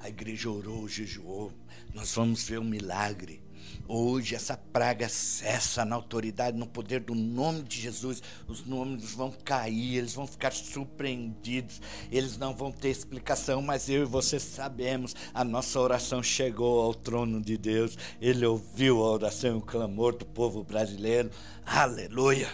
A 0.00 0.08
igreja 0.08 0.50
orou, 0.50 0.88
jejuou. 0.88 1.52
Nós 1.94 2.14
vamos 2.14 2.44
ver 2.48 2.58
um 2.58 2.64
milagre. 2.64 3.42
Hoje 3.88 4.34
essa 4.34 4.56
praga 4.56 5.08
cessa 5.08 5.84
na 5.84 5.96
autoridade, 5.96 6.56
no 6.56 6.66
poder 6.66 7.00
do 7.00 7.14
nome 7.14 7.62
de 7.62 7.80
Jesus. 7.80 8.22
Os 8.46 8.64
nomes 8.64 9.12
vão 9.12 9.32
cair, 9.44 9.96
eles 9.96 10.14
vão 10.14 10.26
ficar 10.26 10.52
surpreendidos, 10.52 11.80
eles 12.10 12.38
não 12.38 12.54
vão 12.54 12.70
ter 12.70 12.90
explicação, 12.90 13.60
mas 13.60 13.88
eu 13.88 14.02
e 14.02 14.06
você 14.06 14.38
sabemos, 14.38 15.14
a 15.34 15.44
nossa 15.44 15.80
oração 15.80 16.22
chegou 16.22 16.80
ao 16.80 16.94
trono 16.94 17.40
de 17.40 17.56
Deus. 17.56 17.98
Ele 18.20 18.46
ouviu 18.46 19.02
a 19.02 19.10
oração 19.10 19.56
e 19.56 19.58
o 19.58 19.62
clamor 19.62 20.16
do 20.16 20.24
povo 20.24 20.62
brasileiro. 20.62 21.30
Aleluia! 21.66 22.48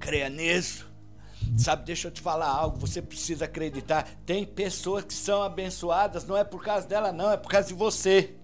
Creia 0.00 0.28
nisso. 0.28 0.87
Sabe, 1.56 1.84
deixa 1.84 2.08
eu 2.08 2.12
te 2.12 2.20
falar 2.20 2.48
algo, 2.48 2.78
você 2.78 3.02
precisa 3.02 3.46
acreditar. 3.46 4.08
Tem 4.24 4.44
pessoas 4.44 5.04
que 5.04 5.14
são 5.14 5.42
abençoadas, 5.42 6.24
não 6.24 6.36
é 6.36 6.44
por 6.44 6.62
causa 6.62 6.86
dela, 6.86 7.12
não, 7.12 7.32
é 7.32 7.36
por 7.36 7.50
causa 7.50 7.68
de 7.68 7.74
você. 7.74 8.34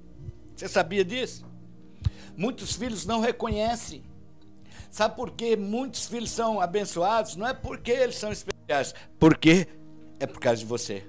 Você 0.54 0.68
sabia 0.68 1.04
disso? 1.04 1.44
Muitos 2.36 2.74
filhos 2.74 3.06
não 3.06 3.20
reconhecem. 3.20 4.04
Sabe 4.90 5.16
por 5.16 5.32
que 5.32 5.56
muitos 5.56 6.06
filhos 6.06 6.30
são 6.30 6.60
abençoados? 6.60 7.36
Não 7.36 7.46
é 7.46 7.54
porque 7.54 7.90
eles 7.90 8.16
são 8.16 8.30
especiais, 8.30 8.94
porque 9.18 9.66
é 10.20 10.26
por 10.26 10.40
causa 10.40 10.60
de 10.60 10.66
você. 10.66 11.06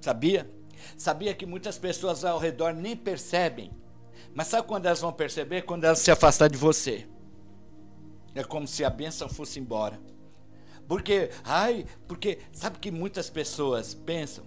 Sabia? 0.00 0.50
Sabia 0.96 1.34
que 1.34 1.46
muitas 1.46 1.78
pessoas 1.78 2.24
ao 2.24 2.38
redor 2.38 2.72
nem 2.72 2.96
percebem. 2.96 3.72
Mas 4.34 4.48
sabe 4.48 4.66
quando 4.66 4.86
elas 4.86 5.00
vão 5.00 5.12
perceber? 5.12 5.62
Quando 5.62 5.84
elas 5.84 5.98
se 5.98 6.10
afastar 6.10 6.48
de 6.48 6.56
você. 6.56 7.06
É 8.34 8.42
como 8.42 8.66
se 8.66 8.84
a 8.84 8.90
bênção 8.90 9.28
fosse 9.28 9.60
embora. 9.60 9.98
Porque, 10.86 11.30
ai, 11.42 11.86
porque 12.06 12.38
sabe 12.52 12.78
que 12.78 12.90
muitas 12.90 13.30
pessoas 13.30 13.94
pensam? 13.94 14.44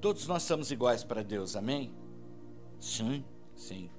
Todos 0.00 0.26
nós 0.26 0.42
somos 0.42 0.70
iguais 0.70 1.04
para 1.04 1.22
Deus, 1.22 1.56
amém? 1.56 1.94
Sim, 2.80 3.24
sim. 3.54 3.90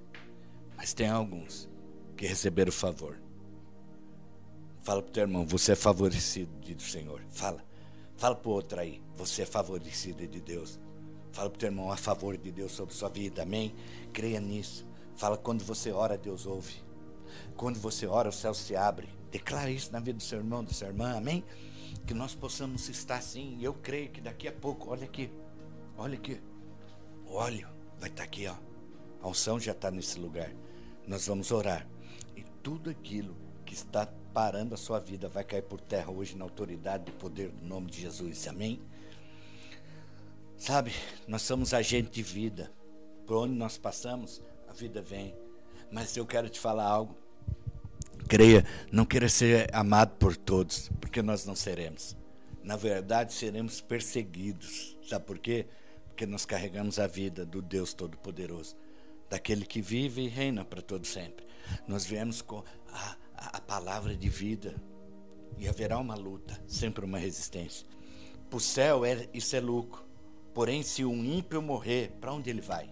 Mas 0.76 0.92
tem 0.92 1.08
alguns 1.08 1.68
que 2.16 2.26
receberam 2.26 2.70
favor. 2.70 3.20
Fala 4.82 5.02
pro 5.02 5.10
teu 5.10 5.22
irmão, 5.22 5.44
você 5.44 5.72
é 5.72 5.76
favorecido 5.76 6.52
do 6.60 6.82
Senhor. 6.82 7.20
Fala. 7.30 7.64
Fala 8.16 8.36
pro 8.36 8.50
outro 8.50 8.80
aí, 8.80 9.02
você 9.16 9.42
é 9.42 9.46
favorecido 9.46 10.26
de 10.26 10.40
Deus. 10.40 10.78
Fala 11.32 11.50
pro 11.50 11.58
teu 11.58 11.68
irmão 11.68 11.90
a 11.90 11.96
favor 11.96 12.36
de 12.36 12.50
Deus 12.52 12.72
sobre 12.72 12.94
sua 12.94 13.08
vida. 13.08 13.42
Amém? 13.42 13.74
Creia 14.12 14.40
nisso. 14.40 14.86
Fala 15.16 15.36
quando 15.36 15.64
você 15.64 15.90
ora, 15.90 16.16
Deus 16.16 16.46
ouve. 16.46 16.82
Quando 17.56 17.78
você 17.78 18.06
ora, 18.06 18.28
o 18.28 18.32
céu 18.32 18.54
se 18.54 18.76
abre. 18.76 19.08
Declara 19.30 19.70
isso 19.70 19.92
na 19.92 20.00
vida 20.00 20.18
do 20.18 20.22
seu 20.22 20.38
irmão, 20.38 20.64
da 20.64 20.72
sua 20.72 20.88
irmã. 20.88 21.16
Amém? 21.16 21.44
Que 22.06 22.14
nós 22.14 22.34
possamos 22.34 22.88
estar 22.88 23.16
assim. 23.16 23.58
Eu 23.60 23.74
creio 23.74 24.10
que 24.10 24.20
daqui 24.20 24.48
a 24.48 24.52
pouco, 24.52 24.90
olha 24.90 25.04
aqui. 25.04 25.30
Olha 25.96 26.16
aqui. 26.16 26.40
O 27.26 27.34
óleo 27.34 27.68
vai 27.98 28.08
estar 28.08 28.24
aqui, 28.24 28.46
ó. 28.46 28.56
A 29.22 29.28
unção 29.28 29.58
já 29.58 29.72
está 29.72 29.90
nesse 29.90 30.18
lugar 30.18 30.52
nós 31.06 31.26
vamos 31.26 31.50
orar. 31.52 31.86
E 32.36 32.42
tudo 32.62 32.90
aquilo 32.90 33.36
que 33.64 33.74
está 33.74 34.06
parando 34.34 34.74
a 34.74 34.76
sua 34.76 34.98
vida 34.98 35.28
vai 35.28 35.44
cair 35.44 35.62
por 35.62 35.80
terra 35.80 36.10
hoje 36.10 36.36
na 36.36 36.44
autoridade 36.44 37.10
e 37.10 37.14
poder 37.14 37.50
do 37.50 37.64
nome 37.64 37.90
de 37.90 38.02
Jesus. 38.02 38.46
Amém? 38.48 38.80
Sabe, 40.58 40.92
nós 41.28 41.42
somos 41.42 41.72
agente 41.72 42.10
de 42.10 42.22
vida. 42.22 42.72
Por 43.26 43.36
onde 43.36 43.54
nós 43.54 43.78
passamos, 43.78 44.42
a 44.68 44.72
vida 44.72 45.00
vem. 45.00 45.34
Mas 45.90 46.16
eu 46.16 46.26
quero 46.26 46.48
te 46.48 46.58
falar 46.58 46.84
algo. 46.84 47.16
Creia, 48.28 48.64
não 48.90 49.04
queira 49.04 49.28
ser 49.28 49.68
amado 49.74 50.16
por 50.16 50.36
todos, 50.36 50.90
porque 51.00 51.22
nós 51.22 51.44
não 51.46 51.54
seremos. 51.54 52.16
Na 52.62 52.76
verdade, 52.76 53.32
seremos 53.32 53.80
perseguidos. 53.80 54.96
Sabe 55.08 55.24
por 55.24 55.38
quê? 55.38 55.66
Porque 56.08 56.26
nós 56.26 56.44
carregamos 56.44 56.98
a 56.98 57.06
vida 57.06 57.46
do 57.46 57.62
Deus 57.62 57.94
Todo-Poderoso 57.94 58.76
daquele 59.28 59.64
que 59.64 59.80
vive 59.80 60.22
e 60.22 60.28
reina 60.28 60.64
para 60.64 60.80
todo 60.80 61.06
sempre. 61.06 61.46
Nós 61.86 62.04
viemos 62.04 62.42
com 62.42 62.62
a, 62.92 63.16
a, 63.36 63.60
palavra 63.60 64.16
de 64.16 64.28
vida. 64.28 64.74
E 65.58 65.68
haverá 65.68 65.98
uma 65.98 66.14
luta, 66.14 66.60
sempre 66.66 67.04
uma 67.04 67.18
resistência. 67.18 67.86
Para 68.50 68.56
o 68.58 68.60
céu, 68.60 69.04
é, 69.04 69.26
isso 69.32 69.56
é 69.56 69.60
lucro. 69.60 70.04
Porém, 70.52 70.82
se 70.82 71.04
um 71.04 71.24
ímpio 71.24 71.62
morrer, 71.62 72.12
para 72.20 72.32
onde 72.32 72.50
ele 72.50 72.60
vai? 72.60 72.90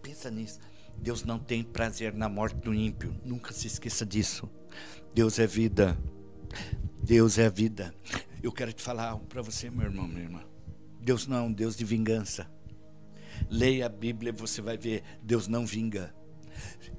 Pensa 0.00 0.30
nisso. 0.30 0.60
Deus 1.00 1.24
não 1.24 1.38
tem 1.38 1.62
prazer 1.62 2.12
na 2.12 2.28
morte 2.28 2.56
do 2.56 2.74
ímpio. 2.74 3.14
Nunca 3.24 3.52
se 3.52 3.66
esqueça 3.66 4.04
disso. 4.04 4.48
Deus 5.14 5.38
é 5.38 5.46
vida. 5.46 5.98
Deus 7.02 7.38
é 7.38 7.48
vida. 7.48 7.94
Eu 8.42 8.52
quero 8.52 8.72
te 8.72 8.82
falar 8.82 9.08
algo 9.08 9.26
para 9.26 9.42
você, 9.42 9.70
meu 9.70 9.86
irmão, 9.86 10.06
minha 10.06 10.22
irmã. 10.22 10.42
Deus 11.00 11.26
não 11.26 11.36
é 11.38 11.40
um 11.40 11.52
Deus 11.52 11.76
de 11.76 11.84
vingança. 11.84 12.50
Leia 13.48 13.86
a 13.86 13.88
Bíblia 13.88 14.30
e 14.30 14.36
você 14.36 14.60
vai 14.60 14.76
ver, 14.76 15.02
Deus 15.22 15.48
não 15.48 15.64
vinga. 15.64 16.14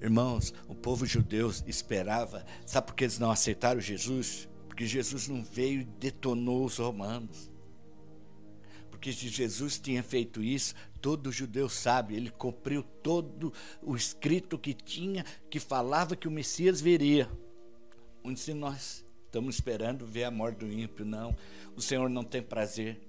Irmãos, 0.01 0.53
o 0.67 0.73
povo 0.73 1.05
judeu 1.05 1.51
esperava, 1.67 2.43
sabe 2.65 2.87
por 2.87 2.95
que 2.95 3.03
eles 3.03 3.19
não 3.19 3.29
aceitaram 3.29 3.79
Jesus? 3.79 4.49
Porque 4.67 4.87
Jesus 4.87 5.27
não 5.27 5.43
veio 5.43 5.81
e 5.81 5.85
detonou 5.85 6.65
os 6.65 6.77
romanos. 6.77 7.50
Se 9.03 9.29
Jesus 9.29 9.79
tinha 9.79 10.03
feito 10.03 10.43
isso, 10.43 10.75
todo 11.01 11.31
judeu 11.31 11.67
sabe, 11.67 12.15
ele 12.15 12.29
cumpriu 12.29 12.83
todo 12.83 13.51
o 13.81 13.95
escrito 13.95 14.59
que 14.59 14.73
tinha, 14.73 15.25
que 15.49 15.59
falava 15.59 16.15
que 16.15 16.27
o 16.27 16.31
Messias 16.31 16.79
viria. 16.81 17.29
Onde 18.23 18.39
se 18.39 18.53
nós 18.53 19.03
estamos 19.25 19.55
esperando 19.55 20.05
ver 20.05 20.25
a 20.25 20.31
morte 20.31 20.59
do 20.59 20.71
ímpio, 20.71 21.05
não. 21.05 21.35
O 21.75 21.81
Senhor 21.81 22.09
não 22.09 22.23
tem 22.23 22.41
prazer. 22.41 23.01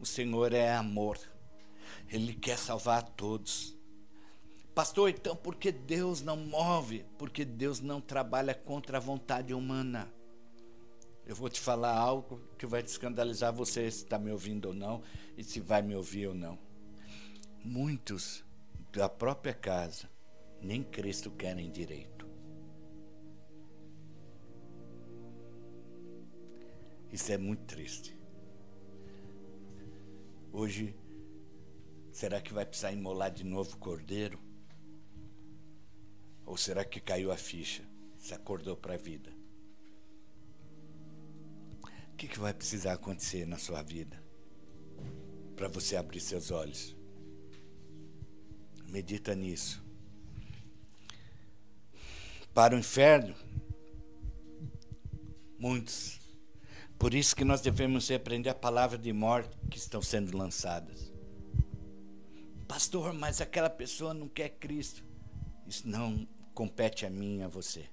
O 0.00 0.06
Senhor 0.06 0.52
é 0.52 0.72
amor. 0.72 1.18
Ele 2.08 2.32
quer 2.32 2.56
salvar 2.56 3.00
a 3.00 3.02
todos. 3.02 3.76
Pastor, 4.74 5.10
então 5.10 5.36
por 5.36 5.56
que 5.56 5.70
Deus 5.70 6.22
não 6.22 6.36
move? 6.36 7.04
Porque 7.18 7.44
Deus 7.44 7.80
não 7.80 8.00
trabalha 8.00 8.54
contra 8.54 8.98
a 8.98 9.00
vontade 9.00 9.52
humana. 9.52 10.12
Eu 11.26 11.34
vou 11.34 11.48
te 11.48 11.60
falar 11.60 11.96
algo 11.96 12.40
que 12.58 12.66
vai 12.66 12.82
te 12.82 12.88
escandalizar 12.88 13.52
você 13.52 13.90
se 13.90 14.04
está 14.04 14.18
me 14.18 14.30
ouvindo 14.30 14.66
ou 14.66 14.74
não 14.74 15.02
e 15.38 15.42
se 15.42 15.58
vai 15.58 15.80
me 15.80 15.94
ouvir 15.94 16.26
ou 16.26 16.34
não. 16.34 16.58
Muitos 17.64 18.44
da 18.92 19.08
própria 19.08 19.54
casa 19.54 20.08
nem 20.60 20.82
Cristo 20.82 21.30
querem 21.30 21.70
direito. 21.70 22.28
Isso 27.10 27.32
é 27.32 27.38
muito 27.38 27.64
triste. 27.64 28.16
Hoje, 30.52 30.94
será 32.12 32.40
que 32.40 32.52
vai 32.52 32.66
precisar 32.66 32.92
imolar 32.92 33.30
de 33.30 33.44
novo 33.44 33.74
o 33.74 33.78
cordeiro? 33.78 34.38
Ou 36.44 36.56
será 36.56 36.84
que 36.84 37.00
caiu 37.00 37.32
a 37.32 37.36
ficha? 37.36 37.82
Se 38.18 38.34
acordou 38.34 38.76
para 38.76 38.94
a 38.94 38.98
vida? 38.98 39.43
O 42.14 42.16
que, 42.16 42.28
que 42.28 42.38
vai 42.38 42.54
precisar 42.54 42.92
acontecer 42.92 43.44
na 43.44 43.58
sua 43.58 43.82
vida 43.82 44.22
para 45.56 45.66
você 45.66 45.96
abrir 45.96 46.20
seus 46.20 46.52
olhos? 46.52 46.94
Medita 48.86 49.34
nisso. 49.34 49.82
Para 52.54 52.76
o 52.76 52.78
inferno, 52.78 53.34
muitos. 55.58 56.20
Por 56.96 57.14
isso 57.14 57.34
que 57.34 57.44
nós 57.44 57.60
devemos 57.60 58.08
repreender 58.08 58.52
a 58.52 58.54
palavra 58.54 58.96
de 58.96 59.12
morte 59.12 59.50
que 59.68 59.76
estão 59.76 60.00
sendo 60.00 60.38
lançadas. 60.38 61.12
Pastor, 62.68 63.12
mas 63.12 63.40
aquela 63.40 63.68
pessoa 63.68 64.14
não 64.14 64.28
quer 64.28 64.50
Cristo. 64.50 65.04
Isso 65.66 65.88
não 65.88 66.28
compete 66.54 67.04
a 67.04 67.10
mim 67.10 67.38
e 67.38 67.42
a 67.42 67.48
você. 67.48 67.90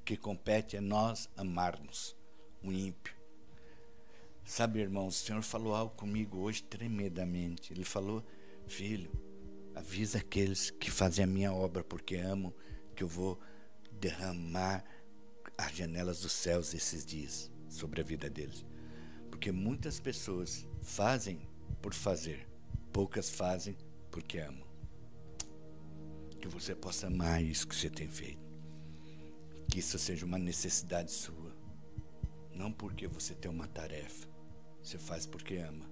O 0.00 0.04
que 0.04 0.16
compete 0.16 0.76
é 0.76 0.80
nós 0.80 1.28
amarmos 1.36 2.16
o 2.60 2.72
ímpio. 2.72 3.21
Sabe, 4.44 4.80
irmão, 4.80 5.06
o 5.06 5.12
Senhor 5.12 5.42
falou 5.42 5.74
algo 5.74 5.94
comigo 5.94 6.38
hoje 6.38 6.62
tremendamente. 6.62 7.72
Ele 7.72 7.84
falou: 7.84 8.24
Filho, 8.66 9.10
avisa 9.74 10.18
aqueles 10.18 10.70
que 10.70 10.90
fazem 10.90 11.24
a 11.24 11.28
minha 11.28 11.52
obra 11.52 11.82
porque 11.82 12.16
amam 12.16 12.52
que 12.94 13.02
eu 13.02 13.08
vou 13.08 13.40
derramar 13.92 14.84
as 15.56 15.72
janelas 15.74 16.20
dos 16.20 16.32
céus 16.32 16.74
esses 16.74 17.04
dias 17.04 17.50
sobre 17.68 18.00
a 18.00 18.04
vida 18.04 18.28
deles. 18.28 18.64
Porque 19.30 19.52
muitas 19.52 19.98
pessoas 19.98 20.66
fazem 20.82 21.48
por 21.80 21.94
fazer, 21.94 22.48
poucas 22.92 23.30
fazem 23.30 23.76
porque 24.10 24.38
amam. 24.38 24.66
Que 26.40 26.48
você 26.48 26.74
possa 26.74 27.06
amar 27.06 27.42
isso 27.42 27.66
que 27.66 27.74
você 27.74 27.88
tem 27.88 28.08
feito. 28.08 28.42
Que 29.70 29.78
isso 29.78 29.98
seja 29.98 30.26
uma 30.26 30.38
necessidade 30.38 31.12
sua. 31.12 31.56
Não 32.52 32.72
porque 32.72 33.06
você 33.06 33.34
tem 33.34 33.50
uma 33.50 33.68
tarefa. 33.68 34.31
Você 34.82 34.98
faz 34.98 35.26
porque 35.26 35.56
ama. 35.56 35.90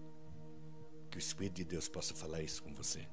Que 1.11 1.16
o 1.16 1.18
Espírito 1.18 1.57
de 1.57 1.64
Deus 1.64 1.88
possa 1.88 2.14
falar 2.14 2.43
isso 2.43 2.62
com 2.62 2.74
você. 2.74 3.07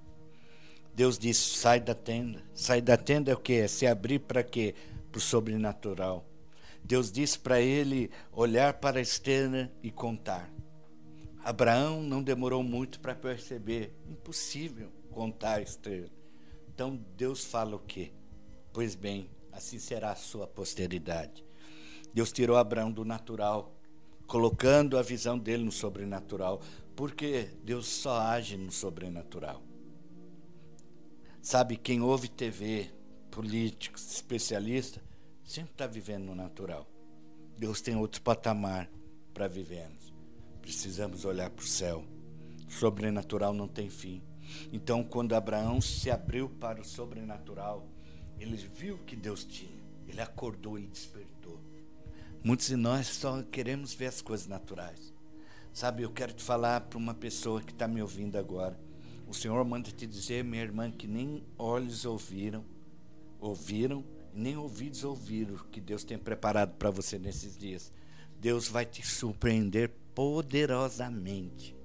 Deus 0.94 1.18
diz: 1.18 1.38
sai 1.38 1.80
da 1.80 1.94
tenda. 1.94 2.44
Sai 2.54 2.82
da 2.82 2.98
tenda 2.98 3.32
é 3.32 3.34
o 3.34 3.40
que? 3.40 3.54
É 3.54 3.68
se 3.68 3.86
abrir 3.86 4.20
para 4.20 4.44
quê? 4.44 4.74
Para 5.12 5.20
o 5.20 5.22
sobrenatural. 5.22 6.26
Deus 6.84 7.12
disse 7.12 7.38
para 7.38 7.60
ele 7.60 8.10
olhar 8.32 8.74
para 8.76 9.00
a 9.00 9.02
estrela 9.02 9.72
e 9.84 9.92
contar. 9.92 10.50
Abraão 11.44 12.02
não 12.02 12.24
demorou 12.24 12.64
muito 12.64 13.00
para 13.00 13.16
perceber. 13.16 13.94
Impossível 14.08 14.92
contar 15.12 15.56
a 15.56 15.62
estrela. 15.62 16.10
Então 16.68 16.96
Deus 17.16 17.44
fala 17.46 17.76
o 17.76 17.80
quê? 17.80 18.12
Pois 18.72 18.96
bem, 18.96 19.30
assim 19.52 19.80
será 19.80 20.12
a 20.12 20.16
sua 20.16 20.48
posteridade. 20.48 21.46
Deus 22.14 22.32
tirou 22.32 22.58
Abraão 22.58 22.92
do 22.92 23.04
natural, 23.04 23.77
colocando 24.28 24.98
a 24.98 25.02
visão 25.02 25.40
dele 25.40 25.64
no 25.64 25.72
sobrenatural, 25.72 26.62
porque 26.96 27.50
Deus 27.64 27.88
só 27.88 28.20
age 28.20 28.58
no 28.58 28.72
sobrenatural. 28.72 29.64
Sabe, 31.42 31.78
quem 31.78 32.02
ouve 32.02 32.28
TV, 32.28 32.92
políticos, 33.32 34.14
especialistas, 34.14 35.02
sempre 35.44 35.72
está 35.72 35.88
vivendo 35.88 36.26
no 36.26 36.36
natural. 36.36 36.86
Deus 37.58 37.80
tem 37.80 37.96
outro 37.96 38.22
patamar 38.22 38.90
para 39.34 39.48
vivermos. 39.48 40.14
Precisamos 40.62 41.24
olhar 41.24 41.50
para 41.50 41.64
o 41.64 41.68
céu. 41.68 42.04
O 42.68 42.72
sobrenatural 42.72 43.54
não 43.54 43.68
tem 43.68 43.90
fim. 43.90 44.22
Então, 44.74 45.04
quando 45.04 45.36
Abraão 45.36 45.80
se 45.80 46.12
abriu 46.12 46.50
para 46.50 46.82
o 46.82 46.86
sobrenatural, 46.86 47.88
ele 48.38 48.58
viu 48.58 48.98
que 49.00 49.16
Deus 49.16 49.46
tinha. 49.46 49.78
Ele 50.06 50.20
acordou, 50.20 50.78
ele 50.78 50.88
despertou. 50.88 51.60
Muitos 52.44 52.68
de 52.68 52.76
nós 52.76 53.08
só 53.08 53.42
queremos 53.44 53.94
ver 53.94 54.08
as 54.08 54.22
coisas 54.22 54.48
naturais. 54.48 55.14
Sabe, 55.74 56.04
eu 56.04 56.12
quero 56.12 56.34
te 56.34 56.44
falar 56.44 56.82
para 56.82 56.98
uma 56.98 57.14
pessoa 57.14 57.62
que 57.62 57.72
está 57.72 57.88
me 57.88 58.02
ouvindo 58.02 58.38
agora. 58.38 58.80
O 59.28 59.34
Senhor 59.34 59.64
manda 59.66 59.92
te 59.92 60.08
dizer, 60.08 60.44
minha 60.44 60.64
irmã, 60.64 60.90
que 60.90 61.06
nem 61.06 61.44
olhos 61.58 62.06
ouviram, 62.06 62.64
ouviram, 63.40 64.04
nem 64.34 64.56
ouvidos 64.56 65.04
ouviram 65.04 65.56
o 65.56 65.66
que 65.66 65.82
Deus 65.82 66.04
tem 66.04 66.18
preparado 66.18 66.76
para 66.78 66.90
você 66.90 67.20
nesses 67.20 67.58
dias. 67.58 67.92
Deus 68.40 68.68
vai 68.68 68.86
te 68.86 69.06
surpreender 69.06 69.92
poderosamente. 70.16 71.76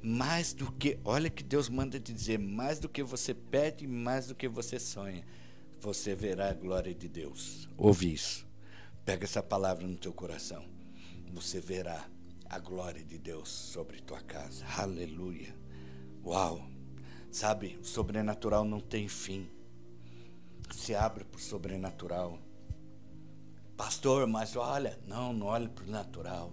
Mais 0.00 0.52
do 0.52 0.70
que, 0.72 0.98
olha 1.04 1.30
que 1.30 1.42
Deus 1.42 1.68
manda 1.68 1.98
te 1.98 2.12
dizer, 2.12 2.38
mais 2.38 2.78
do 2.78 2.88
que 2.88 3.02
você 3.02 3.34
pede, 3.34 3.86
mais 3.86 4.26
do 4.26 4.34
que 4.34 4.48
você 4.48 4.78
sonha, 4.78 5.24
você 5.80 6.14
verá 6.14 6.50
a 6.50 6.54
glória 6.54 6.94
de 6.94 7.08
Deus. 7.08 7.68
Ouve 7.76 8.12
isso. 8.12 8.46
Pega 9.04 9.24
essa 9.24 9.42
palavra 9.42 9.86
no 9.86 9.96
teu 9.96 10.12
coração. 10.12 10.64
Você 11.32 11.60
verá 11.60 12.08
a 12.48 12.58
glória 12.60 13.02
de 13.02 13.18
Deus 13.18 13.48
sobre 13.48 14.00
tua 14.00 14.20
casa. 14.20 14.64
Aleluia. 14.78 15.56
Uau! 16.24 16.64
Sabe, 17.30 17.78
o 17.80 17.84
sobrenatural 17.84 18.64
não 18.64 18.80
tem 18.80 19.08
fim. 19.08 19.50
Se 20.70 20.94
abre 20.94 21.24
para 21.24 21.38
o 21.38 21.40
sobrenatural. 21.40 22.38
Pastor, 23.76 24.26
mas 24.28 24.54
olha, 24.54 24.96
não, 25.04 25.32
não 25.32 25.46
olhe 25.46 25.68
para 25.68 25.84
o 25.84 25.90
natural. 25.90 26.52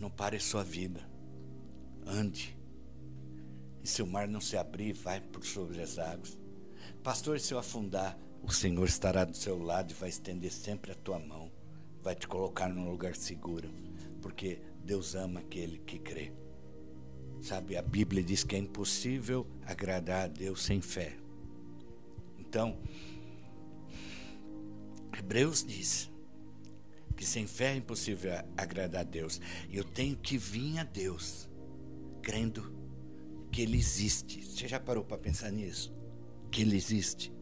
Não 0.00 0.10
pare 0.10 0.40
sua 0.40 0.64
vida. 0.64 1.08
Ande. 2.04 2.58
E 3.84 3.88
se 3.88 4.02
o 4.02 4.06
mar 4.06 4.26
não 4.26 4.40
se 4.40 4.56
abrir, 4.56 4.94
vai 4.94 5.20
por 5.20 5.44
sobre 5.44 5.80
as 5.80 5.96
águas. 5.96 6.36
Pastor, 7.04 7.38
se 7.38 7.54
eu 7.54 7.58
afundar, 7.58 8.18
o 8.42 8.52
Senhor 8.52 8.86
estará 8.86 9.24
do 9.24 9.36
seu 9.36 9.58
lado 9.62 9.92
e 9.92 9.94
vai 9.94 10.08
estender 10.08 10.50
sempre 10.50 10.92
a 10.92 10.94
tua 10.94 11.18
mão. 11.18 11.50
Vai 12.02 12.14
te 12.14 12.26
colocar 12.26 12.68
num 12.68 12.90
lugar 12.90 13.14
seguro. 13.14 13.70
Porque 14.20 14.60
Deus 14.84 15.14
ama 15.14 15.40
aquele 15.40 15.78
que 15.78 15.98
crê. 15.98 16.32
Sabe, 17.42 17.76
a 17.76 17.82
Bíblia 17.82 18.22
diz 18.22 18.44
que 18.44 18.54
é 18.54 18.58
impossível 18.58 19.46
agradar 19.64 20.24
a 20.24 20.28
Deus 20.28 20.62
sem 20.62 20.80
fé. 20.80 21.16
Então, 22.38 22.78
Hebreus 25.16 25.64
diz 25.64 26.10
que 27.16 27.24
sem 27.24 27.46
fé 27.46 27.72
é 27.72 27.76
impossível 27.76 28.32
agradar 28.56 29.02
a 29.02 29.04
Deus. 29.04 29.40
Eu 29.70 29.84
tenho 29.84 30.16
que 30.16 30.36
vir 30.36 30.78
a 30.78 30.84
Deus 30.84 31.48
crendo 32.22 32.74
que 33.50 33.62
Ele 33.62 33.78
existe. 33.78 34.44
Você 34.44 34.68
já 34.68 34.80
parou 34.80 35.04
para 35.04 35.18
pensar 35.18 35.50
nisso? 35.50 35.94
Que 36.50 36.62
Ele 36.62 36.76
existe. 36.76 37.32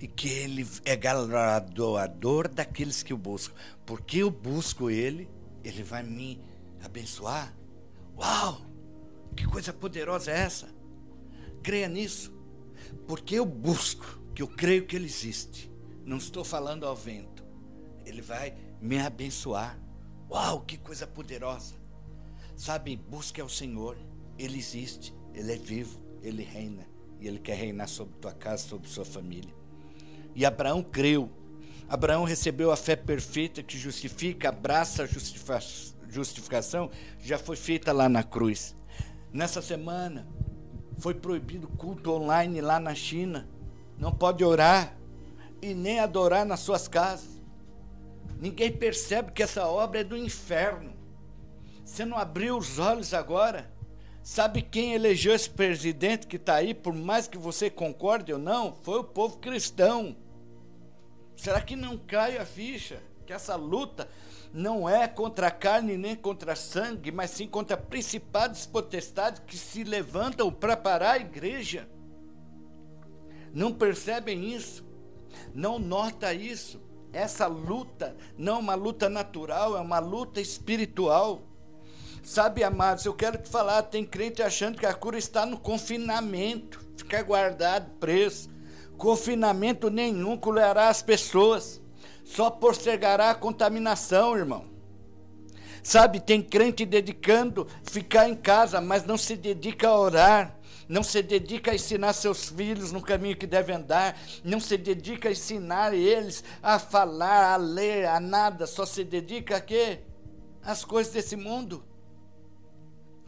E 0.00 0.06
que 0.06 0.28
ele 0.28 0.66
é 0.84 0.94
galardoador 0.96 2.48
daqueles 2.48 3.02
que 3.02 3.12
o 3.12 3.18
buscam. 3.18 3.54
Porque 3.84 4.18
eu 4.18 4.30
busco 4.30 4.90
ele, 4.90 5.28
ele 5.64 5.82
vai 5.82 6.02
me 6.02 6.40
abençoar. 6.82 7.54
Uau! 8.16 8.62
Que 9.36 9.46
coisa 9.46 9.72
poderosa 9.72 10.30
é 10.30 10.38
essa? 10.38 10.68
Creia 11.62 11.88
nisso. 11.88 12.32
Porque 13.06 13.34
eu 13.36 13.44
busco, 13.44 14.20
que 14.34 14.42
eu 14.42 14.48
creio 14.48 14.86
que 14.86 14.96
ele 14.96 15.06
existe. 15.06 15.70
Não 16.04 16.16
estou 16.16 16.44
falando 16.44 16.86
ao 16.86 16.96
vento. 16.96 17.44
Ele 18.04 18.22
vai 18.22 18.56
me 18.80 18.98
abençoar. 18.98 19.78
Uau, 20.30 20.62
que 20.62 20.78
coisa 20.78 21.06
poderosa. 21.06 21.74
Sabe, 22.56 22.96
busque 22.96 23.40
ao 23.40 23.48
Senhor. 23.48 23.96
Ele 24.38 24.58
existe, 24.58 25.14
ele 25.34 25.52
é 25.52 25.56
vivo, 25.56 26.00
ele 26.22 26.42
reina 26.42 26.86
e 27.20 27.26
ele 27.26 27.38
quer 27.38 27.56
reinar 27.56 27.88
sobre 27.88 28.16
tua 28.18 28.32
casa, 28.32 28.68
sobre 28.68 28.88
sua 28.88 29.04
família. 29.04 29.57
E 30.34 30.44
Abraão 30.44 30.82
creu. 30.82 31.30
Abraão 31.88 32.24
recebeu 32.24 32.70
a 32.70 32.76
fé 32.76 32.94
perfeita 32.94 33.62
que 33.62 33.78
justifica, 33.78 34.50
abraça 34.50 35.04
a 35.04 36.08
justificação, 36.08 36.90
já 37.20 37.38
foi 37.38 37.56
feita 37.56 37.92
lá 37.92 38.08
na 38.08 38.22
cruz. 38.22 38.76
Nessa 39.32 39.62
semana, 39.62 40.26
foi 40.98 41.14
proibido 41.14 41.68
culto 41.68 42.12
online 42.12 42.60
lá 42.60 42.78
na 42.78 42.94
China. 42.94 43.48
Não 43.96 44.12
pode 44.12 44.44
orar 44.44 44.96
e 45.62 45.72
nem 45.74 46.00
adorar 46.00 46.44
nas 46.44 46.60
suas 46.60 46.88
casas. 46.88 47.40
Ninguém 48.38 48.70
percebe 48.70 49.32
que 49.32 49.42
essa 49.42 49.66
obra 49.66 50.00
é 50.00 50.04
do 50.04 50.16
inferno. 50.16 50.92
Você 51.84 52.04
não 52.04 52.18
abriu 52.18 52.56
os 52.56 52.78
olhos 52.78 53.14
agora? 53.14 53.72
Sabe 54.30 54.60
quem 54.60 54.92
elegeu 54.92 55.34
esse 55.34 55.48
presidente 55.48 56.26
que 56.26 56.36
está 56.36 56.56
aí, 56.56 56.74
por 56.74 56.92
mais 56.92 57.26
que 57.26 57.38
você 57.38 57.70
concorde 57.70 58.30
ou 58.30 58.38
não? 58.38 58.74
Foi 58.82 58.98
o 58.98 59.04
povo 59.04 59.38
cristão. 59.38 60.14
Será 61.34 61.62
que 61.62 61.74
não 61.74 61.96
cai 61.96 62.36
a 62.36 62.44
ficha 62.44 63.02
que 63.24 63.32
essa 63.32 63.56
luta 63.56 64.06
não 64.52 64.86
é 64.86 65.08
contra 65.08 65.46
a 65.46 65.50
carne 65.50 65.96
nem 65.96 66.14
contra 66.14 66.54
sangue, 66.54 67.10
mas 67.10 67.30
sim 67.30 67.46
contra 67.46 67.74
principados 67.74 68.64
e 68.64 68.68
potestades 68.68 69.40
que 69.46 69.56
se 69.56 69.82
levantam 69.82 70.52
para 70.52 70.76
parar 70.76 71.12
a 71.12 71.18
igreja? 71.20 71.88
Não 73.50 73.72
percebem 73.72 74.54
isso? 74.54 74.84
Não 75.54 75.78
nota 75.78 76.34
isso? 76.34 76.82
Essa 77.14 77.46
luta 77.46 78.14
não 78.36 78.56
é 78.56 78.58
uma 78.58 78.74
luta 78.74 79.08
natural, 79.08 79.74
é 79.74 79.80
uma 79.80 80.00
luta 80.00 80.38
espiritual. 80.38 81.47
Sabe, 82.28 82.62
amados, 82.62 83.06
eu 83.06 83.14
quero 83.14 83.38
te 83.38 83.48
falar, 83.48 83.84
tem 83.84 84.04
crente 84.04 84.42
achando 84.42 84.78
que 84.78 84.84
a 84.84 84.92
cura 84.92 85.16
está 85.16 85.46
no 85.46 85.58
confinamento, 85.58 86.78
ficar 86.94 87.22
guardado, 87.22 87.90
preso. 87.98 88.50
Confinamento 88.98 89.88
nenhum 89.88 90.36
curará 90.36 90.90
as 90.90 91.00
pessoas, 91.00 91.80
só 92.26 92.50
postergará 92.50 93.30
a 93.30 93.34
contaminação, 93.34 94.36
irmão. 94.36 94.66
Sabe, 95.82 96.20
tem 96.20 96.42
crente 96.42 96.84
dedicando 96.84 97.66
ficar 97.82 98.28
em 98.28 98.34
casa, 98.34 98.78
mas 98.78 99.06
não 99.06 99.16
se 99.16 99.34
dedica 99.34 99.88
a 99.88 99.98
orar, 99.98 100.58
não 100.86 101.02
se 101.02 101.22
dedica 101.22 101.70
a 101.70 101.76
ensinar 101.76 102.12
seus 102.12 102.50
filhos 102.50 102.92
no 102.92 103.00
caminho 103.00 103.38
que 103.38 103.46
devem 103.46 103.76
andar, 103.76 104.20
não 104.44 104.60
se 104.60 104.76
dedica 104.76 105.30
a 105.30 105.32
ensinar 105.32 105.94
eles 105.94 106.44
a 106.62 106.78
falar, 106.78 107.54
a 107.54 107.56
ler, 107.56 108.04
a 108.04 108.20
nada, 108.20 108.66
só 108.66 108.84
se 108.84 109.02
dedica 109.02 109.56
a 109.56 109.60
quê? 109.62 110.00
As 110.62 110.84
coisas 110.84 111.14
desse 111.14 111.34
mundo. 111.34 111.87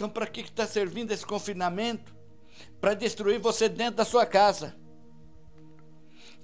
Então, 0.00 0.08
para 0.08 0.26
que 0.26 0.40
está 0.40 0.66
servindo 0.66 1.10
esse 1.10 1.26
confinamento? 1.26 2.16
Para 2.80 2.94
destruir 2.94 3.38
você 3.38 3.68
dentro 3.68 3.96
da 3.96 4.04
sua 4.06 4.24
casa. 4.24 4.74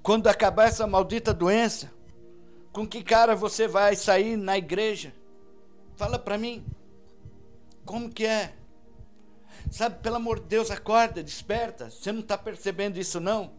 Quando 0.03 0.27
acabar 0.27 0.69
essa 0.69 0.87
maldita 0.87 1.33
doença, 1.33 1.91
com 2.71 2.87
que 2.87 3.03
cara 3.03 3.35
você 3.35 3.67
vai 3.67 3.97
sair 3.97 4.37
na 4.37 4.59
igreja? 4.59 5.15
Fala 5.97 6.19
para 6.19 6.37
mim. 6.37 6.67
Como 7.87 8.11
que 8.11 8.27
é? 8.27 8.53
Sabe, 9.71 10.03
pelo 10.03 10.17
amor 10.17 10.39
de 10.39 10.49
Deus, 10.49 10.71
acorda, 10.71 11.23
desperta. 11.23 11.89
Você 11.89 12.13
não 12.13 12.21
está 12.21 12.37
percebendo 12.37 12.99
isso, 12.99 13.21
não? 13.21 13.55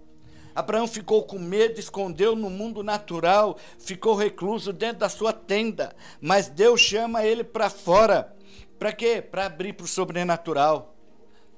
Abraão 0.54 0.88
ficou 0.88 1.24
com 1.24 1.40
medo, 1.40 1.80
escondeu 1.80 2.36
no 2.36 2.52
mundo 2.52 2.84
natural, 2.84 3.58
ficou 3.80 4.14
recluso 4.14 4.72
dentro 4.72 5.00
da 5.00 5.10
sua 5.10 5.34
tenda. 5.34 5.96
Mas 6.22 6.50
Deus 6.50 6.82
chama 6.82 7.26
ele 7.26 7.44
para 7.44 7.68
fora 7.68 8.37
para 8.78 8.94
quê? 8.94 9.22
Para 9.22 9.46
abrir 9.46 9.74
para 9.74 9.86
o 9.86 9.88
sobrenatural. 9.88 10.96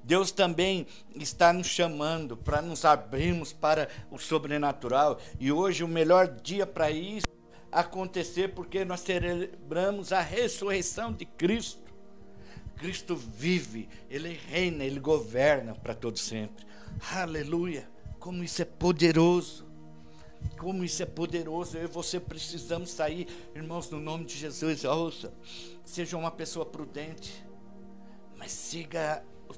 Deus 0.03 0.31
também 0.31 0.87
está 1.15 1.51
nos 1.51 1.67
chamando 1.67 2.35
para 2.37 2.61
nos 2.61 2.85
abrirmos 2.85 3.53
para 3.53 3.89
o 4.09 4.17
sobrenatural. 4.17 5.19
E 5.39 5.51
hoje 5.51 5.83
o 5.83 5.87
melhor 5.87 6.27
dia 6.27 6.65
para 6.65 6.89
isso 6.89 7.27
acontecer 7.71 8.53
porque 8.53 8.83
nós 8.83 9.01
celebramos 9.01 10.11
a 10.11 10.21
ressurreição 10.21 11.13
de 11.13 11.25
Cristo. 11.25 11.89
Cristo 12.75 13.15
vive, 13.15 13.89
ele 14.09 14.39
reina, 14.47 14.85
ele 14.85 14.99
governa 14.99 15.75
para 15.75 15.93
todo 15.93 16.17
sempre. 16.17 16.65
Aleluia! 17.11 17.89
Como 18.19 18.43
isso 18.43 18.61
é 18.61 18.65
poderoso. 18.65 19.67
Como 20.57 20.83
isso 20.83 21.03
é 21.03 21.05
poderoso. 21.05 21.77
Eu 21.77 21.83
e 21.83 21.87
você 21.87 22.19
precisamos 22.19 22.89
sair, 22.89 23.27
irmãos, 23.53 23.89
no 23.89 23.99
nome 23.99 24.25
de 24.25 24.37
Jesus. 24.37 24.85
Ouça, 24.85 25.33
seja 25.89 26.15
uma 26.15 26.29
pessoa 26.29 26.65
prudente, 26.65 27.43
mas 28.37 28.51
siga 28.51 29.25